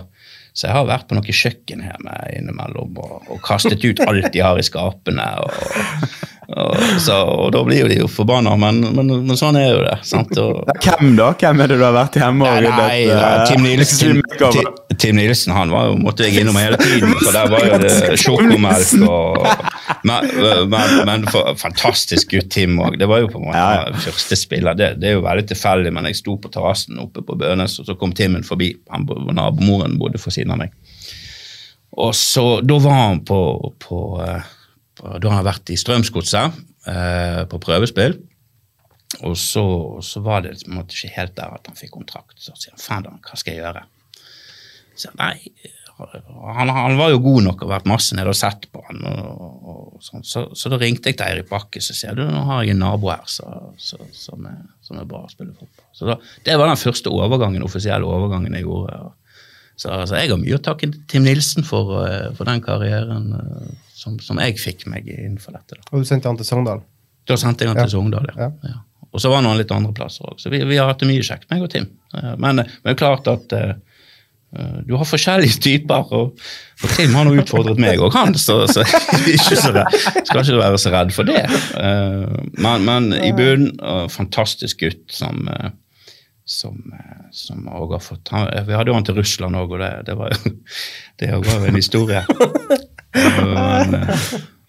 så 0.54 0.68
jeg 0.68 0.76
har 0.76 0.86
vært 0.86 1.08
på 1.10 1.18
noe 1.18 1.34
kjøkken 1.34 1.82
her 1.82 1.98
med 2.06 2.36
innimellom 2.36 3.00
og, 3.02 3.16
og 3.26 3.40
kastet 3.42 3.82
ut 3.82 4.02
alt 4.06 4.30
de 4.30 4.44
har 4.44 4.60
i 4.60 4.66
skapene. 4.66 5.26
og 5.42 6.20
og, 6.50 6.76
så, 6.98 7.14
og 7.14 7.52
da 7.54 7.60
blir 7.62 7.84
jo 7.84 7.88
de 7.90 7.96
jo 8.00 8.06
forbanna, 8.10 8.56
men, 8.58 8.80
men, 8.96 9.10
men, 9.28 9.36
sånn 9.38 9.54
er 9.60 9.68
jo 9.68 9.82
det. 9.84 9.96
Og, 10.42 10.72
Hvem 10.82 11.12
da? 11.18 11.28
Hvem 11.38 11.62
er 11.62 11.70
det 11.70 11.78
du 11.78 11.84
har 11.84 11.94
vært 11.94 12.18
hjemme 12.18 12.48
og 12.48 12.66
Nei, 12.66 12.72
nei, 12.74 12.96
nei 13.06 13.46
Tim, 13.46 13.62
Nielsen, 13.62 14.18
Tim, 14.40 14.70
Tim 14.98 15.20
Nielsen 15.20 15.54
han 15.54 15.70
var 15.70 15.92
jo, 15.92 15.94
måtte 16.02 16.26
jeg 16.26 16.42
innom 16.42 16.58
hele 16.58 16.80
tiden, 16.80 17.14
for 17.20 17.30
der 17.36 17.54
var 17.54 17.66
jo 17.68 17.78
det 17.84 17.94
sjokomelk 18.24 19.06
og 19.06 19.46
Men, 20.06 20.28
men, 20.72 20.94
men 21.06 21.26
for, 21.30 21.54
fantastisk 21.60 22.34
gutt, 22.34 22.50
Tim 22.50 22.78
òg. 22.82 22.98
Det 22.98 23.06
var 23.10 23.22
jo 23.22 23.30
på 23.30 23.38
en 23.38 23.50
måte 23.50 23.60
ja, 23.60 23.88
første 24.06 24.38
spiller. 24.38 24.74
Det, 24.78 24.94
det, 24.98 25.10
er 25.10 25.18
jo 25.18 25.26
veldig 25.26 25.44
tilfeldig, 25.50 25.92
men 25.94 26.08
jeg 26.08 26.22
sto 26.22 26.38
på 26.40 26.50
terrassen 26.50 26.98
oppe 27.02 27.22
på 27.26 27.36
Bønes, 27.38 27.78
og 27.82 27.86
så 27.86 27.98
kom 28.00 28.14
Timmen 28.16 28.46
forbi. 28.46 28.72
Han, 28.94 29.04
nabomoren 29.36 29.98
bodde 30.00 30.18
for 30.22 30.34
siden 30.34 30.54
av 30.54 30.62
meg. 30.62 30.72
Og 32.00 32.14
så, 32.16 32.46
Da 32.64 32.78
var 32.80 32.96
han 32.96 33.20
på, 33.28 33.40
på 33.82 34.00
uh, 34.22 34.40
da 35.00 35.30
har 35.30 35.40
han 35.40 35.48
vært 35.48 35.72
i 35.72 35.78
Strømsgodset. 35.80 36.60
eh, 36.88 37.42
på 37.50 37.60
prøvespill. 37.62 38.18
Og 39.26 39.34
så, 39.38 39.64
så 40.06 40.22
var 40.22 40.44
det 40.44 40.60
måte 40.70 40.94
ikke 40.94 41.16
helt 41.16 41.34
der 41.38 41.56
at 41.56 41.66
han 41.66 41.78
fikk 41.78 41.96
kontrakt. 41.96 42.38
Så 42.38 42.54
sier 42.54 42.76
han 42.76 42.84
faen, 42.84 43.20
hva 43.26 43.38
skal 43.38 43.56
jeg 43.56 43.64
gjøre? 43.64 43.82
Så 45.00 45.10
nei, 45.18 45.34
han, 46.00 46.70
han, 46.72 46.96
var 46.96 47.10
jo 47.12 47.20
god 47.24 47.46
nok 47.48 47.64
og 47.64 47.72
vært 47.72 47.88
masse 47.90 48.16
nede 48.16 48.32
og 48.32 48.38
sett 48.38 48.68
på 48.72 48.82
han. 48.86 49.02
Og, 49.10 49.66
og 49.72 50.04
sånn. 50.04 50.24
så, 50.24 50.46
så, 50.56 50.70
da 50.72 50.78
ringte 50.80 51.10
jeg 51.10 51.18
til 51.18 51.26
Eirik 51.26 51.50
Bakke 51.50 51.82
så 51.84 51.96
sier 51.96 52.16
du, 52.16 52.22
nå 52.28 52.44
har 52.48 52.62
jeg 52.64 52.76
en 52.76 52.82
nabo 52.84 53.10
her 53.12 53.26
så, 53.28 53.48
så, 53.80 53.98
som, 54.16 54.46
er, 54.48 54.62
som, 54.86 55.00
er, 55.00 55.08
bra 55.10 55.24
å 55.26 55.32
spille 55.32 55.56
fotball. 55.56 55.88
Så 55.96 56.08
da, 56.08 56.20
Det 56.46 56.56
var 56.60 56.70
den 56.70 56.80
første 56.80 57.12
overgangen, 57.12 57.66
offisielle 57.66 58.08
overgangen 58.08 58.56
jeg 58.56 58.68
gjorde. 58.68 59.02
Så, 59.74 59.90
så 60.06 60.20
jeg 60.20 60.30
har 60.30 60.40
mye 60.40 60.58
å 60.58 60.64
takke 60.64 60.92
Tim 61.10 61.24
Nilsen 61.26 61.66
for, 61.66 62.02
eh, 62.04 62.30
for 62.36 62.48
den 62.48 62.62
karrieren 62.64 63.32
eh, 63.36 63.70
som, 64.00 64.16
som, 64.24 64.40
jeg 64.40 64.56
fikk 64.60 64.86
meg 64.90 65.08
innenfor 65.12 65.56
dette. 65.56 65.76
Da. 65.76 65.90
Og 65.92 66.02
du 66.02 66.08
sendte 66.08 66.30
han 66.30 66.38
til 66.40 66.48
Sogndal? 66.48 66.80
Da 67.28 67.36
sendte 67.40 67.66
jeg 67.66 67.74
han 67.74 67.80
ja. 67.80 67.84
til 67.86 67.98
Sogndal, 67.98 68.30
ja. 68.32 68.48
ja. 68.64 68.78
Og 69.10 69.22
så 69.22 69.30
var 69.32 69.42
han 69.42 69.58
litt 69.58 69.72
andre 69.74 69.92
plasser 69.94 70.26
òg. 70.30 70.38
Så 70.40 70.52
vi, 70.52 70.62
vi, 70.64 70.78
har 70.78 70.90
hatt 70.90 71.02
det 71.02 71.10
mye 71.10 71.22
kjekt, 71.26 71.48
meg 71.50 71.64
og 71.66 71.72
Tim. 71.72 71.88
Men, 72.14 72.62
men 72.62 72.62
det 72.62 72.92
er 72.92 73.00
klart 73.00 73.26
at 73.30 73.54
uh, 73.58 73.72
du 74.86 74.94
har 74.94 75.08
forskjellige 75.08 75.58
typer, 75.66 76.14
og, 76.14 76.38
og 76.80 76.94
Tim 76.94 77.16
har 77.18 77.26
nå 77.26 77.34
utfordret 77.42 77.82
meg 77.82 78.00
og 78.00 78.14
han, 78.14 78.38
så, 78.38 78.62
så 78.70 78.86
ikke 79.34 79.58
så 79.58 79.74
redd, 79.74 79.98
skal 79.98 80.44
ikke 80.44 80.62
være 80.62 80.80
så 80.80 80.94
redd 80.94 81.12
for 81.16 81.28
det. 81.28 81.42
Uh, 81.74 82.30
men, 82.62 82.86
men 82.86 83.12
i 83.18 83.34
bunnen, 83.36 83.74
fantastisk 84.14 84.86
gutt 84.86 85.04
som 85.20 85.44
som, 86.50 86.94
som 87.30 87.66
har 87.66 87.98
fått 88.02 88.28
han, 88.28 88.48
Vi 88.66 88.74
hadde 88.74 88.90
jo 88.90 88.96
han 88.96 89.04
til 89.06 89.14
Russland 89.20 89.54
òg, 89.54 89.70
og 89.76 89.78
det, 89.78 89.90
det, 90.08 90.16
var 90.18 90.34
det 91.22 91.30
var 91.46 91.66
en 91.68 91.78
historie. 91.78 92.24
Men, 93.14 93.96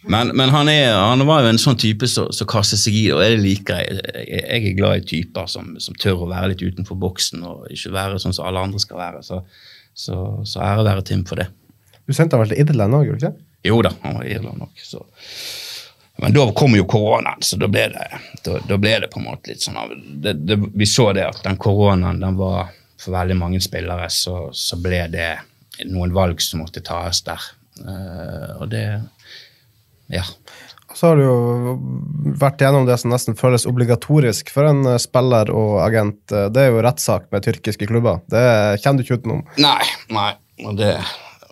men, 0.10 0.32
men 0.34 0.50
han, 0.50 0.70
er, 0.72 0.96
han, 0.98 1.22
var 1.30 1.44
jo 1.44 1.52
en 1.52 1.60
sånn 1.62 1.78
type 1.78 2.08
som 2.10 2.26
så, 2.32 2.40
så 2.42 2.48
kaster 2.50 2.80
seg 2.80 2.96
i 2.98 3.04
det, 3.06 3.12
og 3.14 3.22
jeg 3.22 3.38
liker 3.38 3.84
jeg, 3.84 4.00
jeg 4.26 4.64
er 4.72 4.78
glad 4.80 5.04
i 5.04 5.06
typer 5.12 5.46
som, 5.52 5.76
som, 5.84 5.94
tør 6.02 6.24
å 6.26 6.30
være 6.32 6.56
litt 6.56 6.64
utenfor 6.66 6.98
boksen 6.98 7.46
og 7.46 7.68
ikke 7.70 7.94
være 7.94 8.18
sånn 8.24 8.34
som 8.34 8.48
alle 8.50 8.64
andre 8.66 8.82
skal 8.82 8.98
være. 8.98 9.22
Så 9.28 9.44
så, 9.94 10.42
så 10.46 10.62
ære 10.62 10.86
være 10.86 11.02
Tim 11.02 11.26
for 11.28 11.42
det. 11.42 11.48
Du 12.08 12.14
sendte 12.16 12.38
ham 12.38 12.46
vel 12.46 12.54
til 12.54 12.64
Irland 12.64 12.98
òg, 12.98 13.08
gjorde 13.08 13.20
du 13.20 13.28
ikke? 13.28 13.48
Jo 13.70 13.82
da, 13.86 13.92
han 14.04 14.18
var 14.18 14.26
i 14.28 14.34
Irland 14.36 14.66
òg. 14.66 14.84
Men 16.22 16.36
da 16.36 16.46
kom 16.58 16.76
jo 16.76 16.86
koronaen, 16.90 17.42
så 17.46 17.58
da 17.58 17.70
ble, 17.72 17.88
det, 17.94 18.20
da, 18.46 18.58
da 18.68 18.78
ble 18.82 18.98
det, 19.04 19.10
på 19.12 19.22
en 19.22 19.28
måte 19.30 19.52
litt 19.52 19.64
sånn 19.64 19.80
det, 20.22 20.36
det, 20.46 20.58
Vi 20.78 20.86
så 20.90 21.10
det 21.18 21.26
at 21.30 21.42
den 21.46 21.58
koronaen 21.62 22.22
den 22.22 22.38
var 22.40 22.74
for 23.02 23.16
veldig 23.16 23.38
mange 23.40 23.62
spillere, 23.64 24.10
så, 24.14 24.52
så 24.54 24.78
ble 24.82 25.06
det 25.14 25.32
noen 25.90 26.14
valg 26.14 26.44
som 26.44 26.62
måtte 26.62 26.84
tas 26.86 27.24
der. 27.26 27.42
Uh, 27.86 28.62
og 28.62 28.70
det 28.74 28.86
Ja. 30.12 30.26
Så 30.96 31.08
har 31.08 31.18
du 31.18 31.24
jo 31.24 31.76
vært 32.40 32.62
gjennom 32.62 32.86
det 32.88 32.98
som 33.02 33.12
nesten 33.14 33.38
føles 33.40 33.68
obligatorisk 33.70 34.52
for 34.54 34.68
en 34.70 34.84
eh, 34.94 35.00
spiller 35.02 35.52
og 35.56 35.80
agent. 35.86 36.24
Eh, 36.32 36.50
det 36.54 36.66
er 36.66 36.74
jo 36.74 36.84
rettssak 36.84 37.30
med 37.32 37.46
tyrkiske 37.46 37.88
klubber. 37.90 38.22
Det 38.32 38.44
kjenner 38.84 39.02
du 39.02 39.06
ikke 39.06 39.22
utenom. 39.22 39.46
Nei, 39.62 39.86
nei. 40.14 40.32
Og 40.68 40.76
det, 40.80 40.94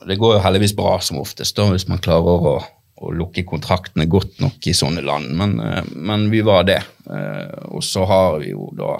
det, 0.05 0.19
går 0.19 0.35
jo 0.37 0.43
heldigvis 0.43 0.75
bra 0.77 0.97
som 1.03 1.21
oftest, 1.21 1.55
da, 1.57 1.69
hvis 1.71 1.87
man 1.89 2.01
klarer 2.03 2.51
å, 2.51 2.55
å 2.99 3.13
lukke 3.15 3.45
kontraktene 3.47 4.09
godt 4.11 4.41
nok 4.43 4.69
i 4.69 4.75
sånne 4.75 5.05
land. 5.07 5.31
Men, 5.39 5.57
eh, 5.63 5.93
men 5.95 6.27
vi 6.33 6.43
var 6.45 6.67
det. 6.69 6.81
Og 7.73 7.81
så 7.81 8.03
har 8.05 8.35
vi 8.43 8.51
jo 8.51 8.67
da 8.77 8.91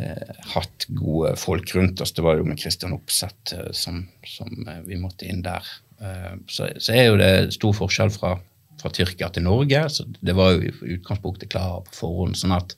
eh, 0.00 0.34
hatt 0.56 0.88
gode 0.88 1.36
folk 1.38 1.76
rundt 1.76 2.02
oss. 2.02 2.14
Det 2.16 2.24
var 2.24 2.40
jo 2.40 2.48
med 2.48 2.58
Christian 2.58 2.96
Opseth 2.96 3.54
som, 3.76 4.02
som, 4.26 4.50
vi 4.88 4.98
måtte 4.98 5.28
inn 5.28 5.44
der. 5.44 5.68
Så, 6.50 6.68
så 6.78 6.92
er 6.94 7.06
jo 7.08 7.20
det 7.20 7.32
stor 7.56 7.76
forskjell 7.76 8.12
fra 8.14 8.34
fra 8.84 8.92
Tyrkia 8.92 9.30
til 9.32 9.46
Norge. 9.46 9.88
så 9.88 10.04
Det 10.20 10.32
var 10.36 10.54
jo 10.54 10.62
i 10.68 10.94
utgangspunktet 10.98 11.50
klart 11.50 11.88
på 11.90 12.00
forhånd. 12.02 12.36
sånn 12.36 12.54
at, 12.56 12.76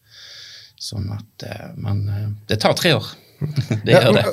sånn 0.78 1.08
at 1.12 1.46
eh, 1.46 1.70
Men 1.76 2.08
eh, 2.08 2.26
det 2.48 2.60
tar 2.62 2.76
tre 2.78 2.94
år. 2.94 3.06
det 3.84 3.92
gjør 3.92 4.12
det. 4.16 4.24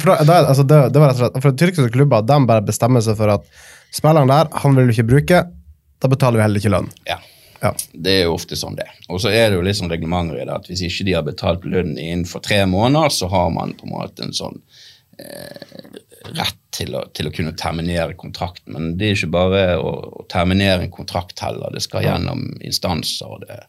det, 0.00 0.34
altså 0.34 0.64
det, 0.64 0.80
det 0.92 1.00
var 1.00 1.10
rett 1.10 1.18
og 1.18 1.22
slett, 1.24 1.40
for 1.44 1.56
Tyrkiske 1.60 1.92
klubber 1.92 2.24
de 2.24 2.38
bare 2.48 2.64
bestemmer 2.64 3.04
seg 3.04 3.18
for 3.18 3.34
at 3.34 3.48
spilleren 3.92 4.30
der 4.30 4.48
han 4.62 4.76
vil 4.76 4.88
du 4.88 4.94
ikke 4.94 5.10
bruke, 5.10 5.42
da 6.00 6.08
betaler 6.12 6.40
vi 6.40 6.46
heller 6.46 6.62
ikke 6.62 6.72
lønn. 6.72 6.92
Ja. 7.08 7.18
Ja. 7.64 7.70
Det 7.92 8.12
er 8.12 8.26
jo 8.26 8.34
ofte 8.36 8.56
sånn 8.56 8.76
det. 8.76 8.86
Og 9.08 9.20
så 9.20 9.30
er 9.32 9.48
det 9.48 9.56
jo 9.56 9.62
litt 9.64 9.78
sånn 9.78 9.90
reglementer 9.90 10.38
i 10.38 10.44
det 10.44 10.52
at 10.52 10.66
hvis 10.68 10.82
ikke 10.86 11.06
de 11.08 11.14
har 11.16 11.24
betalt 11.24 11.64
lønn 11.64 11.94
innenfor 11.96 12.44
tre 12.44 12.62
måneder, 12.68 13.12
så 13.12 13.28
har 13.32 13.48
man 13.52 13.72
på 13.76 13.88
en 13.88 13.94
måte 13.94 14.26
en 14.26 14.36
sånn 14.36 14.60
eh, 15.18 15.96
rett 16.34 16.62
til 16.76 16.94
å, 16.98 17.02
til 17.16 17.28
å, 17.28 17.32
kunne 17.34 17.54
terminere 17.58 18.16
kontrakten. 18.18 18.74
Men 18.74 18.96
det 18.98 19.08
er 19.08 19.18
ikke 19.18 19.32
bare 19.36 19.62
å, 19.80 19.92
å 20.22 20.24
terminere 20.32 20.86
en 20.86 20.94
kontrakt 20.94 21.40
heller, 21.44 21.72
det 21.74 21.84
skal 21.84 22.06
gjennom 22.06 22.48
instanser. 22.60 23.30
Og 23.30 23.44
det, 23.46 23.60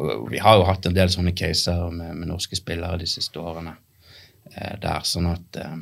og 0.00 0.30
vi 0.32 0.42
har 0.42 0.60
jo 0.60 0.68
hatt 0.68 0.88
en 0.88 0.96
del 0.96 1.12
sånne 1.12 1.34
caser 1.36 1.86
med, 1.94 2.14
med 2.20 2.32
norske 2.32 2.58
spillere 2.58 3.02
de 3.02 3.10
siste 3.10 3.42
årene 3.42 3.76
eh, 4.54 4.74
der. 4.82 5.04
sånn 5.06 5.30
at 5.32 5.60
eh, 5.62 5.76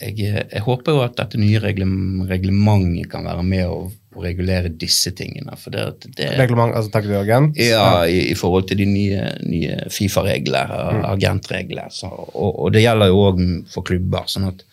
jeg, 0.00 0.16
jeg, 0.18 0.62
håper 0.66 0.96
jo 0.96 1.02
at 1.04 1.18
dette 1.18 1.38
nye 1.40 1.60
reglementet 1.62 3.08
kan 3.10 3.26
være 3.26 3.44
med 3.46 3.68
å, 3.70 3.78
å 3.86 4.24
regulere 4.24 4.72
disse 4.74 5.12
tingene. 5.16 5.54
for 5.60 5.74
det, 5.74 6.10
det 6.18 6.32
Reglement, 6.40 6.74
altså 6.74 6.92
takk 6.94 7.06
du 7.08 7.14
agent? 7.18 7.58
Ja, 7.60 8.02
i, 8.08 8.32
i, 8.32 8.36
forhold 8.38 8.68
til 8.70 8.82
de 8.82 8.88
nye, 8.90 9.28
nye 9.46 9.78
Fifa-reglene, 9.92 10.80
mm. 10.98 11.04
agentreglene. 11.12 12.10
Og, 12.10 12.50
og, 12.50 12.66
det 12.74 12.84
gjelder 12.84 13.12
jo 13.12 13.22
òg 13.28 13.44
for 13.72 13.86
klubber. 13.86 14.26
sånn 14.30 14.50
at 14.50 14.66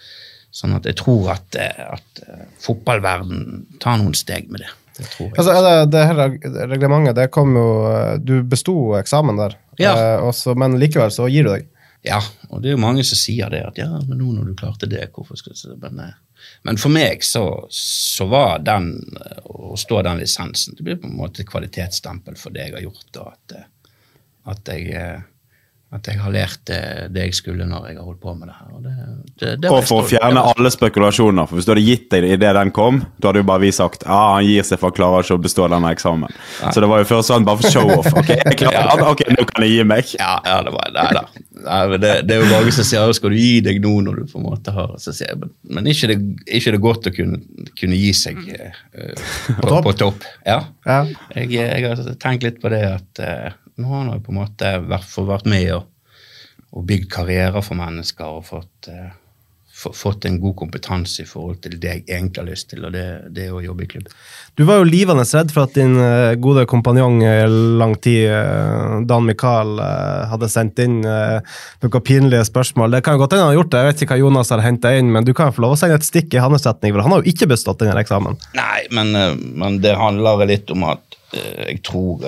Sånn 0.51 0.73
at 0.73 0.87
jeg 0.89 0.97
tror 0.97 1.33
at, 1.35 1.55
eh, 1.61 1.81
at 1.93 2.21
uh, 2.25 2.45
fotballverden 2.61 3.65
tar 3.81 3.99
noen 4.01 4.15
steg 4.17 4.49
med 4.49 4.63
det. 4.63 4.71
det 4.97 5.09
altså, 5.29 5.53
det, 5.53 5.73
det 5.93 6.05
her 6.09 6.21
reglementet, 6.71 7.17
det 7.19 7.27
kom 7.33 7.53
jo 7.55 7.67
eh, 7.91 8.15
Du 8.17 8.39
besto 8.49 8.73
eksamen 8.97 9.37
der, 9.39 9.59
ja. 9.77 9.93
også, 10.25 10.57
men 10.57 10.79
likevel 10.81 11.13
så 11.13 11.29
gir 11.29 11.45
du 11.45 11.53
deg? 11.53 11.69
Ja, 12.07 12.21
og 12.47 12.63
det 12.63 12.71
er 12.71 12.77
jo 12.77 12.81
mange 12.81 13.03
som 13.03 13.19
sier 13.19 13.51
det. 13.51 13.59
At 13.67 13.77
ja, 13.77 13.89
men 14.07 14.21
nå 14.21 14.31
når 14.31 14.49
du 14.49 14.57
klarte 14.57 14.87
det, 14.89 15.03
hvorfor 15.13 15.37
skal 15.37 15.53
du 15.53 15.83
men, 15.83 16.13
men 16.63 16.79
for 16.79 16.95
meg 16.95 17.25
så, 17.27 17.43
så, 17.75 18.25
var 18.31 18.63
den 18.63 18.93
å 19.43 19.75
stå 19.77 19.99
den 20.07 20.21
lisensen 20.23 20.77
Det 20.77 20.85
blir 20.87 21.01
på 21.01 21.09
en 21.09 21.17
måte 21.19 21.43
et 21.43 21.49
kvalitetsstempel 21.49 22.39
for 22.39 22.55
det 22.55 22.69
jeg 22.69 22.77
har 22.77 22.87
gjort. 22.87 23.19
og 23.19 23.33
at, 23.35 23.91
at 24.55 24.71
jeg 24.71 24.95
at 25.89 26.05
jeg 26.05 26.19
har 26.21 26.29
lært 26.29 26.59
det, 26.69 26.81
det, 27.15 27.23
jeg 27.25 27.35
skulle 27.39 27.65
når 27.65 27.87
jeg 27.89 27.95
har 27.97 28.05
holdt 28.05 28.19
på 28.21 28.33
med 28.37 28.51
det 28.51 28.55
her. 28.59 28.73
Og, 28.75 28.83
det, 28.85 28.91
det, 29.41 29.53
det 29.63 29.71
og 29.73 29.81
for 29.89 30.03
å 30.03 30.05
fjerne 30.05 30.43
alle 30.51 30.69
spekulasjoner, 30.69 31.49
for 31.49 31.57
hvis 31.57 31.65
du 31.65 31.71
hadde 31.73 31.85
gitt 31.87 32.05
deg 32.13 32.27
det 32.27 32.35
idet 32.35 32.51
den 32.59 32.73
kom, 32.75 32.99
da 33.17 33.31
hadde 33.31 33.41
jo 33.41 33.47
bare 33.49 33.63
vi 33.63 33.71
sagt 33.73 34.05
ja, 34.05 34.19
han 34.35 34.45
gir 34.45 34.67
seg 34.67 34.77
for 34.77 34.91
han 34.91 34.97
klarer 34.99 35.25
ikke 35.25 35.39
å 35.39 35.41
bestå 35.41 35.65
denne 35.73 35.89
eksamen. 35.95 36.29
Nei. 36.29 36.73
Så 36.75 36.83
det 36.83 36.89
var 36.91 37.01
jo 37.01 37.07
først 37.09 37.33
sånn 37.33 37.47
bare 37.47 37.61
for 37.63 37.73
show-off. 37.73 38.09
Ok, 38.21 38.29
jeg 38.35 38.59
klarer, 38.61 39.01
ja. 39.01 39.07
ok, 39.09 39.23
nå 39.33 39.45
kan 39.49 39.65
jeg 39.65 39.79
gi 39.79 39.87
meg. 39.89 40.11
Ja, 40.19 40.35
ja 40.45 40.59
det 40.67 40.75
var 40.75 40.91
Nei 40.99 41.07
da. 41.17 41.23
Nei, 41.59 41.79
det, 41.97 42.11
det, 42.27 42.35
er 42.35 42.43
jo 42.43 42.51
mange 42.53 42.73
som 42.75 42.85
sier 42.87 43.15
skal 43.17 43.33
du 43.33 43.39
gi 43.39 43.57
deg 43.65 43.81
nå 43.83 43.95
når 44.05 44.21
du 44.21 44.29
på 44.29 44.39
en 44.39 44.45
måte 44.45 44.73
har 44.75 44.93
så 45.01 45.11
sier 45.15 45.33
jeg, 45.33 45.49
Men 45.73 45.89
ikke 45.89 46.11
det, 46.11 46.19
ikke 46.59 46.75
det 46.75 46.81
godt 46.83 47.09
å 47.09 47.13
kunne, 47.15 47.41
kunne 47.79 47.97
gi 47.97 48.13
seg 48.15 48.37
uh, 48.45 48.77
på, 49.57 49.81
på, 49.89 49.95
topp. 49.97 50.27
Ja. 50.45 50.61
ja. 50.85 50.99
Jeg, 51.33 51.49
jeg, 51.57 51.89
har 51.89 52.13
tenkt 52.21 52.45
litt 52.45 52.61
på 52.61 52.71
det 52.71 52.83
at 52.93 53.23
uh, 53.25 53.57
nå 53.79 53.87
har 53.87 54.03
han 54.03 54.13
jo 54.17 54.25
på 54.25 54.35
en 54.35 54.41
måte 54.41 54.75
vært, 54.89 55.15
vært 55.29 55.49
med 55.49 55.71
og, 55.77 55.87
og 56.75 56.85
bygd 56.89 57.09
karrierer 57.13 57.63
for 57.65 57.79
mennesker 57.79 58.39
og 58.39 58.45
fått, 58.49 58.89
uh, 58.91 59.13
fått, 59.79 60.27
en 60.27 60.35
god 60.41 60.57
kompetanse 60.59 61.23
i 61.23 61.27
forhold 61.27 61.61
til 61.63 61.77
det 61.79 61.93
jeg 61.93 62.03
egentlig 62.09 62.41
har 62.41 62.49
lyst 62.49 62.69
til, 62.73 62.83
og 62.83 62.91
det, 62.93 63.05
det 63.31 63.45
er 63.47 63.55
å 63.55 63.61
jobbe 63.63 63.85
i 63.85 63.89
klubb. 63.93 64.11
Du 64.59 64.65
var 64.67 64.81
jo 64.81 64.89
livende 64.89 65.23
redd 65.23 65.53
for 65.55 65.63
at 65.63 65.79
din 65.79 65.95
uh, 65.95 66.35
gode 66.43 66.65
kompanjong 66.69 67.23
i 67.23 67.33
lang 67.79 67.95
tid, 68.03 68.27
uh, 68.35 68.99
Dan 69.07 69.25
Mikael, 69.29 69.79
hadde 70.33 70.51
sendt 70.51 70.83
inn 70.83 70.99
noen 70.99 72.05
pinlige 72.05 72.43
spørsmål. 72.51 72.97
Det 72.97 73.03
kan 73.05 73.15
jo 73.15 73.23
godt 73.23 73.37
hende 73.37 73.47
han 73.47 73.53
har 73.53 73.61
gjort 73.61 73.71
det, 73.71 73.81
jeg 73.81 73.93
vet 73.93 74.05
ikke 74.05 74.17
hva 74.17 74.21
Jonas 74.25 74.53
har 74.53 74.65
henta 74.65 74.93
inn, 74.99 75.15
men 75.15 75.27
du 75.27 75.31
kan 75.37 75.55
få 75.55 75.63
lov 75.63 75.77
å 75.77 75.79
sende 75.79 75.97
et 75.97 76.07
stikk 76.07 76.35
i 76.35 76.43
hans 76.43 76.67
retning, 76.67 76.93
for 76.93 77.07
han 77.07 77.15
har 77.15 77.23
jo 77.23 77.31
ikke 77.31 77.49
bestått 77.55 77.79
denne 77.85 78.03
eksamen. 78.03 78.37
Nei, 78.59 78.83
men, 78.91 79.15
men 79.55 79.79
det 79.83 79.95
handler 79.97 80.43
litt 80.49 80.75
om 80.75 80.89
at 80.91 81.05
jeg 81.29 81.83
tror 81.85 82.25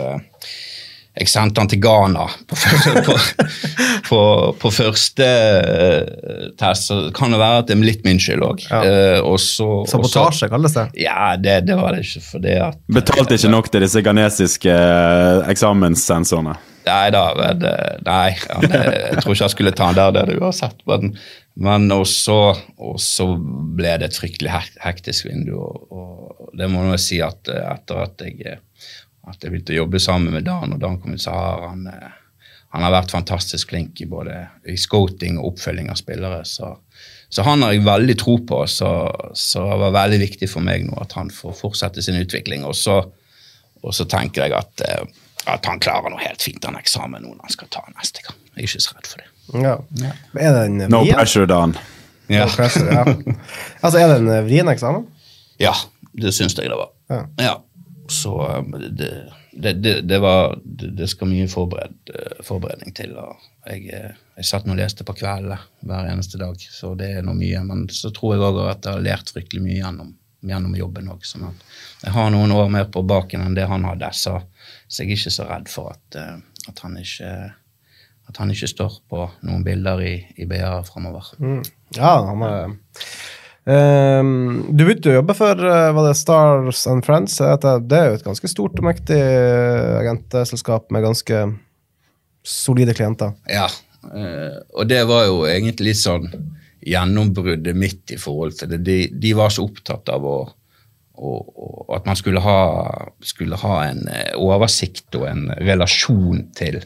jeg 1.12 1.28
sendte 1.28 1.60
han 1.60 1.68
til 1.68 1.82
Ghana 1.84 2.24
på, 2.48 2.56
på, 3.04 3.16
på, 4.10 4.22
på 4.62 4.72
første 4.72 5.28
uh, 5.28 6.46
test. 6.60 6.88
Så 6.88 7.00
kan 7.16 7.36
det 7.36 7.42
være 7.42 7.64
at 7.64 7.68
det 7.68 7.76
er 7.76 7.84
litt 7.84 8.06
min 8.08 8.22
skyld 8.22 8.46
òg. 8.48 8.64
Ja. 8.72 9.20
Uh, 9.20 9.36
Sabotasje 9.92 10.48
kalles 10.52 10.78
det? 10.78 10.88
Ja, 11.04 11.34
det, 11.36 11.66
det, 11.68 11.76
var 11.80 11.98
det 11.98 12.06
ikke. 12.08 12.24
fordi 12.30 12.56
at... 12.64 12.80
Betalte 12.88 13.36
ikke 13.36 13.52
nok 13.52 13.68
til 13.74 13.84
disse 13.84 14.04
ghanesiske 14.06 14.72
uh, 14.72 15.50
eksamenssensorene? 15.52 16.56
Nei 16.82 17.12
da, 17.14 17.26
det, 17.60 17.76
nei, 18.08 18.32
han, 18.50 18.64
jeg 18.66 19.20
tror 19.22 19.36
ikke 19.36 19.44
jeg 19.44 19.54
skulle 19.54 19.74
ta 19.78 19.92
han 19.92 20.00
der, 20.00 20.16
det 20.16 20.24
hadde 20.24 20.40
uansett. 20.42 20.80
Men, 20.90 21.12
men 21.60 21.92
også, 21.94 22.40
også 22.80 23.28
ble 23.78 24.00
det 24.02 24.10
et 24.10 24.18
fryktelig 24.18 24.56
hektisk 24.82 25.28
vindu. 25.28 25.60
Og, 25.60 25.92
og 25.92 26.56
det 26.58 26.72
må 26.72 26.88
jeg 26.96 27.04
si 27.04 27.20
at 27.22 27.52
etter 27.52 28.06
at 28.08 28.26
jeg 28.32 28.62
at 29.30 29.44
jeg 29.44 29.54
begynte 29.54 29.76
å 29.76 29.82
jobbe 29.84 30.02
sammen 30.02 30.34
med 30.34 30.46
Dan, 30.48 30.74
og 30.76 30.82
Dan 30.82 31.00
kom 31.02 31.14
ut 31.14 31.22
Sahar. 31.22 31.68
Han, 31.70 31.86
eh, 31.88 32.20
han 32.74 32.86
har 32.86 32.94
vært 32.96 33.14
fantastisk 33.14 33.74
flink 33.74 34.02
i 34.02 34.08
både 34.10 34.38
i 34.70 34.78
scouting 34.80 35.38
og 35.40 35.54
oppfølging 35.54 35.92
av 35.92 36.00
spillere. 36.00 36.42
Så, 36.48 36.72
så 37.30 37.46
han 37.46 37.66
har 37.66 37.76
jeg 37.76 37.86
veldig 37.86 38.18
tro 38.20 38.38
på, 38.48 38.62
så, 38.72 38.92
så, 39.38 39.66
det 39.70 39.80
var 39.86 39.98
veldig 40.00 40.22
viktig 40.24 40.50
for 40.50 40.66
meg 40.66 40.88
nå 40.88 40.98
at 41.04 41.18
han 41.20 41.30
får 41.34 41.58
fortsette 41.60 42.04
sin 42.06 42.20
utvikling. 42.22 42.66
Og 42.68 42.76
så, 42.78 43.02
og 43.82 43.98
så 43.98 44.08
tenker 44.10 44.48
jeg 44.48 44.58
at 44.58 44.88
eh, 44.88 45.20
at 45.50 45.66
han 45.66 45.80
klarer 45.82 46.14
noe 46.14 46.22
helt 46.22 46.44
fint 46.44 46.62
den 46.62 46.76
eksamen 46.78 47.24
nå 47.24 47.32
når 47.32 47.48
han 47.48 47.54
skal 47.56 47.70
ta 47.74 47.82
neste 47.96 48.22
gang. 48.22 48.36
Jeg 48.54 48.60
er 48.60 48.68
ikke 48.68 48.84
så 48.84 48.94
redd 48.94 49.08
for 49.10 49.24
det. 49.24 49.30
Ja. 49.64 49.72
Ja. 49.98 50.12
Er 50.38 50.54
det 50.54 50.66
en 50.68 50.84
No 50.94 51.00
pressure, 51.08 51.48
Dan. 51.50 51.74
Ja, 52.30 52.46
No 52.46 52.54
pressure, 52.54 52.94
ja. 52.94 53.34
Altså, 53.84 53.98
er 53.98 54.12
det 54.12 54.20
en 54.22 54.30
vrien 54.46 54.70
eksamen? 54.70 55.08
ja 55.62 55.74
det 56.18 56.34
syns 56.36 56.56
jeg 56.58 56.68
det 56.68 56.78
var. 56.78 56.90
Ja. 57.40 57.54
Så 58.12 58.34
um, 58.58 58.72
det, 58.72 59.12
det, 59.52 59.74
det, 59.74 60.02
det 60.02 60.20
var 60.20 60.58
Det, 60.64 61.08
skal 61.08 61.30
mye 61.32 61.48
forbered, 61.48 61.94
eh, 62.14 62.42
forberedning 62.44 62.94
til. 62.96 63.16
jeg, 63.66 63.86
eh, 63.94 64.18
jeg 64.38 64.48
satt 64.48 64.68
og 64.68 64.80
leste 64.80 65.06
på 65.08 65.16
kveldene 65.16 65.60
hver 65.88 66.10
eneste 66.12 66.40
dag, 66.42 66.58
så 66.60 66.94
det 66.96 67.12
er 67.18 67.24
nå 67.26 67.36
mye. 67.38 67.64
Men 67.68 67.86
så 67.90 68.12
tror 68.12 68.36
jeg 68.36 68.44
òg 68.48 68.60
at 68.66 68.86
jeg 68.86 68.98
har 68.98 69.06
lært 69.06 69.32
fryktelig 69.32 69.64
mye 69.64 69.80
gjennom, 69.80 70.14
gjennom 70.44 70.76
jobben 70.76 71.10
òg. 71.14 71.24
Sånn 71.28 71.48
at 71.50 71.66
jeg 72.04 72.16
har 72.18 72.30
noen 72.36 72.52
år 72.58 72.72
mer 72.74 72.92
på 72.92 73.06
baken 73.08 73.46
enn 73.46 73.58
det 73.58 73.70
han 73.72 73.88
hadde, 73.88 74.12
så, 74.18 74.38
så 74.88 75.04
jeg 75.04 75.12
er 75.12 75.20
ikke 75.20 75.36
så 75.38 75.50
redd 75.50 75.72
for 75.72 75.96
at, 75.96 76.20
eh, 76.20 76.38
at 76.72 76.86
han 76.86 77.00
ikke 77.00 77.34
at 78.32 78.38
han 78.40 78.52
ikke 78.54 78.70
står 78.70 78.94
på 79.12 79.26
noen 79.44 79.64
bilder 79.66 80.00
i, 80.06 80.14
i 80.40 80.46
BA 80.48 80.70
framover. 80.88 81.34
Ja, 81.98 82.14
han 82.30 82.44
er 82.48 82.78
Ehm, 83.70 84.64
Du 84.74 84.86
begynte 84.86 85.12
å 85.12 85.20
jobbe 85.20 85.36
for 85.38 85.60
eh, 85.68 85.92
var 85.94 86.08
det 86.08 86.16
Stars 86.18 86.86
and 86.90 87.06
Friends. 87.06 87.38
Det 87.38 87.98
er 87.98 88.10
jo 88.10 88.18
et 88.18 88.26
ganske 88.26 88.50
stort 88.50 88.80
og 88.80 88.88
mektig 88.88 89.20
eh, 89.20 90.00
agentselskap 90.02 90.90
med 90.94 91.06
ganske 91.06 91.44
solide 92.42 92.96
klienter. 92.98 93.36
Ja, 93.46 93.68
uh, 94.10 94.58
og 94.74 94.88
det 94.90 95.04
var 95.06 95.28
jo 95.28 95.44
egentlig 95.46 95.92
litt 95.92 96.00
sånn 96.02 96.26
gjennombruddet 96.82 97.78
mitt 97.78 98.10
i 98.10 98.18
forhold 98.18 98.56
til 98.58 98.72
det. 98.72 98.80
De, 98.88 98.98
de 99.14 99.36
var 99.38 99.54
så 99.54 99.68
opptatt 99.68 100.10
av 100.10 100.26
å, 100.26 100.40
å, 101.22 101.34
å 101.38 101.68
at 101.94 102.10
man 102.10 102.18
skulle 102.18 102.42
ha, 102.42 102.58
skulle 103.22 103.60
ha 103.62 103.76
en 103.92 104.02
oversikt 104.42 105.14
og 105.20 105.28
en 105.30 105.44
relasjon 105.62 106.48
til, 106.58 106.82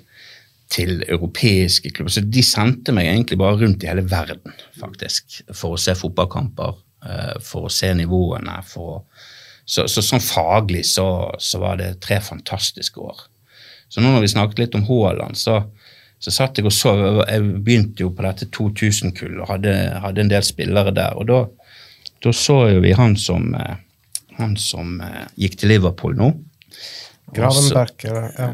til 0.71 1.03
europeiske 1.03 1.91
klubber. 1.93 2.13
Så 2.13 2.23
de 2.25 2.43
sendte 2.45 2.93
meg 2.95 3.09
egentlig 3.09 3.37
bare 3.39 3.59
rundt 3.61 3.83
i 3.85 3.89
hele 3.89 4.05
verden, 4.09 4.55
faktisk, 4.79 5.41
for 5.53 5.75
å 5.75 5.81
se 5.81 5.95
fotballkamper, 5.97 6.77
eh, 7.05 7.35
for 7.45 7.67
å 7.67 7.73
se 7.73 7.91
nivåene. 7.97 8.57
Å, 8.61 8.97
så, 9.65 9.85
så 9.91 10.03
sånn 10.05 10.23
faglig 10.23 10.85
så, 10.89 11.07
så 11.39 11.61
var 11.61 11.79
det 11.81 11.95
tre 12.05 12.19
fantastiske 12.23 13.01
år. 13.01 13.27
Så 13.89 14.01
nå 14.01 14.11
når 14.11 14.25
vi 14.25 14.33
snakket 14.33 14.63
litt 14.63 14.77
om 14.77 14.85
Haaland, 14.89 15.37
så, 15.37 15.61
så 16.19 16.33
satt 16.33 16.57
jeg 16.57 16.67
og 16.67 16.73
så 16.73 16.95
Jeg 17.27 17.43
begynte 17.63 18.03
jo 18.03 18.11
på 18.15 18.25
dette 18.25 18.49
2000-kullet 18.49 19.43
og 19.43 19.51
hadde, 19.53 19.75
hadde 20.03 20.25
en 20.25 20.33
del 20.33 20.45
spillere 20.45 20.93
der. 20.95 21.15
Og 21.19 21.29
da, 21.29 21.43
da 22.25 22.33
så 22.33 22.63
jo 22.73 22.81
vi 22.83 22.95
han 22.97 23.15
som, 23.21 23.53
eh, 23.53 23.77
han 24.41 24.57
som 24.59 24.97
eh, 25.05 25.23
gikk 25.45 25.61
til 25.61 25.75
Liverpool 25.75 26.17
nå. 26.17 26.33
Gravenberg 27.35 28.09
eller 28.09 28.35
ja. 28.37 28.49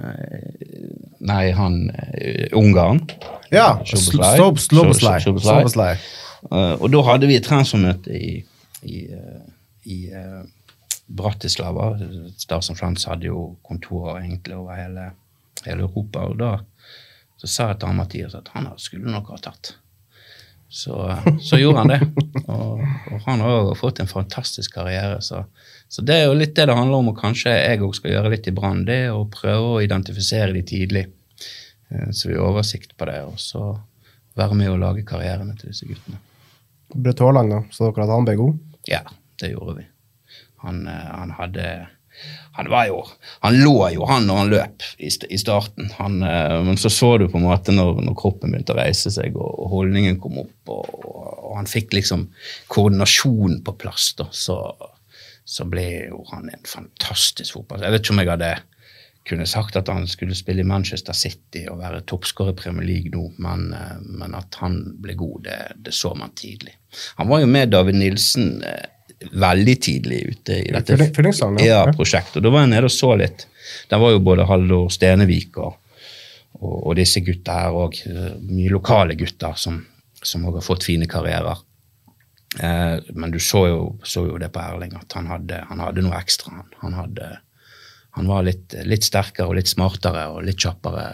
Nei, 1.21 1.51
han 1.53 1.75
uh, 1.93 2.57
Ungarn. 2.57 3.03
Ja, 3.51 3.81
Szoboszlai. 3.85 4.35
Slob- 4.37 4.59
Sloboszlai. 4.63 5.19
Szoboszlai. 5.21 5.61
Sloboszlai. 5.61 5.95
Eh, 6.49 6.81
og 6.81 6.89
da 6.89 7.01
hadde 7.05 7.27
vi 7.29 7.37
et 7.37 7.45
transfermøte 7.45 8.15
i, 8.17 8.39
i, 8.81 9.01
eh, 9.13 9.41
i 9.85 9.97
eh, 10.09 10.39
Bratislava. 11.05 11.91
Stars 12.41 12.71
and 12.71 12.79
Friends 12.79 13.05
hadde 13.05 13.29
jo 13.29 13.43
kontorer 13.67 14.23
egentlig 14.23 14.57
over 14.57 14.79
hele, 14.79 15.11
hele 15.67 15.85
Europa. 15.85 16.25
Og 16.31 16.39
da 16.41 16.55
så 17.41 17.49
sa 17.49 17.67
jeg 17.71 17.81
til 17.81 17.89
han 17.89 17.97
Mathias 17.97 18.35
at 18.37 18.49
han 18.53 18.67
skulle 18.77 19.11
nok 19.11 19.31
ha 19.33 19.37
tatt. 19.41 19.75
Så, 20.71 20.95
så 21.43 21.57
gjorde 21.59 21.81
han 21.83 21.91
det. 21.91 22.01
Og, 22.47 22.81
og 23.11 23.23
han 23.25 23.41
har 23.43 23.55
jo 23.57 23.73
fått 23.75 23.99
en 23.99 24.09
fantastisk 24.09 24.77
karriere. 24.77 25.17
Så, 25.21 25.43
så 25.91 26.03
det 26.07 26.15
er 26.15 26.29
jo 26.29 26.35
litt 26.39 26.53
det 26.55 26.69
det 26.69 26.75
handler 26.77 27.01
om, 27.01 27.09
og 27.11 27.17
kanskje 27.19 27.51
jeg 27.51 27.81
òg 27.83 27.95
skal 27.97 28.13
gjøre 28.13 28.29
litt 28.31 28.45
i 28.47 28.53
Brann. 28.55 28.85
Det 28.87 29.01
å 29.11 29.25
prøve 29.27 29.73
å 29.73 29.79
identifisere 29.83 30.53
de 30.55 30.61
tidlig, 30.63 31.01
eh, 31.91 32.11
så 32.15 32.29
vi 32.29 32.37
har 32.37 32.47
oversikt 32.47 32.93
på 32.95 33.07
det. 33.09 33.17
Og 33.27 33.39
så 33.41 33.65
være 34.39 34.55
med 34.55 34.71
å 34.71 34.77
lage 34.79 35.03
karrierene 35.07 35.57
til 35.59 35.73
disse 35.73 35.89
guttene. 35.89 36.21
Braut 36.95 37.23
Haaland, 37.23 37.51
da. 37.51 37.59
Så 37.75 37.89
dere 37.89 38.05
at 38.05 38.13
han 38.13 38.27
ble 38.27 38.37
god? 38.39 38.61
Ja, 38.87 39.01
det 39.43 39.51
gjorde 39.51 39.81
vi. 39.81 39.83
Han, 40.63 40.85
eh, 40.87 41.09
han 41.17 41.35
hadde 41.35 41.65
Han 42.53 42.67
var 42.69 42.85
jo 42.85 42.97
Han 43.41 43.55
lå 43.63 43.75
jo, 43.95 44.05
han, 44.05 44.27
når 44.27 44.37
han 44.37 44.49
løp 44.51 44.87
i, 44.99 45.09
st 45.11 45.27
i 45.27 45.39
starten. 45.41 45.91
Han, 45.97 46.21
eh, 46.23 46.55
men 46.63 46.79
så 46.79 46.91
så 46.91 47.17
du 47.17 47.27
på 47.27 47.39
en 47.39 47.49
måte 47.49 47.75
når, 47.75 47.99
når 48.07 48.15
kroppen 48.15 48.55
begynte 48.55 48.77
å 48.77 48.79
reise 48.79 49.11
seg, 49.11 49.35
og, 49.35 49.59
og 49.59 49.75
holdningen 49.75 50.19
kom 50.23 50.39
opp, 50.45 50.71
og, 50.71 50.97
og, 51.03 51.29
og 51.51 51.53
han 51.59 51.67
fikk 51.67 51.99
liksom 51.99 52.29
koordinasjonen 52.71 53.59
på 53.65 53.75
plass, 53.83 54.11
da, 54.19 54.29
så, 54.31 54.61
så 55.51 55.65
ble 55.67 55.87
jo 56.07 56.21
han 56.31 56.49
en 56.51 56.67
fantastisk 56.67 57.57
fotball. 57.57 57.83
Jeg 57.83 57.95
vet 57.95 58.05
ikke 58.05 58.15
om 58.15 58.21
jeg 58.23 58.31
hadde 58.31 58.51
kunne 59.27 59.45
sagt 59.45 59.75
at 59.77 59.89
han 59.91 60.07
skulle 60.09 60.35
spille 60.37 60.63
i 60.63 60.67
Manchester 60.67 61.13
City 61.13 61.67
og 61.69 61.81
være 61.83 62.01
toppskårer 62.09 62.55
i 62.55 62.57
Premier 62.57 62.87
League 62.87 63.11
nå, 63.13 63.27
men, 63.43 63.67
eh, 63.77 63.99
men 64.17 64.33
at 64.37 64.57
han 64.63 64.79
ble 65.03 65.13
god, 65.19 65.43
det, 65.45 65.59
det 65.85 65.93
så 65.93 66.15
man 66.17 66.33
tidlig. 66.37 66.73
Han 67.19 67.29
var 67.29 67.43
jo 67.43 67.51
med 67.51 67.69
David 67.75 67.99
Nilsen 67.99 68.63
eh, 68.65 69.27
veldig 69.37 69.75
tidlig 69.85 70.23
ute 70.31 70.57
i 70.63 70.73
dette 70.73 70.97
ja. 71.61 71.83
prosjektet. 71.93 72.39
Og 72.39 72.47
da 72.47 72.55
var 72.55 72.65
jeg 72.65 72.73
nede 72.73 72.89
og 72.89 72.95
så 72.95 73.13
litt. 73.19 73.45
Der 73.91 74.01
var 74.01 74.15
jo 74.15 74.23
både 74.25 74.47
Haldor 74.49 74.89
Stenevik 74.89 75.59
og, 75.61 75.77
og, 76.57 76.75
og 76.79 76.97
disse 76.97 77.21
gutta 77.21 77.59
her 77.59 77.77
òg. 77.77 78.01
Mye 78.47 78.73
lokale 78.73 79.19
gutter 79.19 79.59
som 79.59 79.83
som 80.21 80.45
også 80.45 80.59
har 80.59 80.65
fått 80.65 80.87
fine 80.87 81.07
karrierer. 81.09 81.61
Eh, 82.59 82.99
men 83.09 83.31
du 83.31 83.39
så 83.39 83.67
jo, 83.67 83.79
så 84.03 84.25
jo 84.27 84.37
det 84.41 84.51
på 84.51 84.59
Erling, 84.59 84.93
at 84.99 85.15
han 85.15 85.29
hadde, 85.31 85.63
han 85.69 85.79
hadde 85.79 86.03
noe 86.03 86.19
ekstra. 86.19 86.51
Han, 86.57 86.69
han, 86.83 86.97
hadde, 86.99 87.31
han 88.17 88.27
var 88.27 88.45
litt, 88.47 88.75
litt 88.87 89.07
sterkere 89.07 89.47
og 89.47 89.57
litt 89.59 89.71
smartere 89.71 90.27
og 90.33 90.43
litt 90.47 90.59
kjappere 90.59 91.07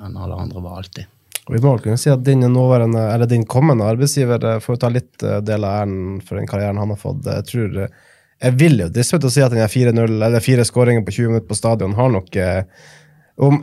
enn 0.00 0.18
alle 0.18 0.38
andre 0.46 0.64
var 0.64 0.82
alltid. 0.82 1.16
Og 1.46 1.56
Vi 1.56 1.62
må 1.64 1.76
kunne 1.82 1.98
si 1.98 2.10
at 2.12 2.22
din 2.26 2.44
eller 2.44 3.26
din 3.26 3.46
kommende 3.46 3.86
arbeidsgiver 3.86 4.44
eh, 4.54 4.62
får 4.62 4.82
ta 4.82 4.92
litt 4.92 5.22
eh, 5.22 5.40
del 5.46 5.66
av 5.66 5.82
æren 5.82 6.22
for 6.26 6.40
den 6.40 6.50
karrieren 6.50 6.80
han 6.80 6.94
har 6.94 7.00
fått. 7.00 7.26
Jeg 7.26 7.50
tror 7.52 7.82
jeg 8.40 8.56
vil 8.56 8.80
jo 8.80 8.88
å 8.88 9.30
si 9.30 9.42
at 9.44 9.52
den 9.52 9.60
her 9.60 9.68
4-0, 9.68 10.00
eller 10.00 10.40
fire 10.40 10.64
skåringer 10.64 11.04
på 11.04 11.12
20 11.12 11.28
minutter 11.28 11.48
på 11.50 11.58
stadion 11.58 11.92
har 11.92 12.08
nok 12.08 12.38
Om 13.36 13.58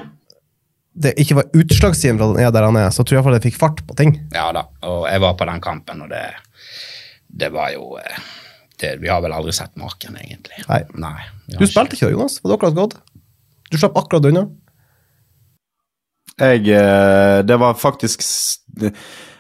det 0.94 1.16
ikke 1.18 1.38
var 1.40 1.50
utslagsgivende 1.58 2.22
for 2.22 2.36
at 2.36 2.38
han 2.38 2.46
er 2.46 2.54
der 2.54 2.68
han 2.68 2.78
er, 2.78 2.92
så 2.94 3.02
tror 3.02 3.16
jeg 3.16 3.20
iallfall 3.20 3.38
det 3.38 3.48
fikk 3.48 3.58
fart 3.58 3.82
på 3.90 3.98
ting. 3.98 4.14
Ja 4.34 4.52
da, 4.54 4.68
og 4.86 5.08
jeg 5.10 5.22
var 5.24 5.34
på 5.38 5.48
den 5.50 5.64
kampen, 5.66 6.04
og 6.06 6.14
det, 6.14 6.22
det 7.28 7.50
var 7.54 7.72
jo 7.76 7.98
eh, 8.02 8.22
det, 8.80 8.98
Vi 9.02 9.10
har 9.10 9.22
vel 9.22 9.34
aldri 9.34 9.54
sett 9.56 9.76
maken, 9.80 10.18
egentlig. 10.22 10.64
Nei. 10.70 10.84
Nei 11.02 11.58
Du 11.58 11.66
spilte 11.68 11.98
ikke 11.98 12.12
Jonas? 12.14 12.40
Var 12.44 12.52
det 12.52 12.58
akkurat 12.60 12.78
gått? 12.78 12.98
Du 13.72 13.78
slapp 13.78 13.98
akkurat 14.00 14.30
unna. 14.30 14.48
Jeg 16.38 16.70
eh, 16.70 17.40
Det 17.48 17.58
var 17.60 17.74
faktisk 17.80 18.24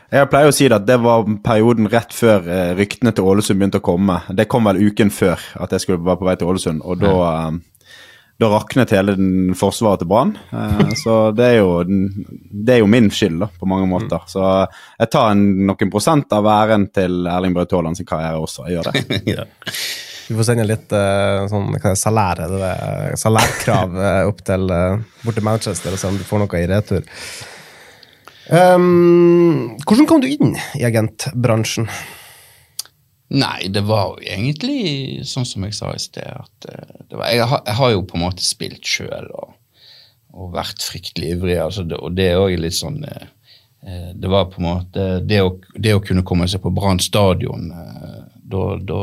Jeg 0.10 0.30
pleier 0.32 0.50
å 0.50 0.56
si 0.56 0.66
det 0.66 0.80
at 0.80 0.88
det 0.88 0.98
var 1.04 1.28
perioden 1.46 1.90
rett 1.92 2.16
før 2.16 2.48
eh, 2.48 2.74
ryktene 2.80 3.14
til 3.14 3.28
Ålesund 3.28 3.60
begynte 3.60 3.82
å 3.82 3.86
komme. 3.86 4.22
Det 4.32 4.48
kom 4.50 4.70
vel 4.70 4.80
uken 4.88 5.12
før 5.12 5.42
at 5.60 5.76
jeg 5.76 5.84
skulle 5.84 6.06
være 6.06 6.22
på 6.22 6.30
vei 6.30 6.36
til 6.40 6.48
Ålesund, 6.48 6.80
og 6.88 7.02
da 7.04 7.16
eh, 7.28 7.58
da 8.38 8.50
raknet 8.54 8.92
hele 8.94 9.16
den 9.18 9.56
forsvaret 9.58 10.04
til 10.04 10.10
Brann. 10.12 10.36
Eh, 10.54 10.92
så 11.00 11.16
det 11.34 11.46
er, 11.52 11.56
jo, 11.62 11.84
det 11.88 12.76
er 12.76 12.84
jo 12.84 12.90
min 12.92 13.10
skyld, 13.14 13.40
da, 13.42 13.50
på 13.50 13.70
mange 13.70 13.88
måter. 13.90 14.28
Så 14.30 14.44
jeg 14.44 15.10
tar 15.14 15.32
en, 15.34 15.46
noen 15.70 15.94
prosent 15.94 16.36
av 16.38 16.50
æren 16.54 16.90
til 16.94 17.26
Erling 17.26 17.56
Braut 17.58 17.74
Haaland 17.74 17.98
sin 17.98 18.10
karriere 18.10 18.38
også. 18.44 18.68
Jeg 18.68 18.78
gjør 18.78 18.92
det. 18.92 19.22
ja. 19.38 19.48
Vi 20.28 20.36
får 20.36 20.50
sende 20.50 20.68
litt 20.68 20.92
eh, 20.92 21.46
sånn, 21.48 21.78
salær, 21.96 22.42
er 22.44 22.52
det 22.52 22.58
det? 22.60 23.20
salærkrav 23.22 23.94
eh, 23.96 24.24
opp 24.28 24.42
til 24.46 24.74
eh, 24.76 25.06
bort 25.24 25.40
til 25.40 25.46
Manchester 25.48 25.96
og 25.96 26.02
se 26.02 26.10
om 26.12 26.18
du 26.20 26.26
får 26.28 26.44
noe 26.44 26.60
i 26.60 26.68
retur. 26.68 27.08
Um, 28.48 29.76
hvordan 29.84 30.08
kom 30.08 30.22
du 30.24 30.28
inn 30.30 30.54
i 30.80 30.86
agentbransjen? 30.88 31.88
Nei, 33.28 33.68
det 33.68 33.84
var 33.84 34.14
jo 34.14 34.24
egentlig 34.24 35.26
sånn 35.28 35.46
som 35.48 35.66
jeg 35.68 35.76
sa 35.76 35.92
i 35.92 36.00
sted. 36.00 36.28
at 36.28 36.68
eh, 36.72 37.00
var, 37.12 37.28
jeg, 37.28 37.48
har, 37.52 37.64
jeg 37.66 37.76
har 37.80 37.92
jo 37.92 38.06
på 38.08 38.16
en 38.16 38.24
måte 38.24 38.46
spilt 38.46 38.88
sjøl 38.88 39.28
og, 39.36 39.58
og 40.32 40.54
vært 40.56 40.86
fryktelig 40.86 41.34
ivrig. 41.36 41.58
Altså 41.60 41.84
det, 41.84 42.00
og 42.00 42.16
det 42.16 42.30
er 42.32 42.40
òg 42.40 42.56
litt 42.62 42.78
sånn 42.78 43.02
eh, 43.04 43.28
eh, 43.84 44.10
Det 44.16 44.32
var 44.32 44.48
på 44.54 44.62
en 44.62 44.70
måte 44.70 45.10
Det 45.28 45.42
å, 45.44 45.52
det 45.76 45.98
å 45.98 46.04
kunne 46.04 46.24
komme 46.28 46.48
seg 46.48 46.64
på 46.64 46.72
Brann 46.72 47.04
stadion, 47.04 47.68
da, 48.48 48.64
da 48.80 49.02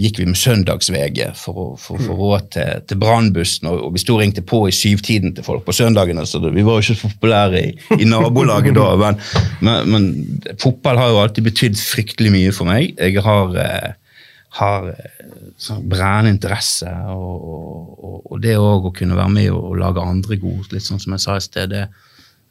gikk 0.00 0.22
vi 0.22 0.26
med 0.28 0.38
søndags-VG 0.40 1.34
for 1.36 1.58
å 1.62 1.64
få 1.80 1.98
råd 2.00 2.46
til, 2.54 2.84
til 2.88 3.00
brannbussen, 3.00 3.68
og, 3.68 3.80
og 3.86 3.96
vi 3.96 4.00
sto 4.00 4.16
og 4.16 4.22
ringte 4.22 4.44
på 4.48 4.62
i 4.68 4.74
syvtiden 4.74 5.34
til 5.36 5.44
folk 5.44 5.66
på 5.66 5.74
søndagene, 5.76 6.24
så 6.28 6.40
det, 6.40 6.54
vi 6.56 6.64
var 6.64 6.78
jo 6.78 6.86
ikke 6.86 7.00
så 7.02 7.10
populære 7.12 7.60
i, 7.60 7.72
i 8.00 8.08
nabolaget 8.08 8.76
da. 8.78 8.86
Men, 9.02 9.20
men, 9.60 9.90
men 9.92 10.54
fotball 10.62 11.00
har 11.00 11.12
jo 11.12 11.20
alltid 11.20 11.48
betydd 11.50 11.76
fryktelig 11.80 12.32
mye 12.32 12.54
for 12.56 12.70
meg. 12.72 12.94
Jeg 12.96 13.26
har, 13.26 13.58
eh, 13.60 14.16
har 14.62 14.88
eh, 14.94 15.28
sånn 15.60 15.84
brennende 15.92 16.32
interesse, 16.38 16.88
og, 17.12 17.44
og, 17.52 18.16
og 18.32 18.42
det 18.44 18.56
òg 18.56 18.88
å 18.88 18.96
kunne 18.96 19.20
være 19.20 19.36
med 19.36 19.52
og, 19.52 19.76
lage 19.82 20.08
andre 20.08 20.40
gode, 20.40 20.70
litt 20.72 20.88
sånn 20.88 21.04
som 21.04 21.18
jeg 21.18 21.26
sa 21.26 21.36
i 21.36 21.44
sted, 21.44 21.76
det, 21.76 21.84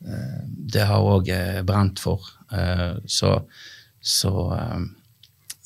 eh, 0.05 0.39
det 0.77 0.85
har 0.93 1.11
òg 1.17 1.33
brent 1.65 2.05
for. 2.05 2.29
Eh, 2.53 2.91
så 3.09 3.39
så 4.01 4.53
eh, 4.53 4.79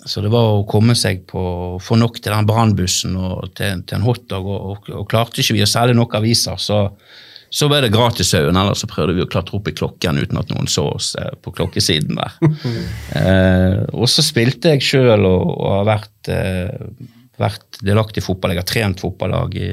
Så 0.06 0.22
det 0.22 0.30
var 0.30 0.52
å 0.54 0.66
komme 0.70 0.94
seg 0.98 1.24
på 1.30 1.42
få 1.82 1.98
nok 1.98 2.20
til 2.22 2.34
den 2.34 2.48
brannbussen 2.48 3.16
og 3.18 3.56
til, 3.58 3.82
til 3.90 3.98
en 3.98 4.06
hotdog, 4.06 4.46
og, 4.46 4.66
og, 4.72 4.90
og 5.02 5.08
klarte 5.10 5.42
ikke 5.42 5.58
vi 5.58 5.64
å 5.66 5.70
selge 5.70 5.96
nok 5.98 6.14
aviser, 6.20 6.60
så, 6.62 6.84
så 7.50 7.70
ble 7.72 7.82
det 7.82 7.94
gratisøyen. 7.96 8.54
eller 8.54 8.78
så 8.78 8.90
prøvde 8.92 9.16
vi 9.18 9.26
å 9.26 9.30
klatre 9.32 9.58
opp 9.58 9.72
i 9.72 9.76
klokken 9.76 10.22
uten 10.22 10.42
at 10.42 10.54
noen 10.54 10.70
så 10.70 10.86
oss 10.94 11.16
eh, 11.18 11.34
på 11.42 11.56
klokkesiden 11.58 12.22
der. 12.22 12.38
eh, 13.20 13.82
og 13.98 14.06
så 14.12 14.26
spilte 14.26 14.76
jeg 14.76 14.86
sjøl 14.86 15.26
og, 15.26 15.50
og 15.56 15.74
har 15.80 15.90
vært, 15.90 16.32
eh, 16.36 17.10
vært 17.42 17.82
delaktig 17.82 18.22
i 18.22 18.28
fotball. 18.28 18.54
Jeg 18.54 18.62
har 18.62 18.72
trent 18.76 19.02
fotballag 19.02 19.58
i, 19.58 19.72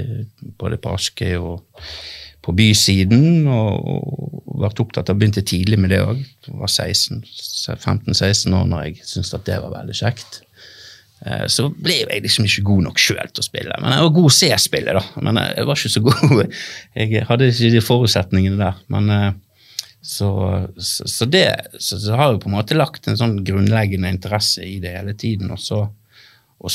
både 0.57 0.81
på 0.81 0.97
Askøy 0.97 1.37
og 1.37 1.85
på 2.43 2.55
bysiden, 2.59 3.47
og, 3.47 3.87
og 3.87 4.63
vært 4.65 4.81
opptatt 4.83 5.11
av 5.13 5.19
begynte 5.19 5.45
tidlig 5.47 5.79
med 5.81 5.93
det 5.95 6.01
òg. 6.03 6.23
Var 6.51 6.73
15-16 7.79 8.57
år 8.59 8.67
når 8.71 8.89
jeg 8.89 9.05
syntes 9.07 9.35
at 9.37 9.47
det 9.47 9.61
var 9.63 9.77
veldig 9.77 9.97
kjekt. 9.99 10.41
Eh, 11.27 11.47
Så 11.47 11.69
ble 11.71 12.01
jeg 12.01 12.25
liksom 12.25 12.49
ikke 12.49 12.67
god 12.67 12.83
nok 12.89 12.99
sjøl 13.03 13.31
til 13.31 13.45
å 13.45 13.47
spille. 13.47 13.79
Men 13.83 13.95
jeg 13.95 14.07
var 14.07 14.17
god 14.19 14.29
å 14.31 14.35
se 14.35 14.51
spillet 14.65 14.99
da. 14.99 15.05
Men 15.23 15.41
jeg 15.45 15.69
var 15.71 15.79
ikke 15.81 15.95
så 15.95 16.05
god. 16.09 16.59
Jeg 16.99 17.25
hadde 17.31 17.51
ikke 17.53 17.73
de 17.77 17.87
forutsetningene 17.87 18.61
der. 18.61 18.83
Men 18.93 19.11
eh, 19.15 19.33
så, 20.03 20.29
så, 20.83 21.07
så 21.07 21.29
det 21.31 21.47
så, 21.79 21.95
så 22.03 22.17
har 22.19 22.33
jeg 22.33 22.41
på 22.43 22.49
en 22.51 22.57
måte 22.57 22.75
lagt 22.75 23.07
en 23.07 23.19
sånn 23.19 23.37
grunnleggende 23.47 24.11
interesse 24.11 24.65
i 24.67 24.81
det 24.83 24.97
hele 24.97 25.15
tiden. 25.15 25.53
Og 25.55 25.61
så, 25.63 25.85
og 26.59 26.75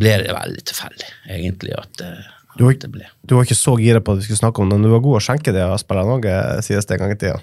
ble 0.00 0.14
det 0.24 0.32
veldig 0.32 0.64
tilfeldig, 0.70 1.10
egentlig, 1.36 1.76
at, 1.76 2.00
eh, 2.06 2.30
Du 2.58 2.66
var, 2.66 2.76
du 2.76 3.34
var 3.34 3.46
ikke 3.46 3.56
så 3.56 3.74
gira 3.80 4.02
på 4.04 4.12
at 4.12 4.20
vi 4.20 4.26
skulle 4.26 4.42
snakke 4.42 4.62
om 4.62 4.70
det, 4.70 4.78
men 4.78 4.90
du 4.90 4.92
var 4.92 5.04
god 5.04 5.18
å 5.18 5.24
skjenke 5.24 5.54
det 5.56 5.64
og 5.64 5.80
spille 5.80 6.04
noe, 6.04 6.38
sies 6.64 6.88
det 6.88 6.96
en 6.98 7.04
gang 7.04 7.14
i 7.14 7.20
tida. 7.20 7.38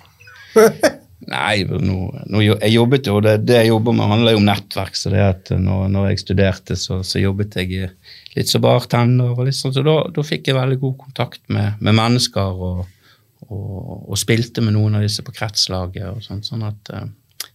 Nei, 1.30 1.66
nå, 1.68 1.98
nå, 2.32 2.42
jeg 2.46 2.72
jobbet 2.72 3.10
jo, 3.10 3.18
det, 3.22 3.34
det 3.44 3.58
jeg 3.58 3.72
jobber 3.74 3.96
med 3.98 4.08
handler 4.08 4.34
jo 4.34 4.40
om 4.40 4.48
nettverk, 4.48 4.96
så 4.96 5.12
det 5.12 5.24
at 5.26 5.52
når, 5.52 5.90
når 5.92 6.08
jeg 6.12 6.22
studerte, 6.22 6.78
så, 6.80 7.02
så 7.06 7.20
jobbet 7.20 7.58
jeg 7.60 7.90
litt 8.38 8.50
som 8.50 8.64
bartender, 8.64 9.34
og 9.34 9.50
litt 9.50 9.58
sånn, 9.58 9.76
så 9.76 9.84
da, 9.86 9.98
da 10.16 10.26
fikk 10.26 10.48
jeg 10.50 10.58
veldig 10.58 10.80
god 10.80 10.96
kontakt 11.04 11.44
med, 11.52 11.82
med 11.84 11.98
mennesker, 12.00 12.64
og, 12.70 13.12
og, 13.50 13.76
og 14.08 14.22
spilte 14.22 14.64
med 14.64 14.78
noen 14.78 14.96
av 14.98 15.06
disse 15.06 15.26
på 15.26 15.36
kretslaget, 15.36 16.08
og 16.08 16.24
sånn, 16.24 16.42
sånn 16.46 16.64
at 16.70 16.94
eh, 16.96 17.10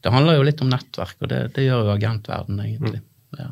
det 0.04 0.12
handler 0.12 0.38
jo 0.38 0.46
litt 0.50 0.60
om 0.60 0.70
nettverk, 0.70 1.16
og 1.24 1.32
det, 1.32 1.40
det 1.56 1.64
gjør 1.64 1.88
jo 1.88 1.94
agentverden 1.96 2.60
egentlig. 2.66 3.00
Ja. 3.40 3.48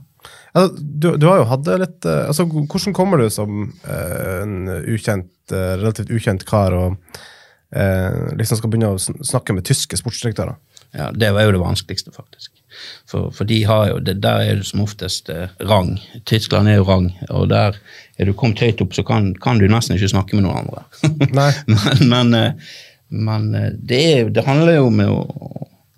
Altså, 0.53 0.83
du, 0.83 1.15
du 1.17 1.27
har 1.31 1.41
jo 1.41 1.49
hatt 1.49 1.65
det 1.65 1.79
litt 1.81 2.09
eh, 2.09 2.27
altså, 2.29 2.45
Hvordan 2.45 2.97
kommer 2.97 3.23
du 3.23 3.29
som 3.33 3.71
uh, 3.87 4.43
en 4.43 4.69
ukjent, 4.85 5.31
uh, 5.55 5.79
relativt 5.81 6.13
ukjent 6.13 6.45
kar 6.49 6.77
og 6.77 6.99
uh, 7.73 8.35
liksom 8.37 8.61
skal 8.61 8.73
begynne 8.73 8.93
å 8.93 9.01
snakke 9.01 9.57
med 9.57 9.65
tyske 9.69 9.97
sportsdirektører? 9.97 10.59
Ja, 10.93 11.09
Det 11.17 11.31
var 11.33 11.47
jo 11.47 11.55
det 11.55 11.63
vanskeligste, 11.63 12.13
faktisk. 12.13 12.51
For, 13.09 13.31
for 13.33 13.49
de 13.49 13.63
har 13.65 13.87
jo, 13.89 14.01
det, 14.05 14.19
der 14.21 14.45
er 14.45 14.61
du 14.61 14.67
som 14.69 14.83
oftest 14.85 15.31
rang. 15.65 15.95
Tyskland 16.29 16.69
er 16.69 16.83
jo 16.83 16.85
rang, 16.85 17.07
og 17.33 17.47
der 17.49 17.79
er 18.21 18.29
du 18.29 18.35
kommet 18.37 18.61
høyt 18.61 18.83
opp, 18.85 18.93
så 18.93 19.01
kan, 19.09 19.31
kan 19.41 19.57
du 19.57 19.65
nesten 19.73 19.97
ikke 19.97 20.13
snakke 20.13 20.37
med 20.37 20.45
noen 20.45 20.67
andre. 20.67 20.85
Nei. 21.33 21.49
men 22.13 22.13
men, 22.13 22.37
men 23.09 23.49
det, 23.81 24.03
er, 24.03 24.29
det 24.37 24.45
handler 24.45 24.77
jo 24.77 24.85
om 24.91 25.01
å, 25.07 25.17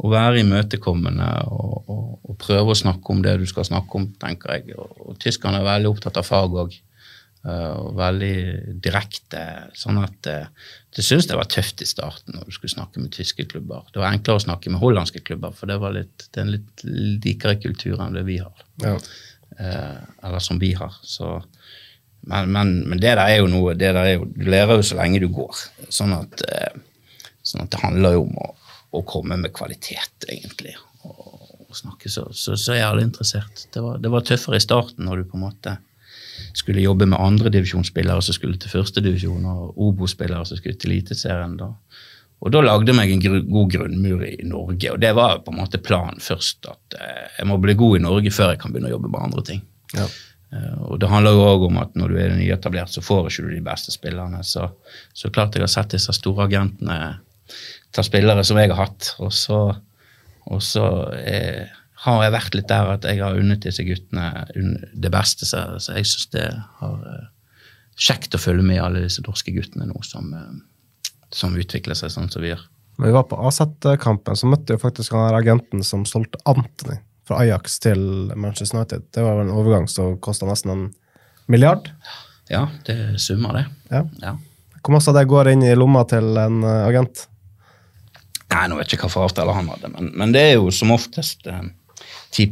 å 0.04 0.10
være 0.12 0.42
imøtekommende 0.42 1.28
og, 1.48 1.76
og, 1.88 2.08
og 2.28 2.40
prøve 2.40 2.74
å 2.74 2.78
snakke 2.78 3.14
om 3.14 3.22
det 3.24 3.38
du 3.40 3.46
skal 3.48 3.66
snakke 3.68 4.00
om, 4.00 4.08
tenker 4.20 4.58
jeg. 4.58 4.74
Og, 4.76 4.98
og 5.08 5.20
tyskerne 5.22 5.62
er 5.62 5.68
veldig 5.68 5.94
opptatt 5.94 6.20
av 6.20 6.28
fag 6.28 6.58
òg. 6.64 6.76
Og 7.44 7.90
veldig 7.98 8.36
direkte. 8.80 9.40
Sånn 9.76 9.98
at 10.00 10.28
uh, 10.32 10.46
det 10.96 11.02
syns 11.04 11.26
jeg 11.28 11.36
var 11.36 11.48
tøft 11.52 11.82
i 11.84 11.88
starten 11.88 12.38
når 12.38 12.48
du 12.48 12.54
skulle 12.56 12.72
snakke 12.72 13.02
med 13.02 13.12
tyske 13.12 13.44
klubber. 13.50 13.82
Det 13.92 14.00
var 14.00 14.14
enklere 14.14 14.40
å 14.40 14.44
snakke 14.46 14.72
med 14.72 14.80
hollandske 14.80 15.20
klubber, 15.26 15.52
for 15.52 15.68
det, 15.68 15.76
var 15.82 15.92
litt, 15.92 16.24
det 16.32 16.40
er 16.40 16.46
en 16.46 16.54
litt 16.54 16.84
likere 17.26 17.58
kultur 17.60 18.00
enn 18.00 18.16
det 18.16 18.24
vi 18.24 18.38
har. 18.40 18.64
Ja. 18.80 18.94
Uh, 19.60 20.00
eller 20.24 20.40
som 20.44 20.60
vi 20.62 20.72
har. 20.78 20.96
Så, 21.04 21.36
men, 22.24 22.48
men, 22.54 22.74
men 22.88 23.00
det 23.02 23.12
der 23.12 23.26
er 23.26 23.42
jo 23.42 23.52
noe 23.52 23.76
det 23.76 23.92
der 23.92 24.00
er 24.02 24.16
jo, 24.16 24.28
Du 24.32 24.48
lærer 24.48 24.80
jo 24.80 24.88
så 24.88 24.96
lenge 25.02 25.20
du 25.20 25.28
går. 25.32 25.64
Sånn 25.92 26.16
at, 26.16 26.40
eh, 26.48 26.80
sånn 27.44 27.66
at 27.66 27.74
det 27.74 27.82
handler 27.84 28.16
jo 28.16 28.24
om 28.24 28.38
å, 28.40 28.48
å 28.94 29.02
komme 29.08 29.38
med 29.40 29.54
kvalitet, 29.56 30.28
egentlig. 30.28 30.76
Og, 31.04 31.66
og 31.66 31.76
snakke, 31.78 32.12
så, 32.12 32.28
så, 32.32 32.56
så 32.60 32.76
er 32.76 32.86
alle 32.86 33.04
interessert. 33.06 33.66
Det 33.74 33.82
var, 33.82 33.98
det 34.02 34.12
var 34.12 34.24
tøffere 34.26 34.60
i 34.60 34.64
starten 34.64 35.08
når 35.08 35.22
du 35.22 35.30
på 35.32 35.40
en 35.40 35.46
måte 35.48 35.76
skulle 36.54 36.82
jobbe 36.82 37.06
med 37.10 37.18
andredivisjonsspillere 37.20 38.22
som 38.22 38.36
skulle 38.36 38.58
til 38.60 38.70
førstedivisjon, 38.70 39.46
og 39.50 39.78
Obo-spillere 39.88 40.46
som 40.46 40.58
skulle 40.58 40.78
til 40.78 40.94
Eliteserien. 40.94 41.56
da. 41.58 41.72
Og 42.44 42.52
da 42.52 42.60
lagde 42.60 42.92
jeg 42.92 42.98
meg 42.98 43.10
en 43.10 43.22
gru, 43.22 43.38
god 43.48 43.72
grunnmur 43.72 44.22
i 44.26 44.36
Norge, 44.46 44.92
og 44.92 45.00
det 45.02 45.14
var 45.16 45.40
på 45.44 45.52
en 45.54 45.60
måte 45.62 45.80
planen 45.82 46.20
først. 46.22 46.66
At 46.70 46.98
eh, 46.98 47.26
jeg 47.38 47.48
må 47.50 47.58
bli 47.62 47.76
god 47.78 47.98
i 47.98 48.04
Norge 48.04 48.32
før 48.34 48.52
jeg 48.52 48.62
kan 48.62 48.74
begynne 48.74 48.92
å 48.92 48.96
jobbe 48.96 49.10
med 49.12 49.26
andre 49.26 49.44
ting. 49.50 49.62
Ja. 49.94 50.06
Eh, 50.52 50.80
og 50.84 51.00
det 51.00 51.10
handler 51.10 51.36
jo 51.36 51.46
òg 51.48 51.68
om 51.70 51.80
at 51.82 51.94
når 51.98 52.12
du 52.12 52.18
er 52.20 52.36
nyetablert, 52.36 52.92
så 52.92 53.04
får 53.04 53.30
ikke 53.30 53.46
du 53.46 53.54
de 53.54 53.62
beste 53.64 53.94
spillerne. 53.94 54.42
Så, 54.46 54.68
så 55.16 55.32
klart 55.32 55.56
jeg 55.56 55.64
har 55.64 55.72
sett 55.72 55.96
disse 55.96 56.14
store 56.16 56.48
agentene 56.50 56.98
ta 57.94 58.02
spillere 58.04 58.44
som 58.46 58.58
jeg 58.58 58.72
har 58.72 58.88
hatt, 58.88 59.14
og 59.22 59.32
så, 59.34 59.60
og 60.50 60.62
så 60.64 60.86
eh, 61.20 61.70
har 62.04 62.24
jeg 62.24 62.34
vært 62.34 62.58
litt 62.58 62.68
der 62.68 62.90
at 62.96 63.06
jeg 63.08 63.22
har 63.22 63.38
unnet 63.38 63.64
disse 63.64 63.84
guttene 63.86 64.44
det 64.92 65.12
beste, 65.14 65.46
så, 65.48 65.64
så 65.80 65.96
jeg 65.96 66.10
syns 66.10 66.30
det 66.34 66.48
har 66.80 67.08
eh, 67.12 67.26
kjekt 67.94 68.34
å 68.34 68.42
følge 68.42 68.66
med 68.66 68.82
alle 68.82 69.04
disse 69.06 69.24
norske 69.24 69.54
guttene 69.54 69.88
nå 69.88 70.02
som, 70.06 70.32
eh, 70.34 71.10
som 71.34 71.56
utvikler 71.58 71.98
seg 71.98 72.12
sånn 72.12 72.30
som 72.32 72.44
vi 72.44 72.52
gjør. 72.52 72.66
Når 72.98 73.10
vi 73.10 73.16
var 73.16 73.26
på 73.30 73.38
AZ-kampen, 73.48 74.38
så 74.38 74.50
møtte 74.50 74.76
vi 74.76 74.82
faktisk 74.82 75.14
han 75.16 75.34
agenten 75.34 75.82
som 75.86 76.04
solgte 76.06 76.38
Anthony 76.46 77.00
fra 77.26 77.40
Ajax 77.42 77.80
til 77.82 78.02
Manchester 78.36 78.78
United. 78.78 79.06
Det 79.14 79.24
var 79.24 79.38
vel 79.38 79.48
en 79.48 79.56
overgang 79.56 79.88
som 79.90 80.18
kosta 80.22 80.46
nesten 80.46 80.74
en 80.74 80.84
milliard. 81.50 81.88
Ja, 82.52 82.68
det 82.86 82.94
er 82.94 83.16
summer, 83.18 83.56
det. 83.56 83.64
Ja. 83.90 84.04
Ja. 84.22 84.34
Hvor 84.84 84.92
mye 84.92 85.08
av 85.10 85.16
det 85.16 85.24
går 85.30 85.50
inn 85.54 85.64
i 85.64 85.72
lomma 85.78 86.04
til 86.08 86.36
en 86.38 86.60
eh, 86.62 86.82
agent? 86.90 87.24
Nei, 88.54 88.66
nå 88.70 88.78
vet 88.78 88.92
jeg 88.92 88.98
ikke 88.98 89.08
hva 89.08 89.14
for 89.16 89.28
avtale 89.28 89.54
han 89.56 89.70
hadde, 89.72 89.90
men, 89.96 90.12
men 90.14 90.34
det 90.34 90.44
er 90.50 90.54
jo 90.54 90.70
som 90.74 90.92
oftest 90.94 91.48
eh, 91.50 91.64
10 92.34 92.46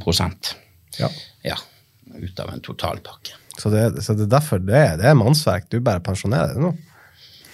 Ja. 0.98 1.08
ja, 1.46 1.58
ut 2.14 2.40
av 2.40 2.50
en 2.52 2.60
totalpakke. 2.60 3.38
Så 3.58 3.70
det, 3.70 4.02
så 4.02 4.16
det 4.16 4.26
er 4.26 4.34
derfor 4.34 4.58
det 4.58 4.82
det 5.00 5.06
er 5.08 5.14
mannsverk. 5.18 5.68
Du 5.70 5.78
bare 5.80 6.02
pensjonerer 6.04 6.54
deg 6.54 6.64
nå. 6.64 6.72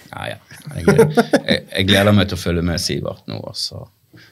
Ja, 0.09 0.25
ja. 0.31 0.37
Jeg, 0.75 0.85
jeg, 1.45 1.63
jeg 1.69 1.87
gleder 1.89 2.15
meg 2.15 2.29
til 2.29 2.39
å 2.39 2.41
følge 2.41 2.65
med 2.65 2.81
Sivert 2.81 3.25
nå, 3.29 3.39
og 3.43 3.57
så, 3.57 3.83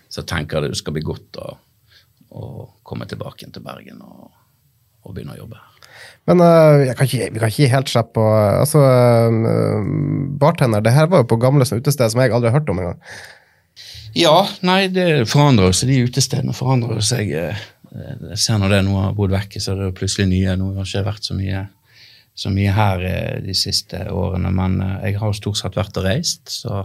så 0.10 0.24
tenker 0.26 0.64
jeg 0.64 0.74
det 0.74 0.80
skal 0.80 0.96
bli 0.96 1.06
godt 1.06 1.38
å, 1.44 1.54
å 2.34 2.68
komme 2.88 3.08
tilbake 3.10 3.50
til 3.54 3.66
Bergen 3.66 4.02
og, 4.02 4.32
og 5.06 5.14
begynne 5.14 5.36
å 5.36 5.42
jobbe 5.44 5.60
her. 5.60 5.74
Men 6.28 6.42
uh, 6.44 6.84
kan 6.98 7.08
ikke, 7.08 7.30
vi 7.34 7.42
kan 7.42 7.52
ikke 7.52 7.72
helt 7.72 7.92
slipp 7.92 8.10
på 8.18 8.24
altså, 8.36 8.82
uh, 8.84 9.88
Bartender, 10.42 10.84
det 10.84 10.94
her 10.94 11.08
var 11.12 11.24
jo 11.24 11.30
på 11.32 11.40
gamle 11.42 11.66
utested 11.66 12.14
som 12.14 12.22
jeg 12.22 12.34
aldri 12.36 12.52
har 12.52 12.60
hørt 12.60 12.74
om 12.74 12.82
engang. 12.84 13.00
Ja, 14.16 14.48
nei, 14.62 14.88
det 14.94 15.28
forandrer 15.30 15.74
seg. 15.76 15.90
De 15.90 16.04
utestedene 16.08 16.54
forandrer 16.56 17.02
seg. 17.06 17.32
eh, 17.32 17.56
Jeg 17.98 18.38
ser 18.38 18.58
når 18.62 18.70
det 18.70 18.84
nå 18.86 18.96
har 19.02 19.14
bodd 19.18 19.32
vekke, 19.32 19.60
så 19.62 19.72
er 19.74 19.86
det 19.88 19.96
plutselig 19.98 20.28
nye. 20.30 20.56
Nå 20.60 20.74
har 20.76 20.84
det 20.84 20.90
ikke 20.92 21.06
vært 21.08 21.24
så 21.28 21.34
mye, 21.38 21.68
så 22.38 22.50
mye 22.54 22.74
her 22.76 23.06
eh, 23.06 23.40
de 23.42 23.54
siste 23.58 23.98
årene, 24.14 24.52
men 24.54 24.82
eh, 24.82 25.08
jeg 25.12 25.20
har 25.22 25.34
stort 25.34 25.58
sett 25.58 25.76
vært 25.80 25.98
og 25.98 26.06
reist. 26.06 26.44
Så, 26.50 26.84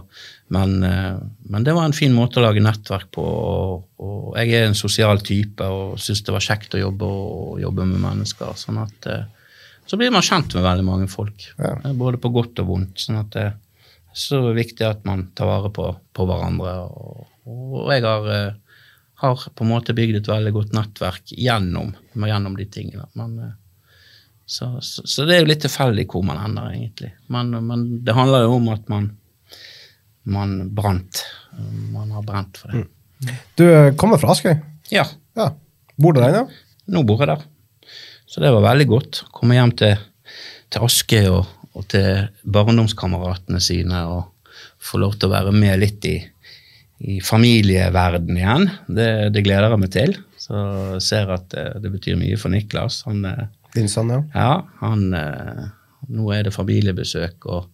men, 0.49 0.83
eh, 0.83 1.17
men 1.49 1.63
det 1.67 1.73
var 1.77 1.85
en 1.85 1.93
fin 1.97 2.13
måte 2.13 2.39
å 2.41 2.45
lage 2.47 2.63
nettverk 2.63 3.11
på. 3.13 3.21
Og, 3.21 3.85
og 3.99 4.37
jeg 4.39 4.53
er 4.57 4.67
en 4.69 4.75
sosial 4.77 5.21
type 5.21 5.61
og 5.69 5.99
syns 6.01 6.23
det 6.25 6.33
var 6.33 6.41
kjekt 6.45 6.73
å 6.77 6.81
jobbe 6.81 7.05
og 7.05 7.61
jobbe 7.61 7.85
med 7.85 8.01
mennesker. 8.01 8.53
sånn 8.57 8.81
at 8.83 9.05
eh, 9.11 9.25
så 9.85 9.97
blir 9.99 10.13
man 10.15 10.23
kjent 10.23 10.53
med 10.55 10.63
veldig 10.63 10.85
mange 10.87 11.09
folk, 11.11 11.49
Ja. 11.59 11.75
eh, 11.83 11.93
både 11.93 12.17
på 12.17 12.31
godt 12.33 12.59
og 12.63 12.67
vondt. 12.71 12.97
sånn 13.03 13.19
at 13.19 13.29
det 13.35 13.49
er 14.13 14.47
det 14.49 14.57
viktig 14.61 14.85
at 14.87 15.05
man 15.07 15.27
tar 15.37 15.49
vare 15.49 15.71
på, 15.73 15.87
på 16.13 16.25
hverandre. 16.29 16.73
Og, 16.85 17.25
og 17.49 17.89
jeg 17.93 18.05
har, 18.05 18.29
eh, 18.29 18.77
har 19.23 19.45
på 19.55 19.65
en 19.65 19.71
måte 19.71 19.95
bygd 19.97 20.19
et 20.21 20.29
veldig 20.29 20.53
godt 20.55 20.75
nettverk 20.77 21.33
gjennom, 21.33 21.93
gjennom 22.13 22.57
de 22.59 22.67
tingene. 22.69 23.07
Men, 23.19 23.35
eh, 23.41 23.55
så, 24.45 24.75
så, 24.85 25.05
så 25.07 25.25
det 25.25 25.37
er 25.37 25.43
jo 25.43 25.49
litt 25.49 25.63
tilfeldig 25.65 26.05
hvor 26.11 26.25
man 26.27 26.41
ender, 26.43 26.73
egentlig. 26.75 27.13
Men, 27.33 27.53
men 27.65 27.87
det 28.05 28.15
handler 28.17 28.45
jo 28.45 28.57
om 28.59 28.69
at 28.73 28.89
man, 28.91 29.09
man 30.29 30.57
brant. 30.75 31.23
Man 31.93 32.13
har 32.13 32.25
brent 32.27 32.59
for 32.61 32.73
det. 32.73 32.85
Du 33.57 33.65
eh, 33.69 33.93
kommer 33.99 34.21
fra 34.21 34.35
Askøy? 34.35 34.55
Ja, 34.93 35.07
Ja. 35.37 35.53
Bor 35.97 36.13
du 36.13 36.19
der 36.19 36.33
ennå? 36.33 36.47
nå 36.89 37.03
bor 37.05 37.21
jeg 37.21 37.29
der. 37.29 37.43
Så 38.25 38.41
det 38.41 38.49
var 38.51 38.63
veldig 38.65 38.87
godt. 38.89 39.19
Komme 39.31 39.55
hjem 39.55 39.71
til, 39.77 39.93
til 40.73 40.85
Askøy 40.87 41.27
og, 41.29 41.51
og 41.73 41.87
til 41.91 42.27
barndomskameratene 42.43 43.61
sine 43.63 44.03
og 44.09 44.29
få 44.83 44.99
lov 45.01 45.17
til 45.17 45.29
å 45.29 45.33
være 45.33 45.53
med 45.55 45.79
litt 45.81 46.05
i, 46.09 46.17
i 47.07 47.19
familieverden 47.23 48.37
igjen. 48.37 48.69
Det, 48.87 49.09
det 49.33 49.43
gleder 49.45 49.73
jeg 49.73 49.83
meg 49.83 49.93
til. 49.95 50.15
Så 50.43 50.63
jeg 50.95 51.03
ser 51.07 51.33
at 51.33 51.47
det, 51.53 51.67
det 51.83 51.93
betyr 51.93 52.19
mye 52.19 52.39
for 52.39 52.53
Niklas. 52.53 53.01
Han, 53.07 53.23
eh, 53.29 53.45
Din 53.73 53.89
sønn, 53.89 54.11
ja. 54.13 54.21
ja, 54.35 54.53
han, 54.83 55.05
eh, 55.17 55.67
nå 56.13 56.29
er 56.35 56.47
det 56.47 56.55
familiebesøk 56.55 57.47
og 57.49 57.69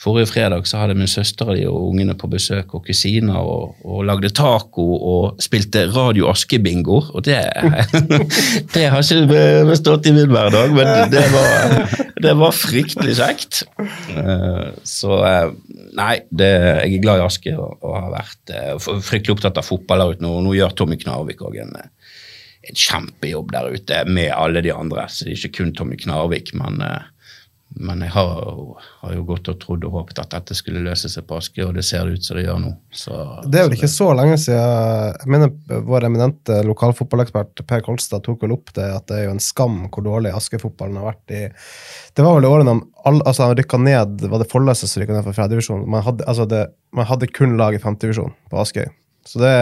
Forrige 0.00 0.30
fredag 0.30 0.64
så 0.64 0.78
hadde 0.80 0.94
min 0.96 1.10
søster 1.10 1.50
og 1.50 1.58
de 1.58 1.66
og 1.68 1.90
ungene 1.90 2.14
på 2.16 2.28
besøk 2.32 2.72
og 2.72 2.86
kusiner 2.86 3.36
og, 3.36 3.74
og 3.84 4.06
lagde 4.08 4.30
taco 4.32 4.86
og 4.96 5.42
spilte 5.44 5.82
Radio 5.92 6.30
Aske-bingo. 6.30 7.02
Og 7.12 7.26
det, 7.26 7.36
det 8.74 8.86
har 8.88 9.04
ikke 9.04 9.42
bestått 9.68 10.08
i 10.08 10.14
min 10.16 10.32
hverdag, 10.32 10.72
men 10.72 11.12
det 11.12 11.26
var, 11.34 11.92
det 12.22 12.32
var 12.38 12.54
fryktelig 12.56 13.16
kjekt. 13.18 13.62
Eh, 13.80 14.66
Så 14.86 15.16
eh, 15.26 15.52
nei, 15.98 16.14
det, 16.30 16.50
jeg 16.84 16.98
er 16.98 17.04
glad 17.04 17.20
i 17.22 17.24
Aske 17.26 17.54
og, 17.56 17.78
og 17.82 17.96
har 17.96 18.10
vært 18.14 18.52
eh, 18.54 18.74
fryktelig 18.80 19.36
opptatt 19.36 19.60
av 19.60 19.66
fotball 19.68 20.04
der 20.04 20.24
nå. 20.24 20.34
Nå 20.44 20.54
gjør 20.58 20.76
Tommy 20.78 20.98
Knarvik 21.00 21.42
òg 21.46 21.58
en, 21.64 21.76
en 21.80 22.80
kjempejobb 22.84 23.54
der 23.56 23.70
ute 23.74 24.02
med 24.10 24.32
alle 24.36 24.62
de 24.64 24.74
andre. 24.74 25.08
Så 25.08 25.26
det 25.26 25.34
er 25.34 25.40
ikke 25.42 25.62
kun 25.62 25.74
Tommy 25.76 25.98
Knarvik, 26.00 26.54
men 26.58 26.82
men 27.78 28.00
jeg 28.02 28.10
har, 28.10 28.30
har, 29.00 29.12
jo 29.14 29.24
gått 29.28 29.48
og 29.52 29.58
trodd 29.62 29.84
og 29.86 29.92
håpet 29.94 30.18
at 30.18 30.32
dette 30.34 30.56
skulle 30.58 30.82
løse 30.82 31.08
seg 31.12 31.26
på 31.28 31.36
Aske, 31.38 31.62
og 31.62 31.76
det 31.76 31.84
ser 31.86 32.08
det 32.08 32.18
ut 32.18 32.26
som 32.26 32.38
det 32.38 32.42
gjør 32.42 32.58
nå. 32.64 32.72
Så, 32.90 33.18
Det 33.46 33.60
er 33.60 33.68
vel 33.68 33.76
ikke 33.76 33.90
så 33.92 34.08
lenge 34.18 34.38
siden 34.42 34.58
jeg 35.20 35.30
mener 35.30 35.82
Vår 35.86 36.06
eminente 36.08 36.58
lokalfotballekspert 36.66 37.62
Per 37.70 37.84
Kolstad 37.86 38.24
tok 38.26 38.42
vel 38.42 38.56
opp 38.56 38.72
det 38.74 38.88
at 38.90 39.06
det 39.10 39.20
er 39.20 39.28
jo 39.28 39.36
en 39.36 39.42
skam 39.44 39.84
hvor 39.86 40.06
dårlig 40.06 40.34
Aske-fotballen 40.34 40.98
har 40.98 41.12
vært 41.12 41.36
i 41.36 41.42
Det 42.18 42.26
var 42.26 42.38
vel 42.38 42.48
i 42.48 42.50
årene 42.50 42.76
han 43.04 43.22
altså 43.22 43.46
han 43.46 43.56
rykka 43.56 43.80
ned 43.80 44.26
Var 44.26 44.42
det 44.42 44.50
Follese 44.50 44.90
som 44.90 45.02
rykka 45.02 45.16
ned 45.16 45.28
fra 45.28 45.36
fjerdedivisjon? 45.38 45.86
Man, 45.86 46.04
hadde- 46.04 46.26
altså 46.26 46.48
man 46.96 47.06
hadde 47.06 47.30
kun 47.30 47.54
lag 47.60 47.76
i 47.76 47.82
femtedivisjon 47.82 48.34
på 48.50 48.58
Askøy. 48.60 48.90
Så 49.24 49.38
det, 49.38 49.52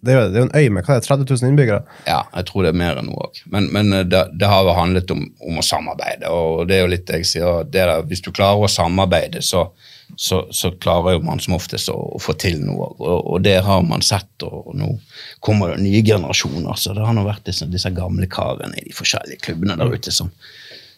det, 0.00 0.12
er 0.12 0.24
jo, 0.34 0.42
en 0.42 0.56
øy 0.58 0.68
med 0.74 0.84
hva 0.84 0.96
er 0.96 1.00
det, 1.00 1.06
30 1.06 1.26
000 1.30 1.50
innbyggere. 1.52 1.82
Ja, 2.08 2.24
jeg 2.34 2.48
tror 2.48 2.64
det 2.66 2.72
er 2.72 2.78
mer 2.80 2.98
enn 2.98 3.06
noe 3.08 3.28
òg. 3.28 3.40
Men, 3.52 3.70
men 3.72 3.94
eh, 3.94 4.06
det, 4.08 4.24
det 4.40 4.50
har 4.50 4.66
jo 4.66 4.74
handlet 4.74 5.12
om, 5.14 5.22
om 5.46 5.60
å 5.60 5.64
samarbeide. 5.64 6.30
og 6.34 6.66
det 6.68 6.78
er 6.78 6.82
jo 6.84 6.90
litt 6.92 7.12
jeg 7.14 7.28
sier, 7.30 7.62
der, 7.70 7.94
Hvis 8.10 8.24
du 8.26 8.32
klarer 8.34 8.66
å 8.66 8.70
samarbeide, 8.70 9.42
så, 9.46 9.68
så, 10.16 10.42
så 10.50 10.72
klarer 10.82 11.16
jo 11.16 11.24
man 11.28 11.40
som 11.42 11.56
oftest 11.56 11.92
å, 11.94 11.96
å 12.18 12.20
få 12.22 12.34
til 12.42 12.58
noe. 12.66 12.90
Og, 12.98 13.16
og 13.36 13.46
det 13.46 13.60
har 13.64 13.86
man 13.86 14.02
sett, 14.04 14.34
og, 14.42 14.74
nå 14.74 14.96
kommer 15.44 15.72
det 15.72 15.86
nye 15.86 16.02
generasjoner. 16.04 16.74
Så 16.80 16.96
det 16.98 17.06
har 17.06 17.16
nå 17.16 17.24
vært 17.28 17.46
disse, 17.46 17.70
disse 17.70 17.94
gamle 17.94 18.28
karene 18.30 18.76
i 18.80 18.88
de 18.88 18.98
forskjellige 18.98 19.46
klubbene 19.46 19.78
der 19.78 19.94
ute 19.94 20.12
som, 20.14 20.34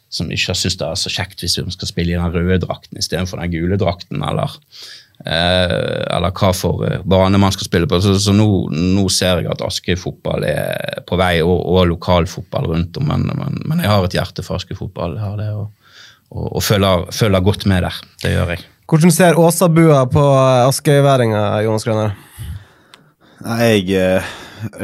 som 0.09 0.33
ikke 0.33 0.57
syntes 0.57 0.81
det 0.81 0.89
er 0.89 1.03
så 1.05 1.13
kjekt 1.13 1.45
hvis 1.45 1.61
vi 1.61 1.75
skal 1.75 1.93
spille 1.93 2.17
i 2.17 2.19
den 2.19 2.33
røde 2.33 2.63
drakten 2.65 2.99
istedenfor 2.99 3.43
den 3.43 3.53
gule 3.53 3.79
drakten, 3.81 4.25
eller, 4.25 4.57
eller 5.25 6.35
hva 6.37 6.53
for 6.55 6.85
eh, 6.87 7.01
bane 7.09 7.41
man 7.41 7.55
skal 7.55 7.69
spille 7.69 7.89
på. 7.91 8.01
Så, 8.05 8.17
så 8.23 8.35
nå, 8.37 8.47
nå 8.71 9.07
ser 9.13 9.43
jeg 9.43 9.51
at 9.53 9.65
Askøy 9.65 9.97
fotball 10.01 10.47
er 10.49 11.03
på 11.09 11.19
vei, 11.21 11.41
og, 11.45 11.57
og 11.57 11.89
lokalfotball 11.95 12.71
rundt 12.75 13.01
om, 13.01 13.09
men, 13.11 13.27
men, 13.39 13.61
men 13.65 13.83
jeg 13.83 13.93
har 13.93 14.07
et 14.07 14.19
hjerte 14.19 14.45
for 14.47 14.61
Askøy 14.61 14.77
fotball. 14.79 15.17
Det, 15.41 15.51
og, 15.57 15.95
og, 16.31 16.49
og 16.59 16.65
følger, 16.65 17.07
følger 17.17 17.47
godt 17.49 17.69
med 17.71 17.87
der. 17.89 18.01
Det 18.23 18.35
gjør 18.35 18.55
jeg. 18.55 18.67
Hvordan 18.87 19.11
ser 19.11 19.39
Åsabua 19.43 20.05
på 20.07 20.25
askøyværinga, 20.69 21.41
Jonas 21.67 21.87
Grønner? 21.87 22.13
Nei, 23.43 23.57
Jeg 23.65 23.97
eh, 23.99 24.35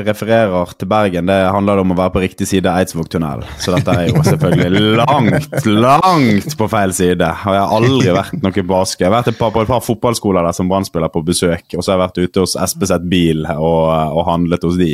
refererer 0.07 0.73
til 0.79 0.89
Bergen. 0.91 1.27
Det 1.31 1.37
handler 1.55 1.81
om 1.83 1.93
å 1.95 1.97
være 1.99 2.13
på 2.15 2.23
riktig 2.25 2.47
side 2.51 2.69
av 2.71 2.81
Eidsvågtunnelen. 2.83 3.47
Så 3.63 3.75
dette 3.75 3.95
er 3.95 4.09
jo 4.11 4.23
selvfølgelig 4.27 4.97
langt, 5.01 5.59
langt 5.67 6.57
på 6.61 6.69
feil 6.73 6.95
side. 6.97 7.29
Og 7.47 7.57
jeg 7.57 7.63
har 7.65 7.75
aldri 7.79 8.15
vært 8.17 8.37
noe 8.45 8.65
på 8.73 8.79
Aske. 8.79 9.05
Jeg 9.05 9.11
har 9.13 9.17
vært 9.23 9.39
på 9.41 9.51
et 9.65 9.71
par 9.73 9.85
fotballskoler 9.85 10.47
der 10.49 10.57
som 10.57 10.71
brannspiller 10.71 11.13
på 11.15 11.25
besøk. 11.27 11.65
Og 11.77 11.81
så 11.85 11.93
har 11.93 11.99
jeg 11.99 12.05
vært 12.05 12.23
ute 12.25 12.45
hos 12.47 12.57
SPZ 12.73 12.99
Bil 13.13 13.45
og, 13.57 13.83
og 14.19 14.25
handlet 14.31 14.65
hos 14.69 14.79
de. 14.81 14.93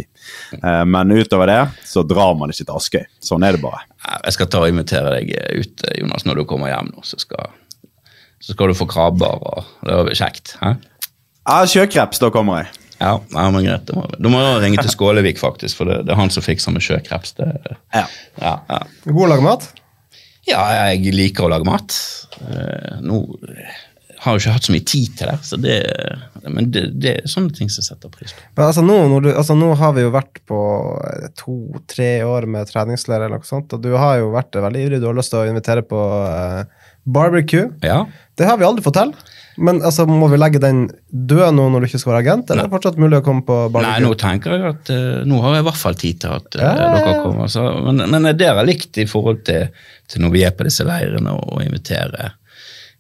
Eh, 0.62 0.82
Men 0.88 1.14
utover 1.14 1.50
det 1.52 1.60
så 1.88 2.04
drar 2.06 2.34
man 2.38 2.52
ikke 2.54 2.66
til 2.68 2.76
Askøy. 2.78 3.06
Sånn 3.24 3.46
er 3.46 3.56
det 3.58 3.62
bare. 3.64 3.84
Jeg 4.24 4.36
skal 4.38 4.48
ta 4.52 4.62
og 4.64 4.70
invitere 4.72 5.16
deg 5.18 5.32
ut, 5.62 5.86
Jonas, 5.98 6.24
når 6.28 6.40
du 6.42 6.46
kommer 6.48 6.70
hjem 6.72 6.92
nå. 6.94 7.02
Så 7.06 7.18
skal, 7.20 7.50
så 8.40 8.54
skal 8.54 8.70
du 8.70 8.76
få 8.78 8.86
krabber, 8.88 9.40
og 9.42 9.64
det 9.88 9.98
blir 10.06 10.18
kjekt. 10.18 10.54
Hæ? 10.62 10.76
Ja, 11.48 11.62
sjøkreps, 11.68 12.20
da 12.20 12.28
kommer 12.32 12.62
jeg. 12.62 12.72
Ja, 12.98 13.12
nei, 13.34 13.44
men 13.54 13.64
greit. 13.66 13.84
Da 13.86 13.94
må, 13.94 14.06
da 14.18 14.32
må 14.32 14.40
jeg 14.42 14.62
ringe 14.64 14.82
til 14.82 14.90
Skålevik, 14.90 15.38
faktisk, 15.38 15.78
for 15.78 15.90
det, 15.90 16.00
det 16.08 16.14
er 16.14 16.18
han 16.18 16.32
som 16.34 16.42
fikser 16.42 16.74
med 16.74 16.82
sjøkreps. 16.82 17.36
Det, 17.38 17.50
Ja. 17.94 18.06
ja, 18.42 18.54
ja. 18.68 18.80
God 19.06 19.24
å 19.28 19.30
lage 19.34 19.46
mat? 19.46 19.68
ja, 20.48 20.62
jeg 20.94 21.12
liker 21.12 21.44
å 21.44 21.50
lage 21.52 21.66
mat. 21.68 21.92
Eh, 22.40 22.98
nå 23.04 23.18
har 24.18 24.34
jeg 24.34 24.40
ikke 24.42 24.54
hatt 24.56 24.66
så 24.66 24.72
mye 24.74 24.86
tid 24.88 25.12
til 25.18 25.28
det, 25.30 25.34
så 25.46 25.58
det, 25.60 25.74
men 26.50 26.70
det, 26.74 26.82
det 26.98 27.10
er 27.20 27.28
sånne 27.30 27.52
ting 27.54 27.68
som 27.70 27.84
setter 27.86 28.10
pris 28.10 28.32
på. 28.34 28.40
Men 28.56 28.64
altså 28.64 28.82
nå, 28.82 28.96
når 29.12 29.26
du, 29.26 29.28
altså 29.30 29.54
nå 29.58 29.68
har 29.78 29.92
vi 29.94 30.02
jo 30.06 30.10
vært 30.14 30.40
på 30.48 30.58
eh, 31.06 31.28
to-tre 31.38 32.08
år 32.26 32.48
med 32.50 32.66
treningsleir, 32.72 33.26
eller 33.28 33.38
noe 33.38 33.46
sånt, 33.46 33.76
og 33.76 33.84
du 33.84 33.92
har 33.94 34.18
jo 34.22 34.32
vært 34.34 34.58
veldig 34.58 34.86
ivrig. 34.88 35.02
Du 35.04 35.06
har 35.10 35.18
lyst 35.20 35.34
til 35.34 35.44
å 35.44 35.50
invitere 35.52 35.84
på 35.86 36.00
eh, 36.32 36.88
barbecue. 37.06 37.68
Ja, 37.86 38.06
Det 38.38 38.48
har 38.48 38.58
vi 38.58 38.66
aldri 38.66 38.82
fått 38.88 38.98
til. 38.98 39.14
Men 39.58 39.80
altså, 39.82 40.06
må 40.08 40.28
vi 40.30 40.38
legge 40.38 40.60
den 40.62 40.86
død 41.08 41.56
nå 41.56 41.68
når 41.72 41.82
du 41.82 41.88
ikke 41.88 42.00
skal 42.02 42.12
være 42.14 42.24
agent, 42.24 42.50
eller 42.50 42.64
er 42.64 42.68
det 42.68 42.74
fortsatt 42.76 42.98
mulig 43.02 43.20
å 43.20 43.24
komme 43.26 43.44
på 43.46 43.58
Nei, 43.78 43.94
nå 44.04 44.12
tenker 44.20 44.54
jeg 44.54 44.66
at 44.70 44.90
uh, 44.94 45.20
nå 45.28 45.40
har 45.44 45.56
jeg 45.56 45.64
i 45.64 45.68
hvert 45.68 45.80
fall 45.80 45.96
tid 45.98 46.20
til 46.24 46.34
at 46.36 46.58
uh, 46.58 46.62
Ja, 46.62 46.72
ja, 46.72 46.88
ja. 46.88 46.98
dere 46.98 47.22
kommer. 47.24 47.52
Så, 47.52 47.64
men, 47.86 48.04
men 48.14 48.28
det 48.38 48.48
er 48.48 48.60
likt 48.66 49.00
i 49.02 49.06
forhold 49.10 49.44
til, 49.48 49.70
til 50.10 50.24
når 50.24 50.34
vi 50.34 50.44
er 50.46 50.54
på 50.56 50.66
disse 50.68 50.86
leirene 50.88 51.34
og, 51.36 51.62
inviterer 51.64 52.36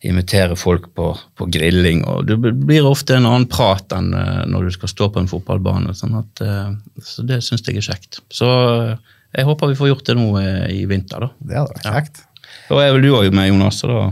invitere, 0.06 0.54
folk 0.54 0.84
på, 0.94 1.08
på 1.34 1.46
grilling. 1.50 2.04
og 2.06 2.28
Det 2.28 2.36
blir 2.38 2.86
ofte 2.86 3.16
en 3.16 3.26
annen 3.26 3.48
prat 3.50 3.90
enn 3.96 4.12
uh, 4.14 4.44
når 4.46 4.68
du 4.68 4.74
skal 4.76 4.92
stå 4.92 5.08
på 5.14 5.22
en 5.22 5.30
fotballbane. 5.30 5.94
Sånn 5.98 6.14
at, 6.20 6.42
uh, 6.46 7.02
så 7.02 7.26
det 7.26 7.40
syns 7.46 7.66
jeg 7.66 7.80
er 7.80 7.88
kjekt. 7.88 8.20
Så 8.30 8.46
uh, 8.46 9.16
jeg 9.36 9.48
håper 9.48 9.72
vi 9.72 9.76
får 9.78 9.90
gjort 9.90 10.06
det 10.08 10.16
nå 10.16 10.28
eh, 10.40 10.64
i 10.78 10.84
vinter. 10.88 11.20
da. 11.20 11.28
Det 11.38 11.58
hadde 11.58 11.74
vært 11.74 11.88
kjekt. 11.88 12.22
Og 12.72 12.80
er 12.80 12.94
vel 12.94 13.04
du 13.04 13.10
òg 13.16 13.28
med, 13.34 13.50
Jonas? 13.50 13.82
Så 13.82 13.90
da 13.90 14.06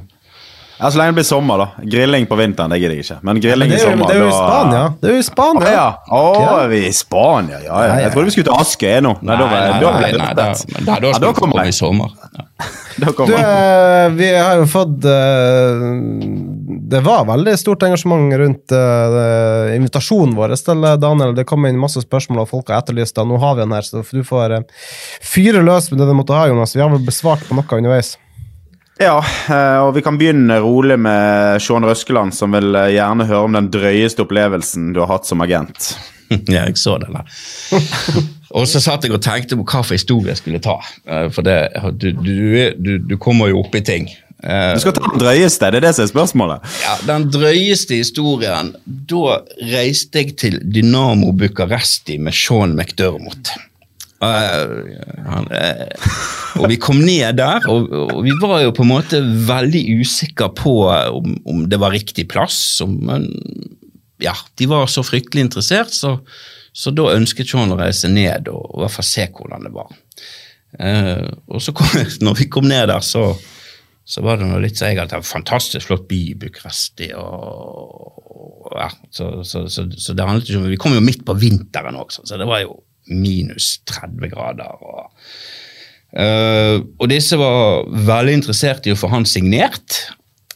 Ja, 0.79 0.91
Så 0.91 0.99
lenge 0.99 1.15
det 1.15 1.19
blir 1.21 1.25
sommer, 1.29 1.59
da. 1.63 1.67
Grilling 1.83 2.27
på 2.29 2.37
vinteren, 2.37 2.71
det 2.73 2.79
gidder 2.83 2.97
jeg 2.99 3.05
ikke. 3.07 3.19
Men 3.23 3.35
Men 3.37 3.43
grilling 3.45 3.71
det 3.71 3.77
i 3.77 3.81
er 3.81 3.85
jo, 3.85 3.91
sommer, 3.91 4.07
det 4.07 4.17
er 4.17 4.21
jo 4.21 4.29
i 4.29 4.37
Spania. 4.37 4.83
Det 5.01 5.09
er 5.09 5.15
jo 5.15 5.19
i 5.19 5.27
Å 5.67 5.73
ja. 5.73 5.87
Å, 6.19 6.59
er 6.61 6.69
vi 6.73 6.81
i 6.87 6.93
Spania? 6.93 7.61
Ja, 7.65 7.79
ja. 7.87 7.95
Jeg 8.05 8.13
trodde 8.13 8.29
vi 8.29 8.35
skulle 8.37 8.51
til 8.51 8.61
Askøy 8.61 9.01
nå. 9.07 9.15
Nei, 9.23 9.39
nei, 9.41 9.47
nei, 9.47 9.81
da, 9.81 9.93
nei, 9.97 10.13
nei, 10.13 10.33
da, 10.37 10.49
da, 10.53 10.99
da 11.01 11.13
Ja, 11.13 11.19
da 11.19 11.31
vi 11.33 11.41
kommer 11.41 11.65
jeg. 11.65 11.75
i 11.75 11.79
sommer. 11.81 12.13
Ja. 12.97 13.11
Du, 13.13 13.35
eh, 13.37 14.07
vi 14.17 14.31
har 14.33 14.55
jo 14.57 14.65
fått 14.73 15.05
eh, 15.05 15.83
Det 16.89 17.03
var 17.05 17.27
veldig 17.29 17.53
stort 17.61 17.83
engasjement 17.85 18.33
rundt 18.41 18.73
eh, 18.73 19.75
invitasjonen 19.77 20.33
vår 20.39 20.55
til 20.57 20.87
Daniel. 21.03 21.35
Det 21.37 21.45
kom 21.45 21.67
inn 21.69 21.77
masse 21.77 22.01
spørsmål, 22.01 22.47
og 22.47 22.49
folk 22.55 22.73
har 22.73 22.81
etterlyst 22.81 23.19
det. 23.19 23.27
Nå 23.29 23.37
har 23.43 23.59
vi 23.59 23.67
den 23.67 23.75
her, 23.77 23.85
så 23.85 24.01
du 24.01 24.23
får 24.25 24.57
eh, 24.57 24.65
fyre 25.21 25.61
løs 25.67 25.91
med 25.93 26.01
det 26.01 26.09
du 26.09 26.15
måtte 26.17 26.37
ha, 26.37 26.47
Jonas. 26.49 26.73
Vi 26.77 26.81
har 26.81 26.89
vel 26.95 27.05
besvart 27.05 27.45
på 27.49 27.59
noe 27.59 27.69
underveis. 27.83 28.15
Ja, 28.99 29.19
eh, 29.53 29.79
og 29.85 29.91
vi 29.97 30.01
kan 30.05 30.17
begynne 30.17 30.57
rolig 30.65 30.97
med 30.99 31.61
Sean 31.61 31.85
Røskeland, 31.85 32.33
som 32.35 32.55
vil 32.57 32.73
eh, 32.79 32.95
gjerne 32.97 33.27
høre 33.29 33.45
om 33.45 33.57
den 33.57 33.69
drøyeste 33.73 34.25
opplevelsen 34.25 34.93
du 34.97 35.03
har 35.05 35.11
hatt 35.19 35.29
som 35.29 35.45
agent. 35.45 35.95
Ja, 36.51 36.65
jeg 36.67 36.75
så 36.75 36.97
den 36.99 37.15
der. 37.15 37.29
og 38.59 38.65
så 38.67 38.81
satt 38.83 39.05
jeg 39.07 39.13
og 39.15 39.21
tenkte 39.23 39.55
på 39.61 39.63
hva 39.63 39.85
for 39.87 39.95
historie 39.95 40.33
jeg 40.33 40.41
skulle 40.41 40.59
ta. 40.65 40.75
Eh, 41.07 41.29
For 41.31 41.47
det, 41.47 41.55
du, 42.03 42.09
du, 42.19 42.33
du, 42.83 42.91
du 43.13 43.15
kommer 43.23 43.53
jo 43.53 43.61
opp 43.63 43.77
i 43.79 43.83
ting. 43.87 44.09
Du 44.43 44.81
skal 44.83 44.93
ta 44.97 45.05
den 45.07 45.23
drøyeste, 45.23 45.71
det 45.73 45.79
er 45.79 45.85
det 45.87 45.93
som 45.97 46.03
er 46.05 46.11
spørsmålet. 46.11 46.67
Ja, 46.83 46.97
Den 47.09 47.29
drøyeste 47.33 47.97
historien 47.97 48.75
Da 48.85 49.39
reiste 49.71 50.21
jeg 50.21 50.35
til 50.43 50.59
Dynamo 50.61 51.31
Bucuresti 51.33 52.19
med 52.21 52.35
Sean 52.37 52.75
McDermott. 52.77 53.55
Eh, 54.25 55.27
han, 55.27 55.49
eh, 55.53 56.11
og 56.57 56.71
vi 56.71 56.79
kom 56.81 57.03
ned 57.05 57.37
der, 57.37 57.67
og, 57.69 57.91
og 57.93 58.23
vi 58.25 58.33
var 58.41 58.63
jo 58.65 58.73
på 58.77 58.85
en 58.87 58.93
måte 58.95 59.21
veldig 59.49 59.83
usikre 60.01 60.49
på 60.57 60.77
om, 60.89 61.35
om 61.45 61.67
det 61.69 61.81
var 61.83 61.95
riktig 61.95 62.29
plass. 62.33 62.59
Men 62.87 63.29
ja, 64.23 64.35
de 64.57 64.71
var 64.71 64.89
så 64.89 65.05
fryktelig 65.05 65.49
interessert, 65.49 65.93
så, 65.93 66.17
så 66.73 66.93
da 66.97 67.13
ønsket 67.17 67.53
John 67.53 67.75
å 67.75 67.81
reise 67.81 68.09
ned 68.13 68.49
og, 68.53 68.63
og 68.71 68.81
i 68.81 68.87
hvert 68.87 68.97
fall 68.97 69.11
se 69.11 69.29
hvordan 69.37 69.69
det 69.69 69.75
var. 69.77 69.93
Eh, 70.81 71.29
og 71.53 71.63
så 71.63 71.77
kom, 71.77 71.93
når 72.27 72.41
vi 72.41 72.49
kom 72.53 72.69
ned 72.71 72.89
der, 72.93 73.05
så, 73.05 73.29
så 74.07 74.25
var 74.25 74.41
det 74.41 74.49
noe 74.49 74.65
litt 74.65 74.81
så 74.81 74.91
jeg 74.91 75.01
hadde 75.03 75.21
en 75.21 75.29
fantastisk 75.29 75.91
flott 75.91 76.09
by 76.09 76.23
i 76.33 76.37
Bucuresti. 76.41 77.13
Ja, 78.77 78.91
så, 79.13 79.31
så, 79.45 79.67
så 79.69 80.17
det 80.17 80.25
handlet 80.27 80.49
ikke 80.49 80.59
om 80.59 80.67
Vi 80.73 80.81
kom 80.81 80.97
jo 80.97 81.05
midt 81.05 81.23
på 81.29 81.37
vinteren 81.39 81.97
også, 82.01 82.25
så 82.29 82.41
det 82.41 82.49
var 82.49 82.65
jo 82.65 82.81
minus 83.09 83.77
30 83.87 84.33
grader. 84.33 84.83
og 84.83 85.13
Eh, 86.17 86.79
og 86.81 87.11
disse 87.11 87.37
var 87.37 87.87
veldig 88.09 88.39
interessert 88.39 88.87
i 88.87 88.95
å 88.95 88.99
få 88.99 89.11
han 89.13 89.27
signert. 89.29 89.99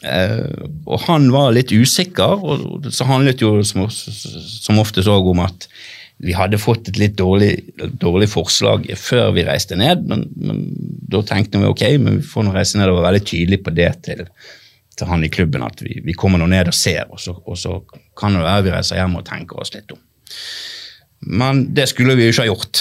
Eh, 0.01 0.47
og 0.89 1.03
han 1.09 1.29
var 1.35 1.53
litt 1.53 1.75
usikker, 1.75 2.41
og 2.41 2.89
så 2.95 3.09
handlet 3.09 3.43
jo 3.45 3.59
som, 3.67 3.89
som 3.91 4.81
oftest 4.81 5.11
òg 5.11 5.29
om 5.35 5.43
at 5.45 5.69
vi 6.21 6.35
hadde 6.37 6.61
fått 6.61 6.91
et 6.91 6.99
litt 7.01 7.17
dårlig, 7.17 7.53
dårlig 8.01 8.29
forslag 8.29 8.85
før 9.01 9.31
vi 9.37 9.45
reiste 9.47 9.77
ned, 9.81 10.05
men, 10.09 10.27
men 10.37 10.67
da 11.13 11.23
tenkte 11.25 11.61
vi 11.61 11.69
ok, 11.69 11.85
men 12.01 12.19
vi 12.21 12.29
får 12.29 12.45
nå 12.45 12.53
reise 12.57 12.81
ned 12.81 12.93
og 12.93 12.99
være 12.99 13.07
veldig 13.09 13.23
tydelig 13.29 13.61
på 13.65 13.73
det 13.77 13.89
til, 14.05 14.27
til 15.01 15.09
han 15.09 15.25
i 15.25 15.33
klubben, 15.33 15.65
at 15.65 15.81
vi, 15.85 15.97
vi 16.05 16.17
kommer 16.17 16.41
nå 16.41 16.49
ned 16.53 16.69
og 16.73 16.77
ser, 16.77 17.09
og 17.09 17.21
så, 17.25 17.33
og 17.41 17.57
så 17.57 17.79
kan 18.21 18.37
det 18.37 18.45
være 18.45 18.67
vi 18.69 18.75
reiser 18.77 19.01
hjem 19.01 19.17
og 19.17 19.25
tenker 19.29 19.65
oss 19.65 19.73
litt 19.77 19.97
om. 19.97 20.01
Men 21.21 21.67
det 21.77 21.89
skulle 21.91 22.15
vi 22.17 22.29
jo 22.29 22.33
ikke 22.33 22.47
ha 22.47 22.49
gjort. 22.49 22.81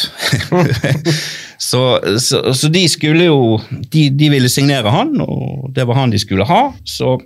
så, 1.69 1.81
så, 2.23 2.43
så 2.55 2.69
de 2.71 2.85
skulle 2.87 3.25
jo 3.27 3.57
de, 3.67 4.05
de 4.15 4.29
ville 4.31 4.51
signere 4.51 4.93
han, 4.93 5.17
og 5.25 5.73
det 5.75 5.83
var 5.89 5.99
han 5.99 6.13
de 6.13 6.21
skulle 6.21 6.47
ha. 6.47 6.61
Så 6.87 7.17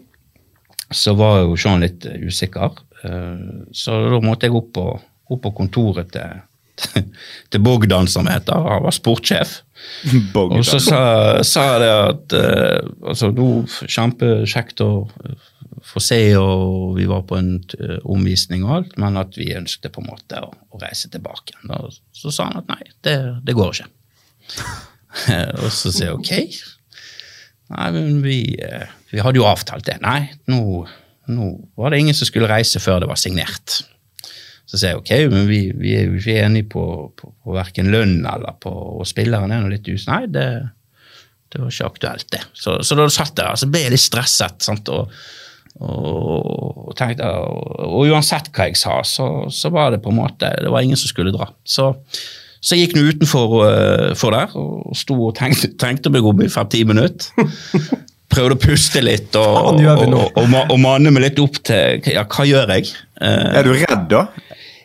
så 0.94 1.14
var 1.18 1.42
jo 1.44 1.58
Sean 1.58 1.84
litt 1.84 2.06
eh, 2.06 2.26
usikker. 2.28 2.80
Eh, 3.04 3.46
så 3.76 4.00
da 4.14 4.22
måtte 4.24 4.48
jeg 4.48 4.58
opp 4.58 4.74
på, 4.78 4.88
opp 5.34 5.44
på 5.46 5.54
kontoret 5.58 6.14
til, 6.14 6.44
til 7.52 7.64
Bogdan, 7.64 8.10
som 8.12 8.30
heter. 8.30 8.68
Han 8.70 8.86
var 8.86 8.96
sportssjef. 8.96 9.62
Og 10.40 10.62
så 10.64 10.80
sa, 10.80 11.02
sa 11.44 11.66
jeg 11.74 11.82
det 11.84 11.94
at 11.96 12.38
eh, 12.40 12.92
altså, 13.10 13.34
nå 13.36 13.50
kjempekjekt 13.82 14.86
å 14.86 14.92
få 15.94 16.02
se, 16.02 16.20
og 16.40 16.96
vi 16.98 17.06
var 17.10 17.26
på 17.30 17.38
en 17.38 17.56
eh, 17.78 18.00
omvisning 18.10 18.66
og 18.66 18.76
alt, 18.78 18.96
men 19.02 19.20
at 19.22 19.38
vi 19.38 19.54
ønsket 19.58 19.94
på 19.94 20.02
en 20.02 20.10
måte 20.10 20.42
å, 20.42 20.50
å 20.50 20.82
reise 20.82 21.12
tilbake. 21.14 21.58
Og 21.70 21.94
så 22.18 22.34
sa 22.34 22.50
han 22.50 22.64
at 22.64 22.72
nei, 22.72 22.82
det, 23.06 23.18
det 23.46 23.56
går 23.58 23.76
ikke. 23.76 23.90
og 25.62 25.70
så 25.70 25.94
sier 25.94 26.10
jeg 26.10 26.18
ok. 26.18 26.34
Nei, 27.74 27.88
men 27.96 28.22
vi, 28.26 28.38
eh, 28.62 28.90
vi 29.14 29.22
hadde 29.24 29.40
jo 29.42 29.48
avtalt 29.48 29.86
det. 29.88 30.00
Nei, 30.04 30.32
nå, 30.52 30.84
nå 31.32 31.50
var 31.80 31.94
det 31.94 32.02
ingen 32.04 32.18
som 32.18 32.30
skulle 32.30 32.52
reise 32.52 32.82
før 32.84 33.04
det 33.04 33.12
var 33.12 33.22
signert. 33.22 33.84
Så 34.66 34.80
sier 34.80 34.96
jeg 34.96 35.04
ok, 35.04 35.14
men 35.30 35.46
vi, 35.50 35.68
vi 35.78 35.94
er 35.98 36.08
jo 36.08 36.18
ikke 36.18 36.40
enige 36.42 36.72
på, 36.74 36.86
på, 37.20 37.30
på 37.44 37.54
verken 37.54 37.92
lønn 37.94 38.24
eller 38.26 38.56
på 38.64 38.72
Og 38.72 39.06
spilleren 39.06 39.52
er 39.54 39.62
nå 39.62 39.70
litt 39.70 39.90
us... 39.92 40.08
Nei, 40.10 40.24
det, 40.34 40.48
det 41.54 41.62
var 41.62 41.70
ikke 41.70 41.90
aktuelt, 41.92 42.28
det. 42.34 42.42
Så, 42.58 42.80
så 42.82 42.98
da 42.98 43.06
satt 43.14 43.38
jeg 43.38 43.62
så 43.62 43.70
ble 43.70 43.86
jeg 43.86 43.94
litt 43.94 44.02
stresset. 44.02 44.64
sant, 44.66 44.90
og 44.90 45.14
og, 45.82 46.94
tenkte, 46.98 47.26
og, 47.26 48.06
uansett 48.06 48.52
hva 48.54 48.70
jeg 48.70 48.78
sa, 48.80 49.00
så, 49.08 49.28
så, 49.50 49.72
var 49.74 49.94
det 49.94 50.04
på 50.04 50.12
en 50.14 50.20
måte 50.22 50.52
Det 50.62 50.72
var 50.72 50.86
ingen 50.86 51.00
som 51.00 51.10
skulle 51.10 51.34
dra. 51.34 51.50
Så, 51.66 51.90
så 52.62 52.78
jeg 52.78 52.88
gikk 52.88 52.98
nå 52.98 53.06
utenfor 53.10 53.56
uh, 53.66 54.26
der 54.38 54.58
og 54.60 54.96
sto 54.98 55.18
og 55.30 55.36
tenkte, 55.40 55.74
tenkte 55.80 56.14
meg 56.14 56.26
om 56.26 56.44
i 56.46 56.52
fem-ti 56.52 56.84
minutter. 56.88 57.34
Prøvde 58.34 58.56
å 58.56 58.62
puste 58.62 59.02
litt 59.04 59.36
og, 59.38 59.78
og, 59.78 60.14
og, 60.18 60.56
og, 60.64 60.78
manne 60.82 61.12
meg 61.14 61.28
litt 61.28 61.42
opp 61.44 61.60
til 61.68 62.02
ja, 62.10 62.24
hva 62.26 62.46
gjør 62.50 62.72
jeg? 62.78 62.94
Uh, 63.22 63.52
er 63.60 63.68
du 63.68 63.74
redd, 63.76 64.08
da? 64.14 64.24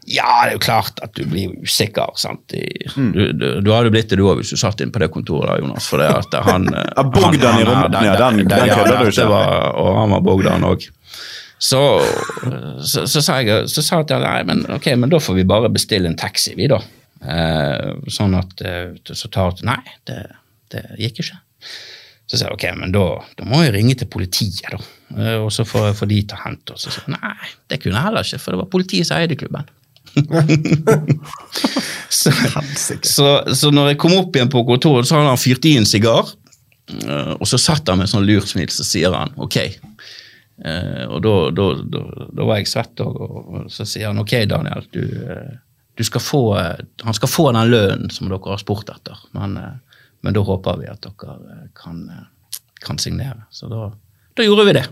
Ja, 0.08 0.28
det 0.46 0.54
er 0.54 0.56
jo 0.56 0.60
klart 0.64 1.00
at 1.04 1.12
du 1.18 1.24
blir 1.28 1.52
usikker. 1.60 2.14
sant? 2.16 2.54
Mm. 2.96 3.10
Du, 3.12 3.22
du, 3.32 3.46
du 3.64 3.72
hadde 3.74 3.92
blitt 3.92 4.08
det 4.08 4.16
du 4.20 4.24
òg 4.28 4.40
hvis 4.40 4.54
du 4.54 4.60
satt 4.60 4.80
inn 4.80 4.92
på 4.94 5.02
det 5.02 5.10
kontoret, 5.12 5.60
Jonas. 5.60 5.88
For 5.90 6.00
det 6.00 6.08
at 6.16 6.38
han, 6.46 6.68
Bogdan 7.14 7.60
i 7.60 7.66
rommet, 7.68 7.98
ja, 8.00 8.14
den, 8.16 8.44
den, 8.44 8.52
den 8.54 8.72
kødder 8.72 9.02
du 9.02 9.10
ikke. 9.12 9.28
Var, 9.28 9.74
og 9.76 9.98
han 10.02 10.16
var 10.16 10.24
Bogdan 10.24 10.68
òg. 10.68 10.88
Så, 11.58 11.80
så, 12.86 13.06
så, 13.10 13.20
sa 13.20 13.40
jeg 13.42 13.66
så 13.70 13.82
sa 13.82 14.00
jeg 14.00 14.12
til 14.12 14.22
nei, 14.22 14.38
men 14.46 14.62
ok, 14.76 14.92
men 14.94 15.10
da 15.10 15.18
får 15.20 15.40
vi 15.40 15.46
bare 15.48 15.70
bestille 15.74 16.06
en 16.10 16.18
taxi, 16.18 16.54
vi, 16.56 16.68
da. 16.70 16.78
Eh, 17.18 17.88
sånn 18.14 18.36
at 18.38 18.60
eh, 18.62 18.92
så 19.10 19.30
tar 19.34 19.50
hun 19.50 19.72
Nei, 19.72 19.80
det, 20.06 20.20
det, 20.70 20.84
gikk 21.02 21.24
ikke. 21.24 21.40
Så 22.28 22.38
sa 22.38 22.46
jeg 22.46 22.54
ok, 22.54 22.66
men 22.78 22.94
da, 22.94 23.08
da, 23.40 23.48
må 23.48 23.64
jeg 23.64 23.74
ringe 23.74 23.96
til 23.98 24.10
politiet, 24.12 24.70
da. 24.70 24.78
Eh, 25.18 25.40
og 25.42 25.50
så 25.54 25.66
får, 25.66 25.90
får 25.98 26.12
de 26.12 26.20
ta 26.30 26.38
hente 26.44 26.76
oss. 26.76 26.86
Så 26.86 26.94
sa 26.94 27.02
jeg 27.08 27.16
nei, 27.16 27.50
det 27.66 27.80
kunne 27.82 27.98
jeg 27.98 28.06
heller 28.06 28.30
ikke, 28.30 28.42
for 28.44 28.54
det 28.54 28.62
var 28.62 28.70
politiet 28.76 29.10
som 29.10 29.18
eide 29.18 29.38
klubben. 29.40 29.74
så, 32.18 32.32
så, 33.02 33.26
så, 33.54 33.70
når 33.74 33.92
jeg 33.92 34.00
kom 34.02 34.16
opp 34.18 34.36
igjen 34.36 34.52
på 34.52 34.64
kontoret, 34.68 35.08
så 35.08 35.18
hadde 35.18 35.32
han 35.32 35.40
fyrt 35.40 35.68
i 35.68 35.76
en 35.78 35.88
sigar. 35.88 36.32
Uh, 36.88 37.34
og 37.36 37.44
så 37.48 37.60
satt 37.60 37.88
han 37.88 38.00
med 38.00 38.06
en 38.06 38.14
sånn 38.14 38.28
lurt 38.28 38.48
smil, 38.48 38.70
så 38.72 38.86
sier 38.86 39.12
han 39.12 39.34
ok. 39.36 39.58
Uh, 40.58 41.04
og 41.12 41.20
da, 41.22 41.34
da, 41.54 41.66
da, 41.84 42.02
da, 42.32 42.46
var 42.48 42.60
jeg 42.60 42.70
svett, 42.70 43.02
og, 43.04 43.18
og, 43.20 43.66
så 43.72 43.84
sier 43.86 44.08
han 44.08 44.22
ok, 44.22 44.34
Daniel, 44.48 44.86
du, 44.94 45.02
uh, 45.04 45.52
du 45.98 46.04
skal 46.06 46.22
få, 46.22 46.42
han 46.56 47.16
skal 47.16 47.30
få 47.30 47.50
den 47.52 47.72
lønnen 47.72 48.12
som 48.14 48.30
dere 48.30 48.54
har 48.54 48.62
spurt 48.62 48.88
etter. 48.92 49.18
Men, 49.36 49.58
men 50.22 50.36
da 50.36 50.44
håper 50.46 50.80
vi 50.80 50.90
at 50.90 51.04
dere 51.04 51.64
kan, 51.76 52.04
kan 52.84 53.00
signere. 53.02 53.48
Så 53.50 53.68
da, 53.68 53.90
gjorde 54.38 54.68
vi 54.68 54.76
det. 54.78 54.84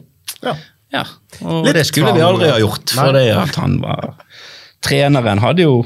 Ja. 0.43 0.57
ja. 0.93 1.05
Og 1.47 1.69
Litt 1.69 1.79
det 1.79 1.87
skulle 1.89 2.11
vi 2.17 2.25
aldri 2.27 2.51
ha 2.51 2.59
gjort, 2.59 2.91
for 2.91 3.15
det 3.15 3.29
at 3.39 3.55
han 3.63 3.79
var 3.85 4.17
treneren 4.87 5.43
hadde 5.43 5.67
jo 5.67 5.81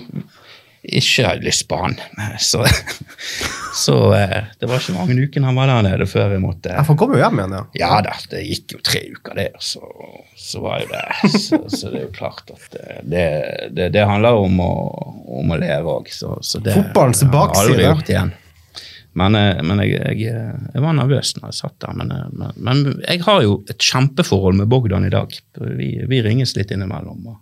ikke 0.83 1.35
lyst 1.45 1.69
på 1.69 1.77
han. 1.77 1.97
Så, 2.41 2.65
så, 3.75 4.15
eh, 4.15 4.45
det 4.61 4.69
var 4.69 4.81
ikke 4.81 4.97
mange 4.97 5.17
ukene 5.21 5.51
han 5.51 5.59
var 5.59 5.69
der 5.69 5.85
nede 5.85 6.07
før 6.09 6.33
jeg 6.35 6.43
måtte 6.43 6.73
Ja, 6.73 6.83
For 6.85 6.95
han 6.95 7.01
kom 7.03 7.13
jo 7.15 7.21
hjem 7.21 7.41
igjen, 7.41 7.57
ja? 7.59 7.63
Ja 7.83 8.01
da, 8.07 8.15
det 8.33 8.43
gikk 8.47 8.77
jo 8.77 8.81
tre 8.87 9.03
uker, 9.13 9.37
det. 9.37 9.49
Så, 9.61 9.83
så 10.41 10.63
var 10.65 10.85
jo 10.85 10.91
det 10.93 11.33
så, 11.37 11.61
så, 11.69 11.91
det 11.91 12.01
er 12.01 12.07
jo 12.07 12.13
klart 12.17 12.53
at 12.55 12.79
det, 13.05 13.27
det, 13.77 13.91
det 13.97 14.07
handler 14.09 14.41
om 14.41 14.63
å, 14.65 14.73
om 15.41 15.53
å 15.53 15.61
leve 15.61 15.99
òg. 15.99 16.09
Fotballens 16.11 17.27
bakside. 17.29 17.67
Aldri 17.67 17.91
gjort 17.91 18.15
igjen. 18.15 18.33
Men, 19.19 19.35
eh, 19.35 19.61
men 19.67 19.83
jeg, 19.83 19.99
jeg, 19.99 20.25
jeg, 20.31 20.81
var 20.81 20.97
nervøs 20.97 21.35
når 21.37 21.51
jeg 21.51 21.61
satt 21.61 21.77
der. 21.83 21.95
Men, 21.99 22.13
eh, 22.15 22.27
men, 22.33 22.57
men, 22.57 22.83
jeg 23.05 23.25
har 23.27 23.45
jo 23.45 23.61
et 23.69 23.85
kjempeforhold 23.85 24.63
med 24.63 24.71
Bogdan 24.73 25.07
i 25.07 25.13
dag. 25.13 25.35
Vi, 25.61 25.93
vi 26.09 26.25
ringes 26.25 26.57
litt 26.57 26.73
innimellom. 26.73 27.35
og 27.35 27.39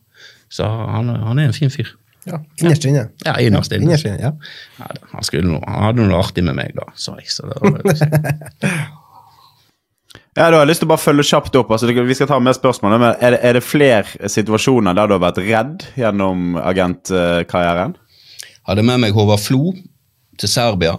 så 0.53 0.69
han, 0.69 1.09
han 1.09 1.41
er 1.41 1.51
en 1.51 1.57
fin 1.57 1.73
fyr. 1.73 1.91
Ja, 2.29 2.41
Innerst 2.61 2.85
inne. 2.85 3.09
Ja, 3.25 3.39
innerst 3.41 3.73
inne. 3.73 3.89
Innerst 3.89 4.09
inne 4.09 4.21
ja. 4.21 4.33
ja 4.79 4.89
han, 5.13 5.25
skulle, 5.25 5.61
han, 5.65 5.85
hadde 5.87 6.05
noe 6.05 6.21
artig 6.21 6.45
med 6.45 6.59
meg, 6.59 6.75
da, 6.77 6.89
sa 6.99 7.17
jeg. 7.21 7.31
Så 7.33 7.49
det 7.49 7.57
var, 7.63 7.79
Ja, 10.39 10.53
da 10.53 10.61
har 10.61 10.63
jeg 10.63 10.71
lyst 10.71 10.85
til 10.85 10.87
å 10.87 10.93
bare 10.93 11.03
følge 11.03 11.25
kjapt 11.27 11.57
opp. 11.59 11.71
altså 11.75 11.89
Vi 11.91 12.15
skal 12.15 12.29
ta 12.31 12.39
med 12.39 12.55
spørsmål, 12.55 12.95
men 12.95 13.09
Er 13.17 13.35
det, 13.35 13.41
er 13.43 13.57
det 13.59 13.65
flere 13.67 14.31
situasjoner 14.31 14.95
der 14.95 15.09
du 15.09 15.17
har 15.17 15.25
vært 15.25 15.41
redd 15.43 15.87
gjennom 15.99 16.59
agentkarrieren? 16.63 17.97
Hadde 18.69 18.85
med 18.87 19.03
meg 19.03 19.17
Håvard 19.17 19.43
Flo 19.43 19.73
til 20.39 20.53
Serbia. 20.53 20.95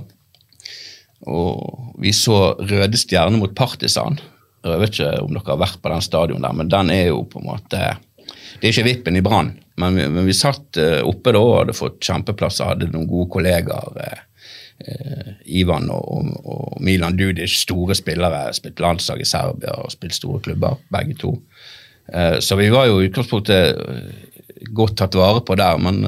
Og 1.29 1.95
vi 2.01 2.11
så 2.15 2.57
Røde 2.59 2.99
Stjerne 2.99 3.39
mot 3.39 3.53
Partisan. 3.55 4.19
Jeg 4.65 4.81
vet 4.81 4.97
ikke 4.97 5.11
om 5.23 5.31
dere 5.31 5.53
har 5.53 5.61
vært 5.61 5.79
på 5.79 5.93
den 5.93 6.03
stadion 6.03 6.43
der, 6.43 6.55
men 6.55 6.71
den 6.71 6.91
er 6.91 7.05
jo 7.13 7.23
på 7.29 7.39
en 7.39 7.47
måte 7.47 7.93
det 8.59 8.67
er 8.67 8.73
ikke 8.73 8.87
vippen 8.89 9.19
i 9.19 9.23
Brann, 9.23 9.53
men, 9.79 9.95
men, 9.99 10.25
vi 10.27 10.35
satt 10.35 10.79
uh, 10.79 10.99
oppe 11.07 11.33
da 11.35 11.41
og 11.41 11.57
hadde 11.61 11.77
fått 11.77 12.01
kjempeplasser, 12.03 12.73
hadde 12.73 12.91
noen 12.91 13.07
gode 13.09 13.29
kollegaer. 13.35 13.99
Uh, 13.99 14.23
uh, 14.83 15.29
Ivan 15.59 15.89
og, 15.93 16.33
og, 16.43 16.79
Milan 16.83 17.17
Dudic, 17.19 17.55
store 17.63 17.95
spillere, 17.97 18.49
spilt 18.55 18.81
landslag 18.83 19.23
i 19.23 19.27
Serbia 19.27 19.77
og 19.79 19.93
spilt 19.95 20.17
store 20.17 20.43
klubber, 20.49 20.79
begge 20.91 21.17
to. 21.19 21.37
så 22.41 22.55
vi 22.57 22.71
var 22.73 22.87
jo 22.89 22.95
i 22.99 23.05
utgangspunktet 23.05 23.77
godt 24.73 24.95
tatt 24.97 25.13
vare 25.13 25.43
på 25.45 25.53
der, 25.59 25.77
men 25.77 25.99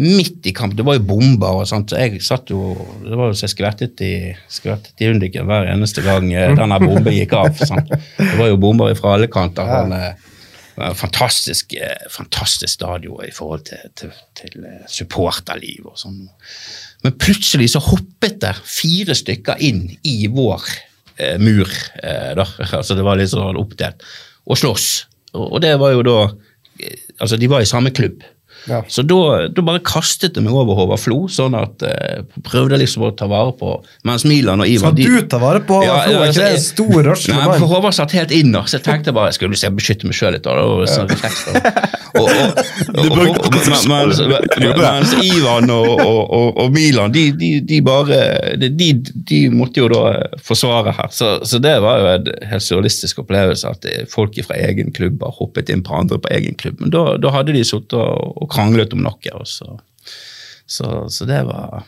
midt 0.00 0.46
i 0.48 0.52
kamp. 0.56 0.74
Det 0.74 0.82
var 0.82 0.96
jo 0.96 1.04
bomber 1.06 1.60
og 1.60 1.68
sånt. 1.70 1.92
så 1.92 2.00
jeg 2.00 2.18
satt 2.24 2.50
jo, 2.50 2.72
Det 3.04 3.14
var 3.14 3.30
jo 3.30 3.36
så 3.38 3.46
jeg 3.46 3.52
skvettet 3.52 4.02
i, 4.02 4.14
skvettet 4.50 5.04
i 5.04 5.10
undiken 5.12 5.46
hver 5.46 5.70
eneste 5.70 6.02
gang 6.02 6.26
denne 6.58 6.80
bomben 6.82 7.14
gikk 7.14 7.36
av. 7.38 7.52
Sant? 7.60 7.92
Det 8.18 8.34
var 8.40 8.50
jo 8.50 8.58
bomber 8.58 8.90
fra 8.98 9.14
alle 9.14 9.30
kanter. 9.30 9.70
Ja. 9.70 10.10
Fantastisk, 10.96 11.74
eh, 11.76 12.06
fantastisk 12.10 12.72
stadion 12.72 13.24
i 13.26 13.32
forhold 13.34 13.66
til, 13.68 13.90
til, 13.98 14.12
til 14.38 14.64
eh, 14.64 14.86
supporterliv 14.88 15.88
og 15.90 15.98
sånn. 16.00 16.22
Men 17.04 17.16
plutselig 17.20 17.70
så 17.74 17.82
hoppet 17.84 18.40
det 18.42 18.54
fire 18.64 19.16
stykker 19.16 19.60
inn 19.66 19.86
i 20.06 20.16
vår 20.32 20.66
eh, 21.20 21.38
mur. 21.42 21.70
Eh, 22.02 22.32
da. 22.38 22.46
Altså 22.80 22.96
Det 22.98 23.06
var 23.06 23.20
litt 23.20 23.32
sånn 23.32 23.60
oppdelt. 23.60 24.04
Og 24.50 24.58
slåss. 24.60 24.88
Og, 25.34 25.46
og 25.46 25.58
det 25.62 25.76
var 25.80 25.94
jo 25.94 26.04
da 26.06 26.18
eh, 26.26 27.06
Altså, 27.20 27.36
de 27.36 27.50
var 27.52 27.60
i 27.60 27.68
samme 27.68 27.92
klubb. 27.92 28.22
Ja. 28.68 28.84
Så 28.88 29.02
da, 29.02 29.48
da, 29.48 29.62
bare 29.64 29.80
kastet 29.84 30.34
det 30.36 30.42
meg 30.44 30.54
over 30.54 30.76
Håvard 30.76 31.00
Flo, 31.00 31.22
sånn 31.32 31.56
at 31.56 31.84
eh, 31.86 32.20
prøvde 32.44 32.78
liksom 32.80 33.06
å 33.06 33.12
ta 33.16 33.28
vare 33.30 33.54
på 33.56 33.72
Mens 34.08 34.26
Milan 34.28 34.60
og 34.60 34.68
Ivan 34.68 34.92
Skal 34.92 35.16
du 35.22 35.28
ta 35.30 35.40
vare 35.40 35.62
på 35.64 35.80
Håvard 35.80 35.88
ja, 35.88 36.02
Flo? 36.04 36.20
Er 36.20 36.34
ikke 36.34 36.44
det 36.44 36.50
en 36.58 36.64
stor? 36.64 37.10
Nei, 37.32 37.46
for 37.54 37.72
Håvard 37.72 37.96
satt 37.96 38.14
helt 38.16 38.34
innerst. 38.34 38.76
Jeg 38.76 38.84
tenkte 38.86 39.14
bare 39.16 39.30
jeg 39.30 39.40
skulle 39.40 39.60
se, 39.60 39.70
beskytte 39.74 40.10
meg 40.10 40.18
sjøl 40.18 40.36
litt. 40.36 40.44
Da, 40.44 40.56
og, 40.60 40.84
sånn, 40.90 41.08
og, 42.20 42.28
og, 42.90 43.56
mens, 43.56 44.20
mens 44.20 45.14
Ivan 45.24 45.72
og, 45.72 46.04
og, 46.04 46.66
Milan, 46.74 47.14
de, 47.14 47.30
de, 47.36 47.52
de 47.64 47.80
bare 47.86 48.20
de, 48.60 48.90
de, 48.98 49.40
måtte 49.54 49.82
jo 49.82 49.88
da 49.92 50.04
forsvare 50.44 50.94
her. 50.98 51.10
Så, 51.14 51.32
så 51.48 51.62
det 51.62 51.76
var 51.84 52.02
jo 52.02 52.10
en 52.12 52.30
helt 52.50 52.66
surrealistisk 52.66 53.22
opplevelse 53.24 53.70
at 53.70 53.88
folk 54.12 54.36
fra 54.46 54.58
egen 54.60 54.92
klubb 54.96 55.22
har 55.24 55.34
hoppet 55.38 55.72
inn 55.72 55.84
på 55.86 55.96
andre 55.96 56.20
på 56.20 56.32
egen 56.36 56.58
klubb. 56.60 56.80
Men 56.82 56.92
da, 56.94 57.04
da 57.20 57.32
hadde 57.34 57.56
de 57.56 57.64
sittet 57.66 57.96
og 58.00 58.49
kranglet 58.50 58.96
om 58.96 59.04
noe. 59.06 59.40
Så, 59.48 59.78
så, 60.66 60.90
så 61.08 61.28
det 61.28 61.42
var 61.48 61.82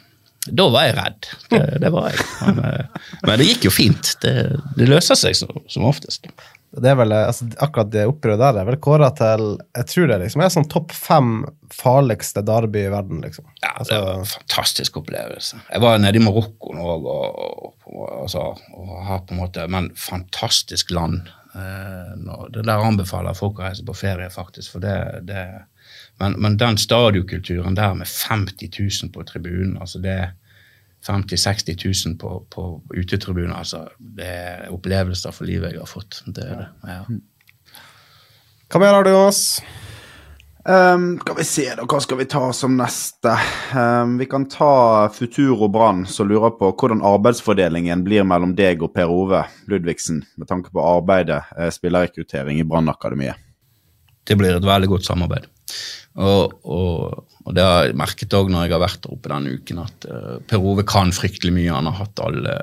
da 0.51 0.65
var 0.75 0.89
jeg 0.89 0.97
redd. 0.97 1.29
Det, 1.53 1.61
det 1.85 1.91
var 1.95 2.09
jeg. 2.11 2.25
Men, 2.41 2.65
eh, 2.67 3.05
men, 3.23 3.37
det 3.39 3.47
gikk 3.47 3.69
jo 3.69 3.73
fint. 3.75 4.17
Det, 4.25 4.35
det 4.79 4.89
løser 4.91 5.19
seg 5.19 5.37
som, 5.39 5.53
som 5.71 5.87
oftest. 5.87 6.27
Det 6.73 6.89
er 6.89 6.97
vel, 6.97 7.13
altså, 7.15 7.47
akkurat 7.63 7.91
det 7.93 8.07
opprøret 8.09 8.41
der 8.41 8.59
er 8.63 8.67
vel 8.67 8.79
kåra 8.81 9.11
til 9.15 9.59
jeg 9.77 9.89
tror 9.91 10.07
det 10.09 10.17
liksom 10.23 10.43
er 10.43 10.55
sånn 10.55 10.71
topp 10.73 10.95
fem 10.97 11.43
farligste 11.73 12.43
derby 12.49 12.87
i 12.87 12.93
verden. 12.93 13.21
liksom. 13.23 13.47
Ja, 13.61 13.75
det 13.87 13.99
var 14.01 14.23
en 14.23 14.31
fantastisk 14.31 14.97
opplevelse. 15.03 15.61
Jeg 15.69 15.85
var 15.85 16.01
nede 16.01 16.19
i 16.19 16.25
Marokko 16.25 16.75
nå 16.75 16.89
og, 16.97 17.07
og, 17.13 17.77
og, 17.93 18.07
altså, 18.25 18.47
og, 18.73 18.97
har 19.07 19.23
på 19.29 19.37
en 19.37 19.43
måte, 19.45 19.69
Men 19.71 19.93
fantastisk 20.01 20.91
land. 20.97 21.29
Eh, 21.55 22.17
det 22.57 22.65
der 22.65 22.83
anbefaler 22.83 23.37
folk 23.37 23.61
å 23.61 23.69
reise 23.69 23.87
på 23.87 23.95
ferie, 23.95 24.33
faktisk. 24.33 24.73
for 24.75 24.83
det, 24.83 24.97
det 25.29 25.45
men, 26.23 26.37
men 26.39 26.57
den 26.57 26.79
stadionkulturen 26.79 27.75
der 27.75 27.95
med 27.99 28.07
50 28.07 28.71
000 29.03 29.13
på 29.15 29.25
tribunen, 29.27 29.77
altså 29.81 29.99
det 29.99 30.13
er 30.15 30.31
50 31.07 31.35
000-60 31.35 32.09
000 32.09 32.19
på, 32.19 32.47
på 32.51 32.83
utetribunen, 32.95 33.53
altså 33.53 33.89
det 33.99 34.29
er 34.29 34.69
opplevelser 34.71 35.35
for 35.35 35.51
livet 35.51 35.75
jeg 35.75 35.83
har 35.83 35.91
fått. 35.91 36.23
Det 36.27 36.45
er 36.47 36.61
det. 36.61 36.69
Ja. 36.87 37.01
Hva 38.71 38.81
mer 38.81 38.95
har 38.95 39.05
du, 39.05 39.11
Jonas? 39.11 39.43
Um, 40.63 41.17
skal 41.19 41.37
vi 41.41 41.45
se, 41.45 41.65
da. 41.75 41.89
Hva 41.91 41.99
skal 42.05 42.21
vi 42.21 42.29
ta 42.31 42.45
som 42.55 42.77
neste? 42.79 43.33
Um, 43.75 44.15
vi 44.21 44.29
kan 44.31 44.47
ta 44.47 45.11
Futuro 45.11 45.67
Brann, 45.75 46.05
som 46.07 46.31
lurer 46.31 46.55
på 46.55 46.71
hvordan 46.71 47.03
arbeidsfordelingen 47.03 48.05
blir 48.07 48.23
mellom 48.23 48.55
deg 48.55 48.85
og 48.87 48.95
Per 48.95 49.11
Ove 49.11 49.43
Ludvigsen, 49.67 50.23
med 50.39 50.49
tanke 50.49 50.71
på 50.71 50.87
arbeidet, 50.87 51.43
eh, 51.59 51.73
spillerrekruttering 51.75 52.63
i 52.63 52.69
Brannakademiet. 52.69 53.43
Det 54.23 54.39
blir 54.39 54.55
et 54.55 54.71
veldig 54.71 54.93
godt 54.95 55.11
samarbeid. 55.11 55.51
Og, 56.13 56.53
og, 56.69 57.29
og 57.47 57.55
det 57.57 57.65
har 57.65 57.87
jeg 57.89 57.97
merket 57.97 58.35
òg 58.37 58.51
når 58.53 58.67
jeg 58.67 58.75
har 58.75 58.83
vært 58.83 59.01
der 59.05 59.15
oppe 59.15 59.33
denne 59.33 59.55
uken, 59.57 59.81
at 59.81 60.07
uh, 60.11 60.35
Per 60.49 60.67
Ove 60.73 60.85
kan 60.89 61.13
fryktelig 61.15 61.55
mye. 61.57 61.71
Han 61.73 61.89
har 61.89 62.03
hatt 62.03 62.23
alle, 62.25 62.57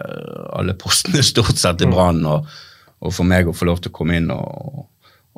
alle 0.55 0.75
postene 0.77 1.23
stort 1.25 1.57
sett 1.57 1.81
i 1.85 1.89
Brann. 1.89 2.21
Og, 2.29 2.45
og 2.99 3.15
for 3.15 3.27
meg 3.27 3.49
å 3.49 3.55
få 3.55 3.69
lov 3.69 3.81
til 3.81 3.93
å 3.93 3.97
komme 3.99 4.19
inn 4.19 4.29
og, 4.33 4.85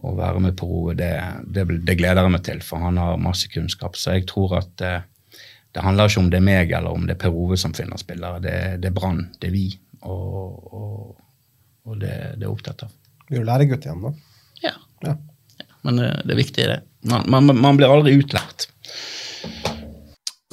og 0.01 0.19
være 0.19 0.43
med 0.43 0.57
Per 0.59 0.75
Ove, 0.81 0.97
det, 0.99 1.13
det, 1.47 1.65
det, 1.87 1.97
gleder 1.99 2.27
jeg 2.27 2.35
meg 2.35 2.45
til, 2.49 2.61
for 2.65 2.83
han 2.83 2.99
har 2.99 3.21
masse 3.21 3.47
kunnskap. 3.53 3.95
Så 3.99 4.17
jeg 4.17 4.27
tror 4.31 4.59
at 4.59 4.83
uh, 4.83 4.99
det 5.71 5.85
handler 5.85 6.11
ikke 6.11 6.25
om 6.25 6.31
det 6.33 6.41
er 6.41 6.47
meg 6.51 6.75
eller 6.75 6.91
om 6.91 7.07
det 7.07 7.15
er 7.15 7.23
Per 7.23 7.35
Ove 7.45 7.59
som 7.59 7.75
finner 7.77 8.01
spillere. 8.01 8.43
Det, 8.43 8.57
det 8.83 8.91
er 8.91 8.97
Brann, 8.97 9.29
det 9.39 9.51
er 9.51 9.55
vi, 9.55 9.67
og, 10.03 11.15
og 11.87 11.99
det, 12.01 12.15
det 12.35 12.43
er 12.43 12.51
opptatt 12.51 12.85
av. 12.87 12.97
Du 13.31 13.39
læregutt 13.39 13.85
igjen, 13.87 14.03
da? 14.03 14.11
Ja. 14.61 14.73
ja. 15.05 15.15
Men 15.81 15.97
det, 15.97 16.09
det 16.25 16.35
er 16.35 16.39
viktig, 16.39 16.67
det. 16.69 16.79
Man, 17.09 17.25
man, 17.33 17.57
man, 17.57 17.77
blir 17.79 17.91
aldri 17.91 18.13
utlært. 18.19 18.67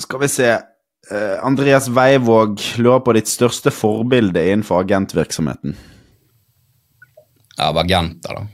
Skal 0.01 0.22
vi 0.24 0.31
se. 0.33 0.51
Uh, 1.09 1.37
Andreas 1.45 1.89
Veivåg 1.93 2.61
lurer 2.76 3.01
på 3.05 3.14
ditt 3.16 3.31
største 3.31 3.72
forbilde 3.72 4.43
innenfor 4.45 4.83
agentvirksomheten. 4.85 5.76
Av 7.64 7.81
agenter, 7.81 8.39
da? 8.39 8.47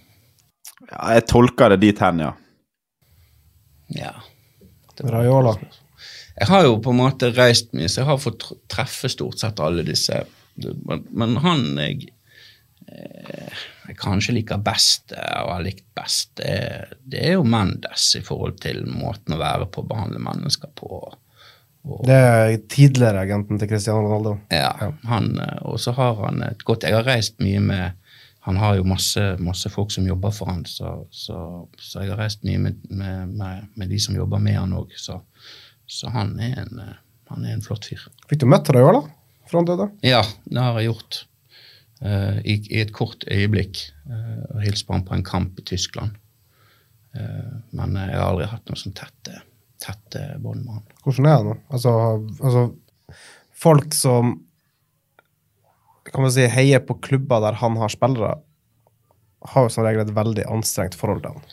Ja, 0.85 1.01
jeg 1.16 1.27
tolker 1.31 1.75
det 1.75 1.81
dit 1.83 2.03
hen, 2.03 2.22
ja. 2.22 2.33
Ja. 3.95 4.12
Raiola. 5.03 5.57
Jeg 6.35 6.51
har 6.51 6.64
jo 6.66 6.79
på 6.83 6.95
en 6.95 7.01
måte 7.03 7.31
reist 7.35 7.75
mye, 7.75 7.91
så 7.91 8.03
jeg 8.03 8.11
har 8.11 8.22
fått 8.22 8.47
treffe 8.70 9.11
stort 9.11 9.43
sett 9.43 9.62
alle 9.62 9.83
disse. 9.87 10.22
Men, 10.55 11.03
men 11.11 11.37
han 11.43 11.66
jeg 11.83 12.14
Eh, 12.95 13.53
jeg 13.89 13.99
kanskje 14.01 14.39
liker 14.39 14.62
best 14.64 15.12
eh, 15.16 15.41
og 15.43 15.53
har 15.57 15.64
likt 15.66 15.85
best, 15.97 16.32
det, 16.41 16.95
det, 17.05 17.20
er 17.20 17.37
jo 17.37 17.45
Mendes 17.49 18.14
i 18.18 18.22
forhold 18.24 18.57
til 18.62 18.85
måten 18.89 19.37
å 19.37 19.41
være 19.41 19.68
på, 19.72 19.85
behandle 19.89 20.22
mennesker 20.22 20.72
på. 20.78 21.01
Og, 21.85 21.99
det 22.09 22.16
er 22.16 22.55
tidligere 22.72 23.26
agenten 23.26 23.61
til 23.61 23.68
Cristiano 23.68 24.07
Ronaldo. 24.07 24.39
Ja, 24.55 24.72
han, 25.11 25.35
eh, 25.41 25.59
og 25.68 25.80
så 25.82 25.93
har 25.99 26.16
han 26.22 26.41
et 26.47 26.64
godt 26.64 26.87
Jeg 26.89 26.97
har 26.97 27.05
reist 27.05 27.37
mye 27.45 27.61
med 27.61 28.01
Han 28.45 28.59
har 28.61 28.74
jo 28.76 28.85
masse, 28.89 29.20
masse 29.41 29.70
folk 29.72 29.93
som 29.93 30.05
jobber 30.05 30.32
for 30.37 30.51
han, 30.53 30.66
så, 30.68 30.99
så, 31.09 31.64
så 31.80 32.03
jeg 32.03 32.12
har 32.12 32.18
reist 32.20 32.43
mye 32.45 32.61
med, 32.61 32.82
med, 32.91 33.30
med, 33.41 33.70
med 33.72 33.89
de 33.89 34.01
som 34.01 34.16
jobber 34.16 34.43
med 34.45 34.59
han 34.59 34.74
òg. 34.76 34.93
Så, 35.01 35.16
så 35.89 36.12
han, 36.12 36.35
er 36.45 36.59
en, 36.66 36.82
han 37.32 37.47
er 37.47 37.55
en 37.57 37.64
flott 37.64 37.89
fyr. 37.89 38.05
Fikk 38.28 38.43
du 38.45 38.51
møtt 38.53 38.68
Raiola 38.68 39.01
før 39.49 39.62
han 39.62 39.70
døde? 39.70 39.89
Ja, 40.05 40.20
det 40.45 40.61
har 40.61 40.76
jeg 40.76 40.91
gjort. 40.91 41.22
Uh, 42.03 42.40
i, 42.42 42.59
i, 42.59 42.80
et 42.82 42.90
kort 42.92 43.22
øyeblikk 43.30 43.78
uh, 44.11 44.57
og 44.57 44.62
hilse 44.64 44.84
på 44.84 44.97
ham 44.97 45.05
på 45.07 45.14
en 45.14 45.24
kamp 45.24 45.61
i 45.61 45.66
Tyskland. 45.70 46.16
Uh, 47.14 47.61
men 47.72 47.95
jeg 47.97 48.18
har 48.18 48.26
aldri 48.26 48.49
hatt 48.51 48.66
noe 48.68 48.80
sånn 48.80 48.97
tette, 48.99 49.38
tette 49.80 50.24
bånd 50.42 50.64
med 50.64 50.80
han. 50.80 50.88
Hvordan 51.05 51.28
er 51.30 51.38
han 51.38 51.47
nå? 51.49 51.55
Altså, 51.70 51.92
altså, 52.40 52.64
folk 53.64 53.95
som 53.97 54.34
kan 56.11 56.26
man 56.26 56.34
si, 56.34 56.45
heier 56.51 56.82
på 56.84 56.99
klubber 57.07 57.40
der 57.47 57.57
han 57.62 57.78
har 57.80 57.92
spillere, 57.95 58.34
har 59.55 59.64
jo 59.64 59.72
som 59.72 59.86
regel 59.86 60.03
et 60.03 60.12
veldig 60.16 60.45
anstrengt 60.51 60.99
forhold 60.99 61.22
til 61.24 61.38
han. 61.38 61.49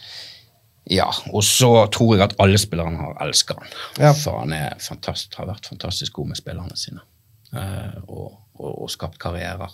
Ja, 0.92 1.08
og 1.30 1.46
så 1.46 1.70
tror 1.94 2.16
jeg 2.18 2.26
at 2.26 2.36
alle 2.42 2.60
spillerne 2.60 3.00
har 3.00 3.16
elska 3.24 3.56
han. 3.56 3.72
Ja. 4.02 4.12
For 4.18 4.42
han 4.42 4.52
har 4.58 5.48
vært 5.48 5.70
fantastisk 5.70 6.18
god 6.18 6.34
med 6.34 6.42
spillerne 6.42 6.76
sine. 6.80 7.06
og, 8.08 8.42
og, 8.58 8.72
og 8.74 8.92
skapt 8.92 9.20
karrierer. 9.22 9.72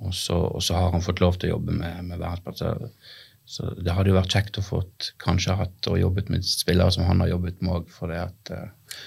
Og 0.00 0.14
så, 0.16 0.36
og 0.36 0.62
så, 0.64 0.76
har 0.78 0.94
han 0.94 1.04
fått 1.04 1.20
lov 1.20 1.36
til 1.36 1.50
å 1.50 1.56
jobbe 1.56 1.76
med, 1.76 2.04
med 2.08 2.20
verdensplasser. 2.20 2.88
Så 3.50 3.66
det 3.82 3.90
hadde 3.96 4.12
jo 4.12 4.14
vært 4.14 4.30
kjekt 4.30 4.60
å 4.60 4.62
få 4.62 4.84
kanskje 5.18 5.56
hatt 5.58 5.86
og 5.90 5.98
jobbet 5.98 6.28
med 6.30 6.44
spillere 6.46 6.92
som 6.94 7.08
han 7.08 7.22
har 7.24 7.32
jobbet 7.32 7.56
med 7.64 7.80
òg, 7.80 7.88
for 7.90 8.12
det 8.12 8.20
at 8.22 8.52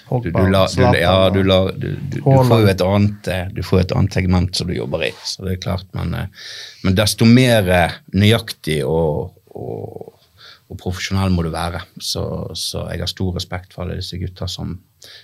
du, 0.09 0.29
du, 0.31 0.41
la, 0.51 0.65
du, 0.67 0.81
ja, 0.99 1.29
du, 1.31 1.39
la, 1.47 1.59
du, 1.71 1.93
får 2.23 2.63
jo 2.63 2.71
et 2.71 2.83
annet, 2.83 3.29
eh, 3.31 3.45
du 3.55 3.61
får 3.63 3.81
et 3.83 3.93
annet 3.95 4.17
segment 4.19 4.51
som 4.55 4.67
du 4.67 4.75
jobber 4.75 5.05
i. 5.07 5.11
så 5.23 5.45
det 5.45 5.53
er 5.55 5.61
klart, 5.63 5.87
Men, 5.95 6.13
uh, 6.15 6.49
men 6.83 6.97
desto 6.97 7.27
mer 7.27 7.67
nøyaktig 8.11 8.81
og, 8.83 9.31
og, 9.55 10.19
og, 10.67 10.75
profesjonell 10.79 11.31
må 11.31 11.45
du 11.47 11.51
være. 11.53 11.83
Så, 11.99 12.25
så, 12.59 12.87
jeg 12.91 13.03
har 13.03 13.11
stor 13.11 13.39
respekt 13.39 13.75
for 13.75 13.85
alle 13.85 13.99
disse 14.01 14.19
gutta 14.19 14.49
som, 14.51 14.75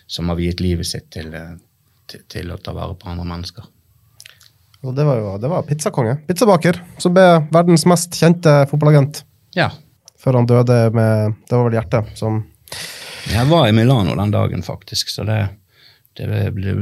som 0.08 0.32
har 0.32 0.40
viet 0.40 0.64
livet 0.64 0.88
sitt 0.88 1.12
til, 1.12 1.36
til, 2.08 2.24
til 2.32 2.56
å 2.56 2.60
ta 2.64 2.76
vare 2.78 2.96
på 2.96 3.12
andre 3.12 3.28
mennesker. 3.28 3.68
Og 4.86 4.96
det 4.96 5.04
var 5.04 5.20
jo 5.20 5.36
det 5.42 5.52
var 5.52 5.66
pizzakonge. 5.68 6.16
Pizzabaker, 6.28 6.80
som 7.02 7.16
ble 7.16 7.26
verdens 7.52 7.86
mest 7.90 8.16
kjente 8.16 8.54
fotballagent. 8.72 9.24
Ja. 9.58 9.72
Før 10.20 10.40
han 10.40 10.48
døde 10.48 10.78
med 10.92 11.36
Det 11.48 11.56
var 11.56 11.66
vel 11.66 11.78
hjertet 11.80 12.10
som 12.20 12.42
Jeg 13.32 13.48
var 13.50 13.68
i 13.68 13.76
Milano 13.76 14.16
den 14.20 14.32
dagen, 14.32 14.64
faktisk, 14.64 15.10
så 15.10 15.26
det, 15.28 15.40
det, 16.18 16.28
ble, 16.56 16.76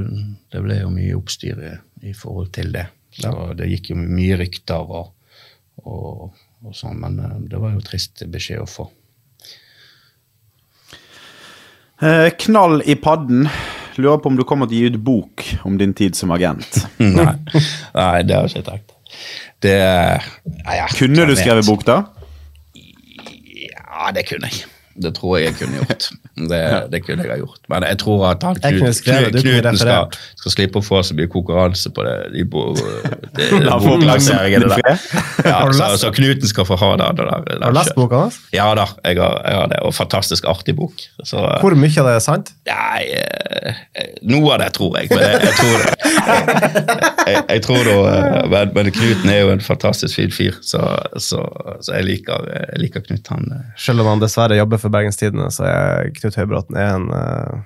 det 0.53 0.61
ble, 0.63 0.81
jo 0.81 0.91
mye 0.93 1.15
oppstyr 1.17 1.63
i, 1.63 1.73
i 2.11 2.13
forhold 2.15 2.51
til 2.55 2.71
det. 2.75 2.85
Så 3.17 3.31
ja. 3.31 3.47
det 3.57 3.69
gikk 3.71 3.91
jo 3.91 3.97
mye 3.99 4.37
rykter 4.39 4.93
og, 4.99 5.09
og, 5.83 6.37
og 6.63 6.77
sånn, 6.77 7.01
men 7.01 7.17
eh, 7.23 7.35
det 7.49 7.61
var 7.61 7.73
jo 7.73 7.83
trist 7.83 8.23
beskjed 8.29 8.61
å 8.61 8.69
få. 8.69 8.87
Eh, 12.05 12.29
knall 12.45 12.83
i 12.85 12.95
padden. 13.01 13.47
Lurer 13.97 14.21
på 14.21 14.29
om 14.29 14.37
du 14.37 14.43
kommer 14.47 14.69
til 14.69 14.77
å 14.77 14.79
gi 14.79 14.93
ut 14.93 14.99
bok 15.01 15.43
om 15.67 15.77
din 15.79 15.93
tid 15.97 16.17
som 16.17 16.31
agent. 16.35 16.79
Nei. 17.01 17.33
Nei, 17.97 18.21
det 18.27 18.37
har 18.37 18.47
jeg 18.47 18.53
ikke 18.53 18.65
tenkt. 18.69 18.93
Det 19.63 19.73
ja, 19.73 20.87
Kunne 20.99 21.25
du 21.25 21.33
skrevet 21.39 21.65
bok, 21.65 21.85
da? 21.87 22.01
Ja, 22.77 24.11
det 24.13 24.27
kunne 24.29 24.51
jeg. 24.51 24.67
Det 24.97 25.13
tror 25.17 25.37
jeg 25.37 25.51
jeg 25.51 25.55
kunne 25.59 25.81
gjort. 25.81 26.07
Det, 26.37 26.61
det, 26.91 27.01
kunne 27.05 27.25
jeg 27.25 27.31
ha 27.31 27.37
gjort. 27.39 27.61
Men 27.69 27.85
jeg 27.85 27.99
tror 28.01 28.23
at 28.31 28.43
han, 28.45 28.57
Knuten 28.61 28.93
skal, 29.77 30.09
skal, 30.37 30.53
slippe 30.53 30.81
å 30.81 30.85
få 30.85 31.01
så 31.05 31.17
mye 31.17 31.29
konkurranse 31.31 31.91
på 31.93 32.05
det. 32.05 32.15
De 32.33 32.45
bo, 32.49 32.63
det, 33.37 33.49
det 33.51 33.77
boklanseringene 33.83 34.69
der. 34.73 35.05
Ja, 35.45 35.59
så, 35.77 35.91
så, 36.01 36.11
Knuten 36.13 36.49
skal 36.49 36.67
få 36.69 36.79
ha 36.81 36.91
det. 37.01 37.11
det 37.19 37.27
der, 37.29 37.61
har 37.61 37.75
du 37.75 37.79
lest 37.79 37.95
boka 37.97 38.23
hans? 38.25 38.39
Ja 38.55 38.69
da, 38.77 38.87
jeg 39.05 39.21
har, 39.21 39.41
jeg 39.45 39.59
har, 39.61 39.71
det. 39.73 39.81
Og 39.85 39.93
fantastisk 39.97 40.49
artig 40.49 40.77
bok. 40.77 41.05
Så, 41.23 41.41
Hvor 41.61 41.77
mye 41.77 41.93
av 42.01 42.09
det 42.09 42.17
er 42.17 42.25
sant? 42.25 42.53
Nei, 42.69 43.05
eh, 43.17 43.81
noe 44.29 44.55
av 44.55 44.65
det 44.65 44.71
tror 44.77 44.97
jeg. 44.97 45.11
Men 45.13 45.25
jeg, 45.25 45.41
jeg 45.45 45.57
tror 45.61 45.85
det. 45.85 45.93
Jeg, 47.27 47.61
tror 47.65 47.83
det 47.83 47.95
men, 48.51 48.69
men, 48.75 48.89
Knuten 48.95 49.31
er 49.31 49.41
jo 49.41 49.51
en 49.51 49.63
fantastisk 49.63 50.15
fin 50.15 50.31
fyr, 50.31 50.55
så, 50.63 50.79
så, 51.19 51.41
så 51.83 51.97
jeg, 51.97 52.05
liker, 52.07 52.47
jeg 52.47 52.81
liker 52.85 53.03
Knut. 53.03 53.27
Han, 53.33 53.49
eh. 53.51 53.65
Selv 53.81 54.03
om 54.03 54.11
han 54.13 54.23
dessverre 54.23 54.57
jobber 54.59 54.81
for 54.81 54.86
Bergens 54.93 55.19
Tidende, 55.19 55.49
så 55.53 55.65
er 55.69 56.13
Knut 56.17 56.38
Høybråten 56.39 56.77
er 56.79 56.93
en 56.95 57.09
uh, 57.11 57.65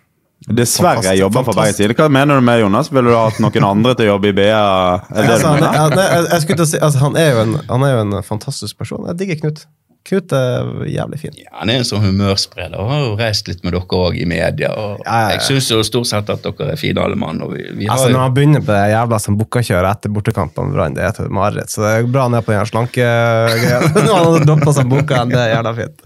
Dessverre 0.50 1.04
jeg 1.06 1.22
jobber 1.22 1.46
for 1.46 1.58
Bergens 1.58 1.78
Tidende. 1.78 1.98
Hva 2.00 2.08
mener 2.10 2.40
du 2.40 2.46
med 2.46 2.64
Jonas? 2.64 2.90
Ville 2.90 3.14
du 3.14 3.18
hatt 3.18 3.38
noen 3.44 3.68
andre 3.68 3.94
til 3.98 4.10
å 4.10 4.16
jobbe 4.16 4.32
i 4.32 4.38
BA? 4.40 4.64
Altså, 5.22 5.52
han, 5.54 5.94
nei, 5.94 6.08
jeg, 6.08 6.26
jeg 6.50 6.66
si, 6.66 6.80
altså, 6.82 7.04
han, 7.04 7.20
er 7.20 7.44
en, 7.44 7.60
han, 7.68 7.86
er 7.86 7.94
jo 7.94 8.02
en, 8.08 8.18
fantastisk 8.26 8.80
person. 8.82 9.06
Jeg 9.12 9.20
digger 9.22 9.38
Knut. 9.44 9.64
Knut 10.10 10.34
er 10.34 10.70
jævlig 10.90 11.20
fin. 11.22 11.36
Ja, 11.38 11.52
Han 11.60 11.70
er 11.70 11.84
en 11.84 11.86
sånn 11.86 12.02
humørspreder 12.02 12.80
og 12.82 12.90
har 12.90 13.04
jo 13.04 13.12
reist 13.20 13.52
litt 13.52 13.62
med 13.62 13.76
dere 13.76 14.00
òg 14.00 14.18
i 14.18 14.26
media. 14.26 14.72
og 14.74 15.04
ja, 15.06 15.20
ja, 15.28 15.36
Jeg 15.36 15.44
syns 15.46 15.68
jo 15.70 15.82
stort 15.86 16.10
sett 16.10 16.32
at 16.34 16.42
dere 16.42 16.72
er 16.74 16.80
fine 16.82 17.04
alle 17.06 17.20
mann. 17.22 17.44
Vi, 17.52 17.68
vi 17.78 17.86
altså, 17.86 18.10
Når 18.10 18.24
han 18.26 18.34
begynner 18.34 18.66
på 18.66 18.74
det 18.74 18.96
jævla 18.96 19.20
som 19.22 19.38
bukkakjøret 19.38 20.00
etter 20.00 20.16
bortekampen 20.16 20.72
med 20.72 20.80
Brann, 20.80 20.98
det 20.98 21.06
er 21.06 21.14
et 21.14 21.30
mareritt. 21.30 21.70
Så 21.70 21.86
det 21.86 21.94
er 22.00 22.10
bra 22.10 22.26
han 22.26 22.40
er 22.40 22.48
på 22.48 22.56
den 22.56 22.72
slanke 22.72 23.12
Nå 24.08 24.10
har 24.10 24.26
han 24.26 24.50
doppa 24.50 24.74
seg 24.80 24.90
bukka, 24.90 25.22
det 25.30 25.38
er 25.38 25.54
jævla 25.60 25.76
fint. 25.84 26.02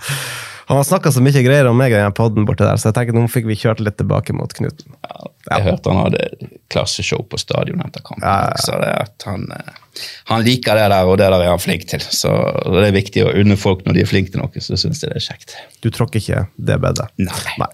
Han 0.66 0.80
har 0.80 0.86
snakka 0.88 1.12
så 1.14 1.22
mye 1.22 1.44
greier 1.46 1.68
om 1.70 1.78
meg 1.78 1.94
i 1.94 2.00
den 2.00 2.14
poden 2.18 2.46
borti 2.48 2.66
der, 2.66 2.80
så 2.82 2.90
jeg 2.90 2.98
tenker 2.98 3.14
nå 3.14 3.28
fikk 3.30 3.46
vi 3.46 3.58
kjørt 3.60 3.84
litt 3.86 4.00
tilbake 4.00 4.34
mot 4.34 4.54
Knuten. 4.58 4.96
Ja, 5.06 5.28
jeg 5.52 5.62
ja. 5.62 5.66
hørte 5.68 5.94
han 5.94 6.00
hadde 6.02 6.50
klasseshow 6.74 7.22
på 7.30 7.38
stadion 7.38 7.84
etter 7.86 8.02
kampen. 8.06 8.26
Ja, 8.26 8.50
ja. 8.50 8.64
Så 8.64 8.80
det 8.82 8.88
er 8.90 9.04
at 9.06 9.28
han, 9.30 9.46
eh, 9.54 10.08
han, 10.32 10.46
liker 10.48 10.80
det 10.80 10.88
der, 10.90 11.12
og 11.12 11.20
det 11.22 11.30
der 11.30 11.46
er 11.46 11.54
han 11.54 11.62
flink 11.62 11.86
til. 11.92 12.02
Så 12.02 12.34
det 12.74 12.88
er 12.88 12.98
viktig 12.98 13.28
å 13.28 13.36
unne 13.44 13.60
folk 13.62 13.86
når 13.86 14.00
de 14.00 14.06
er 14.06 14.10
flinke 14.10 14.34
til 14.34 14.42
noe, 14.42 14.66
så 14.66 14.80
syns 14.80 15.04
jeg 15.06 15.14
det 15.14 15.22
er 15.22 15.28
kjekt. 15.28 15.54
Du 15.86 15.92
tråkker 15.94 16.24
ikke 16.24 16.48
det 16.58 16.80
bedet? 16.82 17.12
Nei. 17.22 17.38
Nei. 17.62 17.70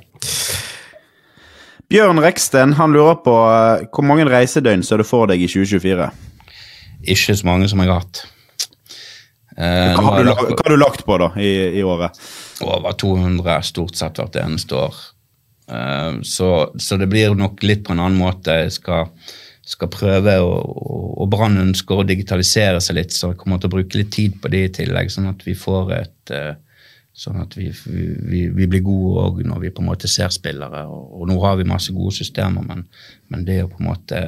Bjørn 1.91 2.21
Reksten 2.23 2.75
han 2.77 2.93
lurer 2.95 3.17
på 3.23 3.33
uh, 3.35 3.87
hvor 3.91 4.05
mange 4.07 4.27
reisedøgn 4.27 4.83
ser 4.87 5.01
du 5.01 5.07
for 5.07 5.31
deg 5.31 5.41
i 5.43 5.47
2024? 5.51 6.11
Ikke 7.11 7.35
så 7.35 7.47
mange 7.47 7.67
som 7.71 7.81
jeg 7.83 7.91
har 7.91 8.03
hatt. 8.03 8.23
Eh, 9.57 9.97
hva, 9.97 10.13
har 10.15 10.23
du, 10.23 10.29
hva, 10.31 10.55
har 10.55 10.71
du, 10.71 10.77
lagt 10.79 11.03
på 11.03 11.17
da 11.19 11.31
i, 11.39 11.51
i 11.81 11.83
året? 11.83 12.15
Over 12.67 12.95
200 12.97 13.61
stort 13.65 13.97
sett 13.97 14.19
hvert 14.21 14.37
eneste 14.41 14.77
år. 14.77 14.97
Eh, 15.71 16.21
så, 16.21 16.49
så, 16.77 16.97
det 16.97 17.09
blir 17.11 17.35
nok 17.37 17.63
litt 17.63 17.85
på 17.87 17.95
en 17.95 18.03
annen 18.03 18.19
måte. 18.19 18.57
Jeg 18.65 18.75
skal, 18.77 19.11
skal 19.67 19.91
prøve, 19.93 20.37
og, 20.45 20.73
og 21.21 21.31
Brann 21.31 21.61
ønsker 21.61 22.01
å 22.01 22.07
digitalisere 22.07 22.81
seg 22.83 22.99
litt, 22.99 23.15
så 23.15 23.31
jeg 23.31 23.41
kommer 23.41 23.61
til 23.61 23.71
å 23.71 23.77
bruke 23.77 24.01
litt 24.01 24.11
tid 24.15 24.41
på 24.41 24.51
det 24.51 24.65
i 24.65 24.73
tillegg, 24.81 25.13
sånn 25.13 25.31
at 25.31 25.45
vi 25.47 25.57
får 25.57 25.95
et, 25.99 26.35
eh, 26.35 26.53
Sånn 27.11 27.41
at 27.41 27.57
vi, 27.59 27.65
vi, 27.91 28.45
vi 28.55 28.65
blir 28.71 28.83
gode 28.85 29.25
òg 29.25 29.41
når 29.43 29.59
vi 29.65 29.71
på 29.75 29.83
en 29.83 29.89
måte 29.89 30.07
ser 30.07 30.31
spillere. 30.31 30.85
Og, 30.87 31.09
og 31.19 31.27
nå 31.27 31.35
har 31.43 31.57
vi 31.59 31.67
masse 31.67 31.91
gode 31.91 32.15
systemer, 32.15 32.63
men, 32.63 32.85
men, 33.27 33.43
det 33.45 33.57
å 33.65 33.67
på 33.67 33.81
en 33.81 33.89
måte 33.89 34.21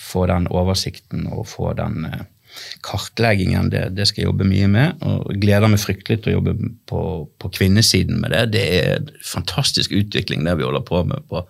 få 0.00 0.24
den 0.30 0.48
oversikten 0.48 1.26
og 1.28 1.44
få 1.52 1.74
den 1.76 2.08
eh, 2.08 2.24
kartleggingen, 2.84 3.70
det, 3.72 3.86
det, 3.96 4.06
skal 4.08 4.22
jeg 4.22 4.30
jobbe 4.30 4.46
mye 4.48 4.68
med. 4.70 5.02
og 5.06 5.32
gleder 5.40 5.70
meg 5.70 5.82
fryktelig 5.82 6.22
til 6.22 6.32
å 6.32 6.36
jobbe 6.38 6.54
på, 6.90 7.02
på 7.40 7.50
kvinnesiden 7.58 8.20
med 8.22 8.34
det. 8.34 8.44
Det 8.54 8.64
er 8.78 8.94
en 8.98 9.10
fantastisk 9.24 9.94
utvikling 9.94 10.44
det 10.46 10.56
vi 10.60 10.66
holder 10.66 10.84
på 10.86 11.02
med 11.08 11.26
på, 11.30 11.44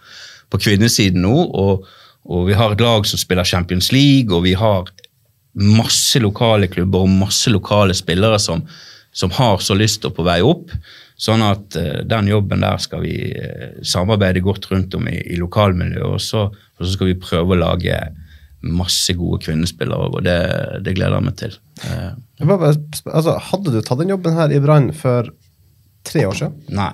på 0.52 0.62
kvinnesiden 0.66 1.24
nå. 1.24 1.34
Og, 1.34 1.86
og, 2.24 2.40
vi 2.48 2.58
har 2.58 2.74
et 2.74 2.84
lag 2.84 3.06
som 3.08 3.20
spiller 3.20 3.48
Champions 3.48 3.92
League, 3.94 4.34
og 4.34 4.46
vi 4.46 4.56
har 4.58 4.90
masse 5.54 6.18
lokale 6.18 6.68
klubber 6.70 7.04
og 7.04 7.14
masse 7.14 7.50
lokale 7.52 7.94
spillere 7.94 8.40
som, 8.42 8.64
som 9.14 9.30
har 9.36 9.62
så 9.62 9.76
lyst 9.78 10.02
til 10.02 10.10
å 10.10 10.16
på 10.16 10.26
vei 10.26 10.40
opp. 10.42 10.72
Sånn 11.14 11.44
at 11.46 11.76
uh, 11.78 12.00
den 12.10 12.26
jobben 12.26 12.64
der 12.64 12.80
skal 12.82 13.04
vi 13.04 13.14
uh, 13.30 13.76
samarbeide 13.86 14.42
godt 14.42 14.66
rundt 14.72 14.96
om 14.98 15.06
i, 15.06 15.20
i 15.30 15.38
lokalmiljøet, 15.38 16.08
og 16.08 16.22
så, 16.22 16.48
og 16.50 16.82
så 16.82 16.96
skal 16.96 17.12
vi 17.12 17.20
prøve 17.22 17.54
å 17.54 17.60
lage 17.60 18.00
masse 18.64 19.14
gode 19.18 19.42
kvinnespillere 19.44 20.10
og 20.10 20.20
det, 20.24 20.38
det, 20.86 20.96
gleder 20.96 21.18
jeg 21.18 21.26
meg 21.28 21.38
til. 21.40 21.56
Bare, 22.44 22.74
altså, 23.12 23.38
hadde 23.50 23.74
du 23.74 23.80
tatt 23.80 24.00
den 24.00 24.14
jobben 24.14 24.36
her 24.38 24.52
i 24.54 24.60
Brann 24.62 24.90
for 24.96 25.30
tre 26.04 26.26
år 26.28 26.36
siden? 26.38 26.56
Nei, 26.76 26.90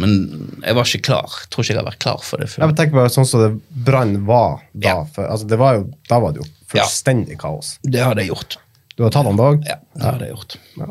men 0.00 0.16
jeg 0.60 0.76
var 0.76 0.88
ikke 0.88 1.06
klar. 1.08 1.38
Jeg 1.44 1.52
tror 1.52 1.64
ikke 1.64 1.74
jeg 1.74 1.80
har 1.80 1.88
vært 1.88 2.02
klar 2.04 2.26
for 2.26 2.42
det 2.42 2.50
før. 2.52 2.66
Jeg 2.66 2.78
tenker 2.80 3.00
bare 3.00 3.14
sånn 3.14 3.28
som 3.28 3.44
det 3.44 3.52
Brann 3.86 4.18
var 4.28 4.60
da. 4.72 4.88
Ja. 4.88 4.98
For, 5.16 5.28
altså, 5.30 5.60
var 5.60 5.80
jo, 5.80 5.88
da 6.10 6.20
var 6.24 6.36
det 6.36 6.44
jo 6.44 6.50
fullstendig 6.74 7.38
ja. 7.38 7.40
kaos. 7.46 7.76
Det 7.82 8.04
hadde 8.04 8.24
jeg 8.24 8.34
gjort. 8.34 8.58
Du 8.94 9.02
har 9.06 9.14
tatt 9.14 9.26
den 9.26 9.40
da 9.40 9.50
òg? 9.54 9.64
Ja, 9.66 9.80
det 9.96 10.06
hadde 10.06 10.28
jeg 10.28 10.36
gjort. 10.36 10.58
Ja. 10.78 10.90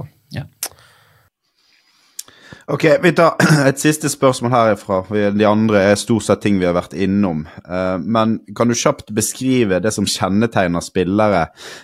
Ok, 2.67 2.85
Vi 3.01 3.11
tar 3.11 3.35
et 3.67 3.79
siste 3.79 4.07
spørsmål 4.09 4.53
herifra. 4.53 5.01
De 5.35 5.47
andre 5.47 5.81
er 5.89 5.99
stort 5.99 6.23
sett 6.23 6.43
ting 6.45 6.61
vi 6.61 6.67
har 6.67 6.75
vært 6.77 6.95
innom. 6.95 7.43
Eh, 7.67 7.97
men 7.99 8.37
kan 8.55 8.71
du 8.71 8.75
kjapt 8.77 9.11
beskrive 9.15 9.81
det 9.83 9.91
som 9.91 10.07
kjennetegner 10.07 10.83
spillere 10.83 11.41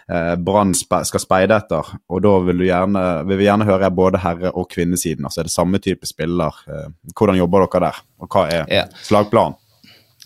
eh, 0.07 0.35
Brann 0.39 0.71
skal 0.77 1.19
speide 1.19 1.57
etter? 1.59 1.89
Og 2.07 2.23
da 2.23 2.35
vil, 2.47 2.63
gjerne, 2.69 3.05
vil, 3.27 3.41
vi 3.41 3.49
gjerne 3.49 3.67
høre 3.67 3.91
både 3.91 4.23
herre- 4.23 4.53
og 4.55 4.69
kvinnesiden. 4.71 5.27
Altså 5.27 5.43
er 5.43 5.49
det 5.49 5.55
samme 5.57 5.83
type 5.83 6.07
spiller? 6.07 6.63
Eh, 6.71 6.87
hvordan 7.11 7.41
jobber 7.41 7.67
dere 7.67 7.89
der? 7.89 7.99
Og 8.23 8.31
hva 8.31 8.47
er 8.47 8.87
slagplanen? 9.03 9.59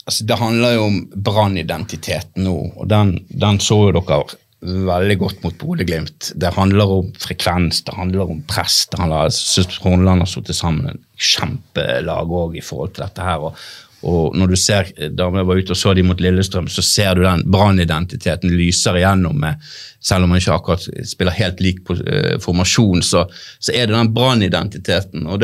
Altså, 0.03 0.25
det 0.27 0.35
handler 0.35 0.73
jo 0.75 0.87
om 0.89 0.95
brannidentiteten 1.15 2.43
nå, 2.43 2.57
og 2.75 2.87
den, 2.91 3.13
den 3.39 3.59
så 3.63 3.85
jo 3.87 3.93
dere 3.95 4.25
veldig 4.63 5.15
godt 5.19 5.43
mot 5.43 5.55
Bodø-Glimt. 5.59 6.31
Det 6.39 6.53
handler 6.55 6.91
om 6.99 7.09
frekvens, 7.19 7.83
det 7.83 7.95
handler 7.97 8.31
om 8.31 8.43
press. 8.47 8.87
det 8.91 8.99
handler, 8.99 9.29
Jeg 9.29 9.79
Horneland 9.83 10.21
har 10.21 10.29
satt 10.29 10.55
sammen 10.55 10.89
en 10.89 11.01
kjempelag 11.17 12.31
òg 12.31 12.57
i 12.57 12.61
forhold 12.63 12.93
til 12.93 13.03
dette. 13.03 13.21
her, 13.21 13.39
og, 13.39 13.55
og 14.03 14.35
når 14.35 14.47
du 14.47 14.55
ser, 14.55 14.91
Da 15.09 15.29
vi 15.29 15.43
var 15.43 15.55
ute 15.55 15.71
og 15.71 15.77
så 15.77 15.93
de 15.93 16.03
mot 16.03 16.19
Lillestrøm, 16.19 16.67
så 16.67 16.81
ser 16.81 17.15
du 17.15 17.23
den 17.23 17.43
brannidentiteten 17.51 18.49
lyser 18.49 18.95
igjennom. 18.95 19.39
med, 19.39 19.55
Selv 19.99 20.23
om 20.23 20.29
man 20.29 20.39
ikke 20.39 20.53
akkurat 20.53 20.87
spiller 21.05 21.31
helt 21.31 21.59
lik 21.61 21.83
på, 21.85 21.93
eh, 21.93 22.39
formasjon, 22.39 23.01
så, 23.01 23.27
så, 23.59 23.71
er 23.71 23.87
det 23.87 23.95
den 23.95 24.13
brannidentiteten. 24.13 25.27
Og 25.27 25.39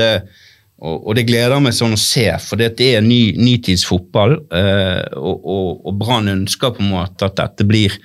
og, 0.80 1.08
og, 1.08 1.16
det 1.18 1.26
gleder 1.28 1.60
meg 1.60 1.74
sånn 1.76 1.92
å 1.92 2.00
se, 2.00 2.24
for 2.40 2.56
det 2.56 2.80
er 2.80 3.02
ny, 3.04 3.36
nytidsfotball. 3.36 4.38
Eh, 4.56 5.18
og, 5.20 5.42
og, 5.44 5.82
og 5.90 5.98
Brann 6.00 6.32
ønsker 6.32 6.72
på 6.72 6.86
en 6.86 6.94
måte 6.94 7.28
at 7.28 7.36
dette 7.36 7.68
blir 7.68 7.98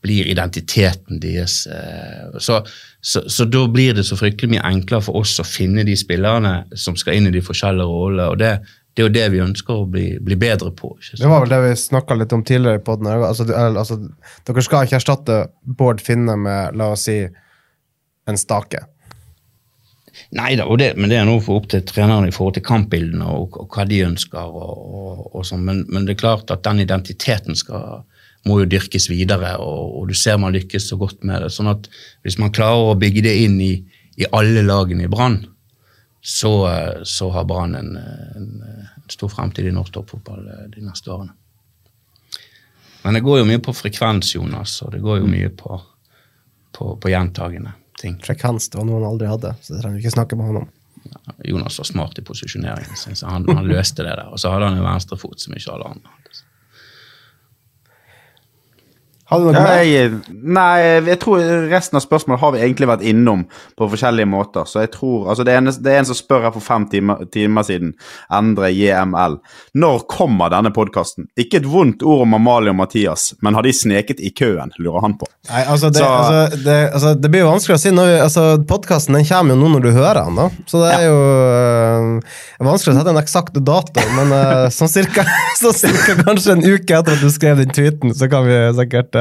blir 0.00 0.28
identiteten 0.28 1.20
deres. 1.20 1.66
Eh, 1.66 2.38
så, 2.38 2.60
så, 3.00 3.22
så, 3.28 3.44
da 3.44 3.66
blir 3.68 3.94
det 3.96 4.06
så 4.08 4.16
fryktelig 4.16 4.54
mye 4.54 4.66
enklere 4.72 5.04
for 5.04 5.20
oss 5.20 5.36
å 5.42 5.46
finne 5.46 5.84
de 5.84 5.96
spillerne 5.98 6.62
som 6.72 6.96
skal 6.96 7.18
inn 7.18 7.28
i 7.28 7.34
de 7.34 7.42
forskjellige 7.44 7.88
rollene. 7.88 8.28
og 8.32 8.38
det, 8.40 8.54
det 8.94 9.04
er 9.04 9.08
jo 9.08 9.14
det 9.14 9.26
vi 9.34 9.42
ønsker 9.44 9.82
å 9.82 9.88
bli, 9.88 10.06
bli 10.24 10.38
bedre 10.40 10.72
på. 10.76 10.94
Det 11.12 11.28
var 11.28 11.44
vel 11.44 11.52
det 11.52 11.60
vi 11.66 11.74
snakka 11.78 12.16
litt 12.18 12.32
om 12.36 12.44
tidligere 12.46 12.80
i 12.80 12.84
podden. 12.84 13.10
Altså, 13.12 13.46
altså, 13.54 14.00
dere 14.48 14.64
skal 14.66 14.88
ikke 14.88 14.98
erstatte 14.98 15.42
Bård 15.62 16.02
Finne 16.04 16.38
med 16.40 16.80
la 16.80 16.90
oss 16.96 17.06
si, 17.08 17.20
en 18.28 18.40
stake? 18.40 18.82
Nei 20.36 20.52
da, 20.58 20.66
men 20.68 21.10
det 21.10 21.16
er 21.18 21.26
noe 21.26 21.42
opp 21.54 21.68
til 21.70 21.82
treneren 21.86 22.28
i 22.28 22.34
forhold 22.34 22.58
til 22.58 22.66
kampbildene 22.66 23.26
og, 23.30 23.56
og 23.62 23.74
hva 23.74 23.86
de 23.88 24.02
ønsker. 24.06 24.42
Og, 24.42 24.82
og, 25.00 25.22
og 25.34 25.46
sånn. 25.46 25.64
men, 25.66 25.84
men, 25.90 26.06
det 26.06 26.16
er 26.16 26.22
klart 26.22 26.52
at 26.54 26.62
den 26.66 26.82
identiteten 26.84 27.58
skal, 27.58 28.02
må 28.48 28.60
jo 28.62 28.68
dyrkes 28.72 29.10
videre, 29.10 29.56
og, 29.60 29.96
og, 29.98 30.08
du 30.08 30.16
ser 30.16 30.38
man 30.40 30.54
lykkes 30.54 30.88
så 30.90 30.98
godt 31.00 31.24
med 31.28 31.44
det. 31.44 31.50
sånn 31.52 31.70
at 31.72 31.88
hvis 32.24 32.38
man 32.40 32.52
klarer 32.54 32.92
å 32.92 32.98
bygge 32.98 33.24
det 33.26 33.34
inn 33.44 33.58
i, 33.60 33.74
i 34.20 34.28
alle 34.36 34.64
lagene 34.64 35.04
i 35.04 35.12
Brann, 35.12 35.42
så, 36.20 36.52
så, 37.04 37.30
har 37.30 37.44
Brann 37.48 37.74
en, 37.74 37.94
en, 37.96 38.48
en, 38.64 38.88
stor 39.08 39.32
fremtid 39.32 39.68
i 39.68 39.72
norsk 39.72 39.94
toppfotball 39.94 40.48
eh, 40.48 40.66
de 40.74 40.84
neste 40.84 41.12
årene. 41.12 41.32
Men 43.02 43.16
det 43.16 43.22
går 43.24 43.40
jo 43.40 43.46
mye 43.48 43.62
på 43.64 43.72
frekvens, 43.72 44.34
Jonas, 44.34 44.74
og 44.84 44.92
det 44.92 45.00
går 45.00 45.22
jo 45.22 45.30
mye 45.30 45.48
på, 45.56 45.78
på, 46.76 46.90
på 47.00 47.12
gjentagende 47.12 47.72
ting. 48.00 48.18
Frekvens 48.24 48.68
det 48.68 48.76
var 48.80 48.88
noe 48.88 49.00
han 49.00 49.08
aldri 49.08 49.30
hadde, 49.30 49.54
så 49.62 49.72
det 49.72 49.80
trenger 49.80 49.96
vi 49.96 50.04
ikke 50.04 50.16
snakke 50.18 50.36
med 50.36 50.50
han 50.50 50.60
om. 50.62 50.68
Jonas 51.48 51.78
var 51.80 51.88
smart 51.88 52.20
i 52.20 52.24
posisjoneringen 52.28 52.96
sin, 53.00 53.16
så 53.16 53.32
han, 53.32 53.48
han 53.48 53.68
løste 53.68 54.04
det 54.04 54.12
der. 54.12 54.28
Og 54.28 54.40
så 54.40 54.52
hadde 54.52 54.68
han 54.68 54.80
en 54.80 54.84
venstrefot 54.84 55.40
som 55.40 55.56
ikke 55.56 55.72
alle 55.72 55.94
andre 55.94 56.12
hadde. 56.12 56.44
Har 59.30 59.40
du 59.40 59.46
noe 59.46 59.62
mer? 59.62 60.16
Nei, 60.58 60.70
jeg 61.06 61.18
tror 61.22 61.42
resten 61.70 61.98
av 62.00 62.02
spørsmålet 62.02 62.42
har 62.42 62.54
vi 62.54 62.62
egentlig 62.64 62.88
vært 62.90 63.04
innom 63.06 63.44
på 63.78 63.88
forskjellige 63.92 64.26
måter. 64.26 64.66
Så 64.66 64.82
jeg 64.82 64.90
tror, 64.96 65.28
altså 65.30 65.46
Det 65.46 65.54
er 65.54 65.60
en, 65.62 65.70
det 65.70 65.92
er 65.92 66.00
en 66.02 66.08
som 66.08 66.18
spør 66.18 66.48
her 66.48 66.54
for 66.54 66.64
fem 66.64 66.86
timer, 66.90 67.22
timer, 67.30 67.66
siden, 67.66 67.92
Endre 68.34 68.72
JML. 68.74 69.38
Når 69.78 70.02
kommer 70.10 70.50
denne 70.50 70.72
podkasten? 70.74 71.28
Ikke 71.38 71.60
et 71.60 71.68
vondt 71.70 72.02
ord 72.02 72.24
om 72.26 72.34
Amalie 72.40 72.74
og 72.74 72.80
Mathias, 72.80 73.30
men 73.44 73.54
har 73.54 73.66
de 73.66 73.74
sneket 73.76 74.18
i 74.18 74.32
køen, 74.34 74.74
lurer 74.82 75.06
han 75.06 75.14
på. 75.20 75.30
Nei, 75.50 75.62
altså 75.62 75.92
Det, 75.94 76.02
så, 76.02 76.10
altså, 76.10 76.62
det, 76.64 76.78
altså, 76.90 77.14
det 77.14 77.30
blir 77.30 77.44
jo 77.44 77.52
vanskelig 77.52 77.76
å 77.78 77.82
si. 77.84 77.94
Når, 77.94 78.12
altså, 78.26 78.46
Podkasten 78.70 79.20
kommer 79.28 79.54
jo 79.54 79.60
nå 79.60 79.70
når 79.76 79.86
du 79.86 79.90
hører 79.94 80.24
den, 80.24 80.40
da. 80.42 80.48
Så 80.70 80.82
det 80.82 80.90
er 80.96 81.06
ja. 81.06 81.12
jo 81.12 81.22
øh, 81.54 82.66
vanskelig 82.66 82.96
å 82.96 82.98
sette 82.98 83.14
en 83.14 83.22
eksakt 83.22 83.62
dato, 83.70 84.06
men 84.18 84.34
øh, 84.34 84.66
sånn 84.74 84.90
cirka, 84.90 85.26
så 85.62 85.74
cirka 85.76 86.18
kanskje 86.24 86.58
en 86.58 86.66
uke 86.66 86.98
etter 86.98 87.14
at 87.14 87.22
du 87.22 87.30
skrev 87.30 87.62
den 87.62 87.74
tweeten, 87.74 88.14
så 88.16 88.30
kan 88.32 88.46
vi 88.48 88.58
sikkert 88.80 89.19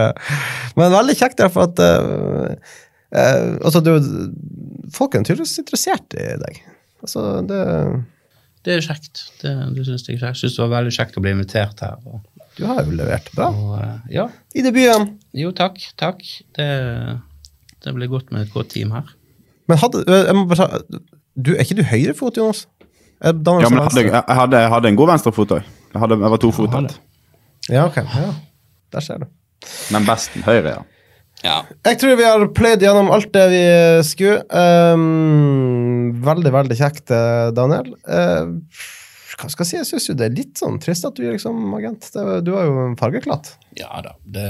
men 0.78 0.96
veldig 0.96 1.16
kjekt, 1.20 1.44
for 1.54 1.68
at 1.70 1.82
uh, 1.84 2.56
uh, 3.14 3.58
altså, 3.66 3.82
du, 3.86 3.94
Folk 4.94 5.16
er 5.16 5.26
tydeligvis 5.26 5.60
interessert 5.62 6.18
i 6.18 6.32
deg. 6.42 6.64
Altså, 7.04 7.26
det 7.46 7.60
Det 8.66 8.76
er 8.76 8.84
kjekt. 8.84 9.24
Det, 9.42 9.54
du 9.76 9.84
synes 9.86 10.04
det 10.08 10.16
er 10.16 10.24
kjekt. 10.26 10.42
Syns 10.42 10.58
det 10.58 10.66
var 10.66 10.74
veldig 10.80 10.96
kjekt 10.96 11.20
å 11.20 11.24
bli 11.24 11.36
invitert 11.36 11.86
her. 11.86 12.02
Og, 12.10 12.24
du 12.58 12.66
har 12.68 12.82
jo 12.84 12.96
levert 12.98 13.30
bra. 13.36 13.52
Og, 13.54 13.78
uh, 13.78 14.10
ja. 14.12 14.28
I 14.58 14.66
debuten. 14.66 15.14
Jo, 15.38 15.54
takk. 15.56 15.80
Takk. 16.02 16.26
Det, 16.58 16.68
det 17.86 17.96
blir 17.96 18.12
godt 18.12 18.34
med 18.36 18.48
et 18.48 18.54
godt 18.56 18.74
team 18.76 18.92
her. 18.98 19.14
Men 19.70 19.80
hadde, 19.80 20.04
jeg 20.10 20.36
må 20.36 20.48
bare 20.50 20.66
ta, 20.66 21.00
du, 21.38 21.54
Er 21.54 21.64
ikke 21.64 21.78
du 21.80 21.86
høyrefot, 21.86 22.38
Jonas? 22.42 22.66
ja, 23.20 23.32
men 23.36 23.60
jeg 23.60 23.84
hadde, 23.84 24.02
jeg, 24.02 24.24
hadde, 24.40 24.60
jeg 24.64 24.72
hadde, 24.72 24.90
en 24.90 24.98
god 25.00 25.10
venstrefot 25.12 25.52
òg. 25.58 25.66
Jeg, 25.94 26.10
jeg, 26.10 26.32
var 26.34 26.40
tofotet. 26.40 26.96
Ja, 27.70 27.86
ok. 27.86 27.98
Ja. 27.98 28.30
Der 28.96 29.06
ser 29.06 29.24
du. 29.24 29.28
Men 29.94 30.08
best 30.08 30.36
høyre, 30.46 30.78
ja. 30.78 30.86
ja. 31.44 31.58
Jeg 31.88 32.00
tror 32.02 32.18
vi 32.20 32.28
har 32.28 32.46
pløyd 32.56 32.86
gjennom 32.86 33.12
alt 33.16 33.32
det 33.36 33.46
vi 33.52 33.66
skulle. 34.08 34.40
Um, 34.50 36.14
veldig, 36.26 36.54
veldig 36.56 36.80
kjekt, 36.80 37.12
eh, 37.16 37.50
Daniel. 37.56 37.92
Uh, 38.08 38.56
hva 39.40 39.48
skal 39.48 39.64
jeg 39.64 39.70
si? 39.70 39.78
Jeg 39.78 39.88
syns 39.88 40.10
jo 40.10 40.18
det 40.20 40.28
er 40.28 40.36
litt 40.36 40.60
sånn 40.60 40.80
trist 40.84 41.06
at 41.08 41.16
du 41.16 41.24
er 41.26 41.38
liksom 41.38 41.76
agent. 41.78 42.10
Du 42.44 42.52
har 42.58 42.68
jo 42.68 42.82
en 42.90 42.98
fargeklatt. 43.00 43.54
Ja 43.80 44.02
da, 44.04 44.16
det, 44.24 44.50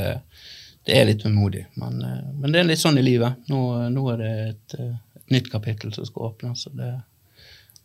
det 0.88 0.98
er 0.98 1.06
litt 1.12 1.26
vemodig. 1.26 1.68
Men, 1.80 2.02
eh, 2.06 2.26
men, 2.40 2.50
det 2.54 2.64
er 2.64 2.72
litt 2.72 2.82
sånn 2.82 2.98
i 3.02 3.06
livet. 3.06 3.46
Nå, 3.52 3.62
nå 3.94 4.08
er 4.16 4.24
det 4.24 4.34
et, 4.48 4.80
et, 4.80 5.24
nytt 5.30 5.52
kapittel 5.52 5.94
som 5.94 6.08
skal 6.08 6.32
åpne, 6.32 6.56
så 6.58 6.72
det 6.74 6.90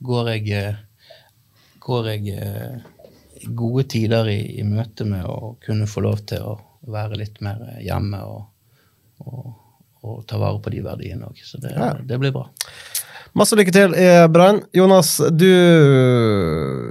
går 0.05 0.31
jeg, 0.33 0.77
går 1.85 2.07
jeg 2.15 2.39
gode 3.53 3.85
tider 3.93 4.31
i, 4.33 4.39
i 4.61 4.65
møte 4.65 5.05
med 5.05 5.27
å 5.29 5.59
kunne 5.61 5.89
få 5.91 6.07
lov 6.07 6.23
til 6.31 6.47
å 6.47 6.55
være 6.91 7.21
litt 7.21 7.41
mer 7.45 7.61
hjemme 7.83 8.21
og, 8.27 8.43
og, 9.25 9.55
og 10.05 10.21
ta 10.29 10.41
vare 10.41 10.61
på 10.63 10.73
de 10.75 10.83
verdiene 10.85 11.31
òg. 11.31 11.41
Så 11.45 11.61
det, 11.63 11.75
ja. 11.77 11.95
det, 12.01 12.19
blir 12.21 12.35
bra. 12.35 12.47
Masse 13.35 13.59
lykke 13.59 13.75
til 13.75 13.97
i 13.99 14.09
Brann. 14.31 14.63
Jonas, 14.77 15.17
du 15.35 15.49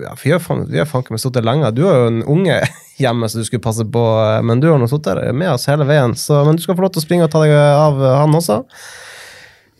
ja, 0.03 0.15
Vi 0.19 0.33
har 0.33 0.43
fanken 0.43 1.15
meg 1.15 1.23
sittet 1.23 1.45
lenge. 1.47 1.71
Du 1.71 1.85
har 1.87 2.01
jo 2.01 2.09
en 2.11 2.21
unge 2.35 2.59
hjemme 3.01 3.29
som 3.31 3.41
du 3.41 3.47
skulle 3.47 3.63
passe 3.63 3.85
på, 3.85 4.03
men 4.43 4.63
du 4.63 4.69
har 4.71 4.81
nå 4.81 4.89
sittet 4.91 5.23
med 5.35 5.53
oss 5.53 5.69
hele 5.71 5.87
veien. 5.87 6.17
Så, 6.19 6.43
men 6.47 6.59
du 6.59 6.65
skal 6.65 6.77
få 6.77 6.87
lov 6.87 6.93
til 6.95 7.03
å 7.03 7.07
springe 7.07 7.29
og 7.29 7.33
ta 7.33 7.45
deg 7.45 7.55
av 7.55 8.03
han 8.23 8.39
også. 8.41 8.63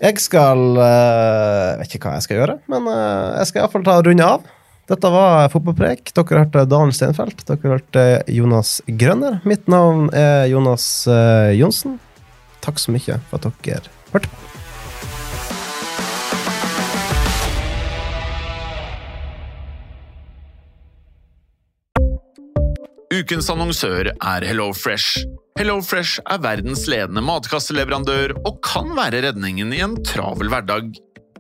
Jeg 0.04 0.20
skal 0.20 0.60
Jeg 0.76 0.84
eh, 0.84 1.78
vet 1.80 1.94
ikke 1.96 2.10
hva 2.10 2.18
jeg 2.18 2.26
skal 2.26 2.40
gjøre, 2.42 2.58
men 2.72 2.90
eh, 2.92 3.38
jeg 3.40 3.50
skal 3.50 3.64
iallfall 3.64 3.86
ta 3.88 4.02
runde 4.04 4.26
av. 4.28 4.50
Dette 4.84 5.08
var 5.08 5.48
Fotballpreik. 5.48 6.12
Dere 6.12 6.42
hørte 6.42 6.66
Dan 6.68 6.92
Steinfeld. 6.92 7.46
Dere 7.48 7.76
hørte 7.78 8.02
Jonas 8.28 8.82
Grønner. 9.00 9.40
Mitt 9.48 9.70
navn 9.72 10.10
er 10.12 10.50
Jonas 10.52 11.08
uh, 11.08 11.54
Johnsen. 11.56 12.02
Takk 12.64 12.82
så 12.84 12.92
mye 12.92 13.16
for 13.30 13.40
at 13.40 13.64
dere 13.64 13.80
hørte 14.12 14.28
på. 14.28 14.40
Ukens 23.14 23.48
annonsør 23.54 24.10
er 24.12 24.44
HelloFresh. 24.50 25.24
HelloFresh 25.60 26.20
er 26.34 26.44
verdens 26.44 26.88
ledende 26.92 27.24
matkasseleverandør 27.24 28.36
og 28.42 28.60
kan 28.66 28.92
være 28.98 29.22
redningen 29.30 29.72
i 29.72 29.84
en 29.86 29.96
travel 30.04 30.52
hverdag. 30.52 30.92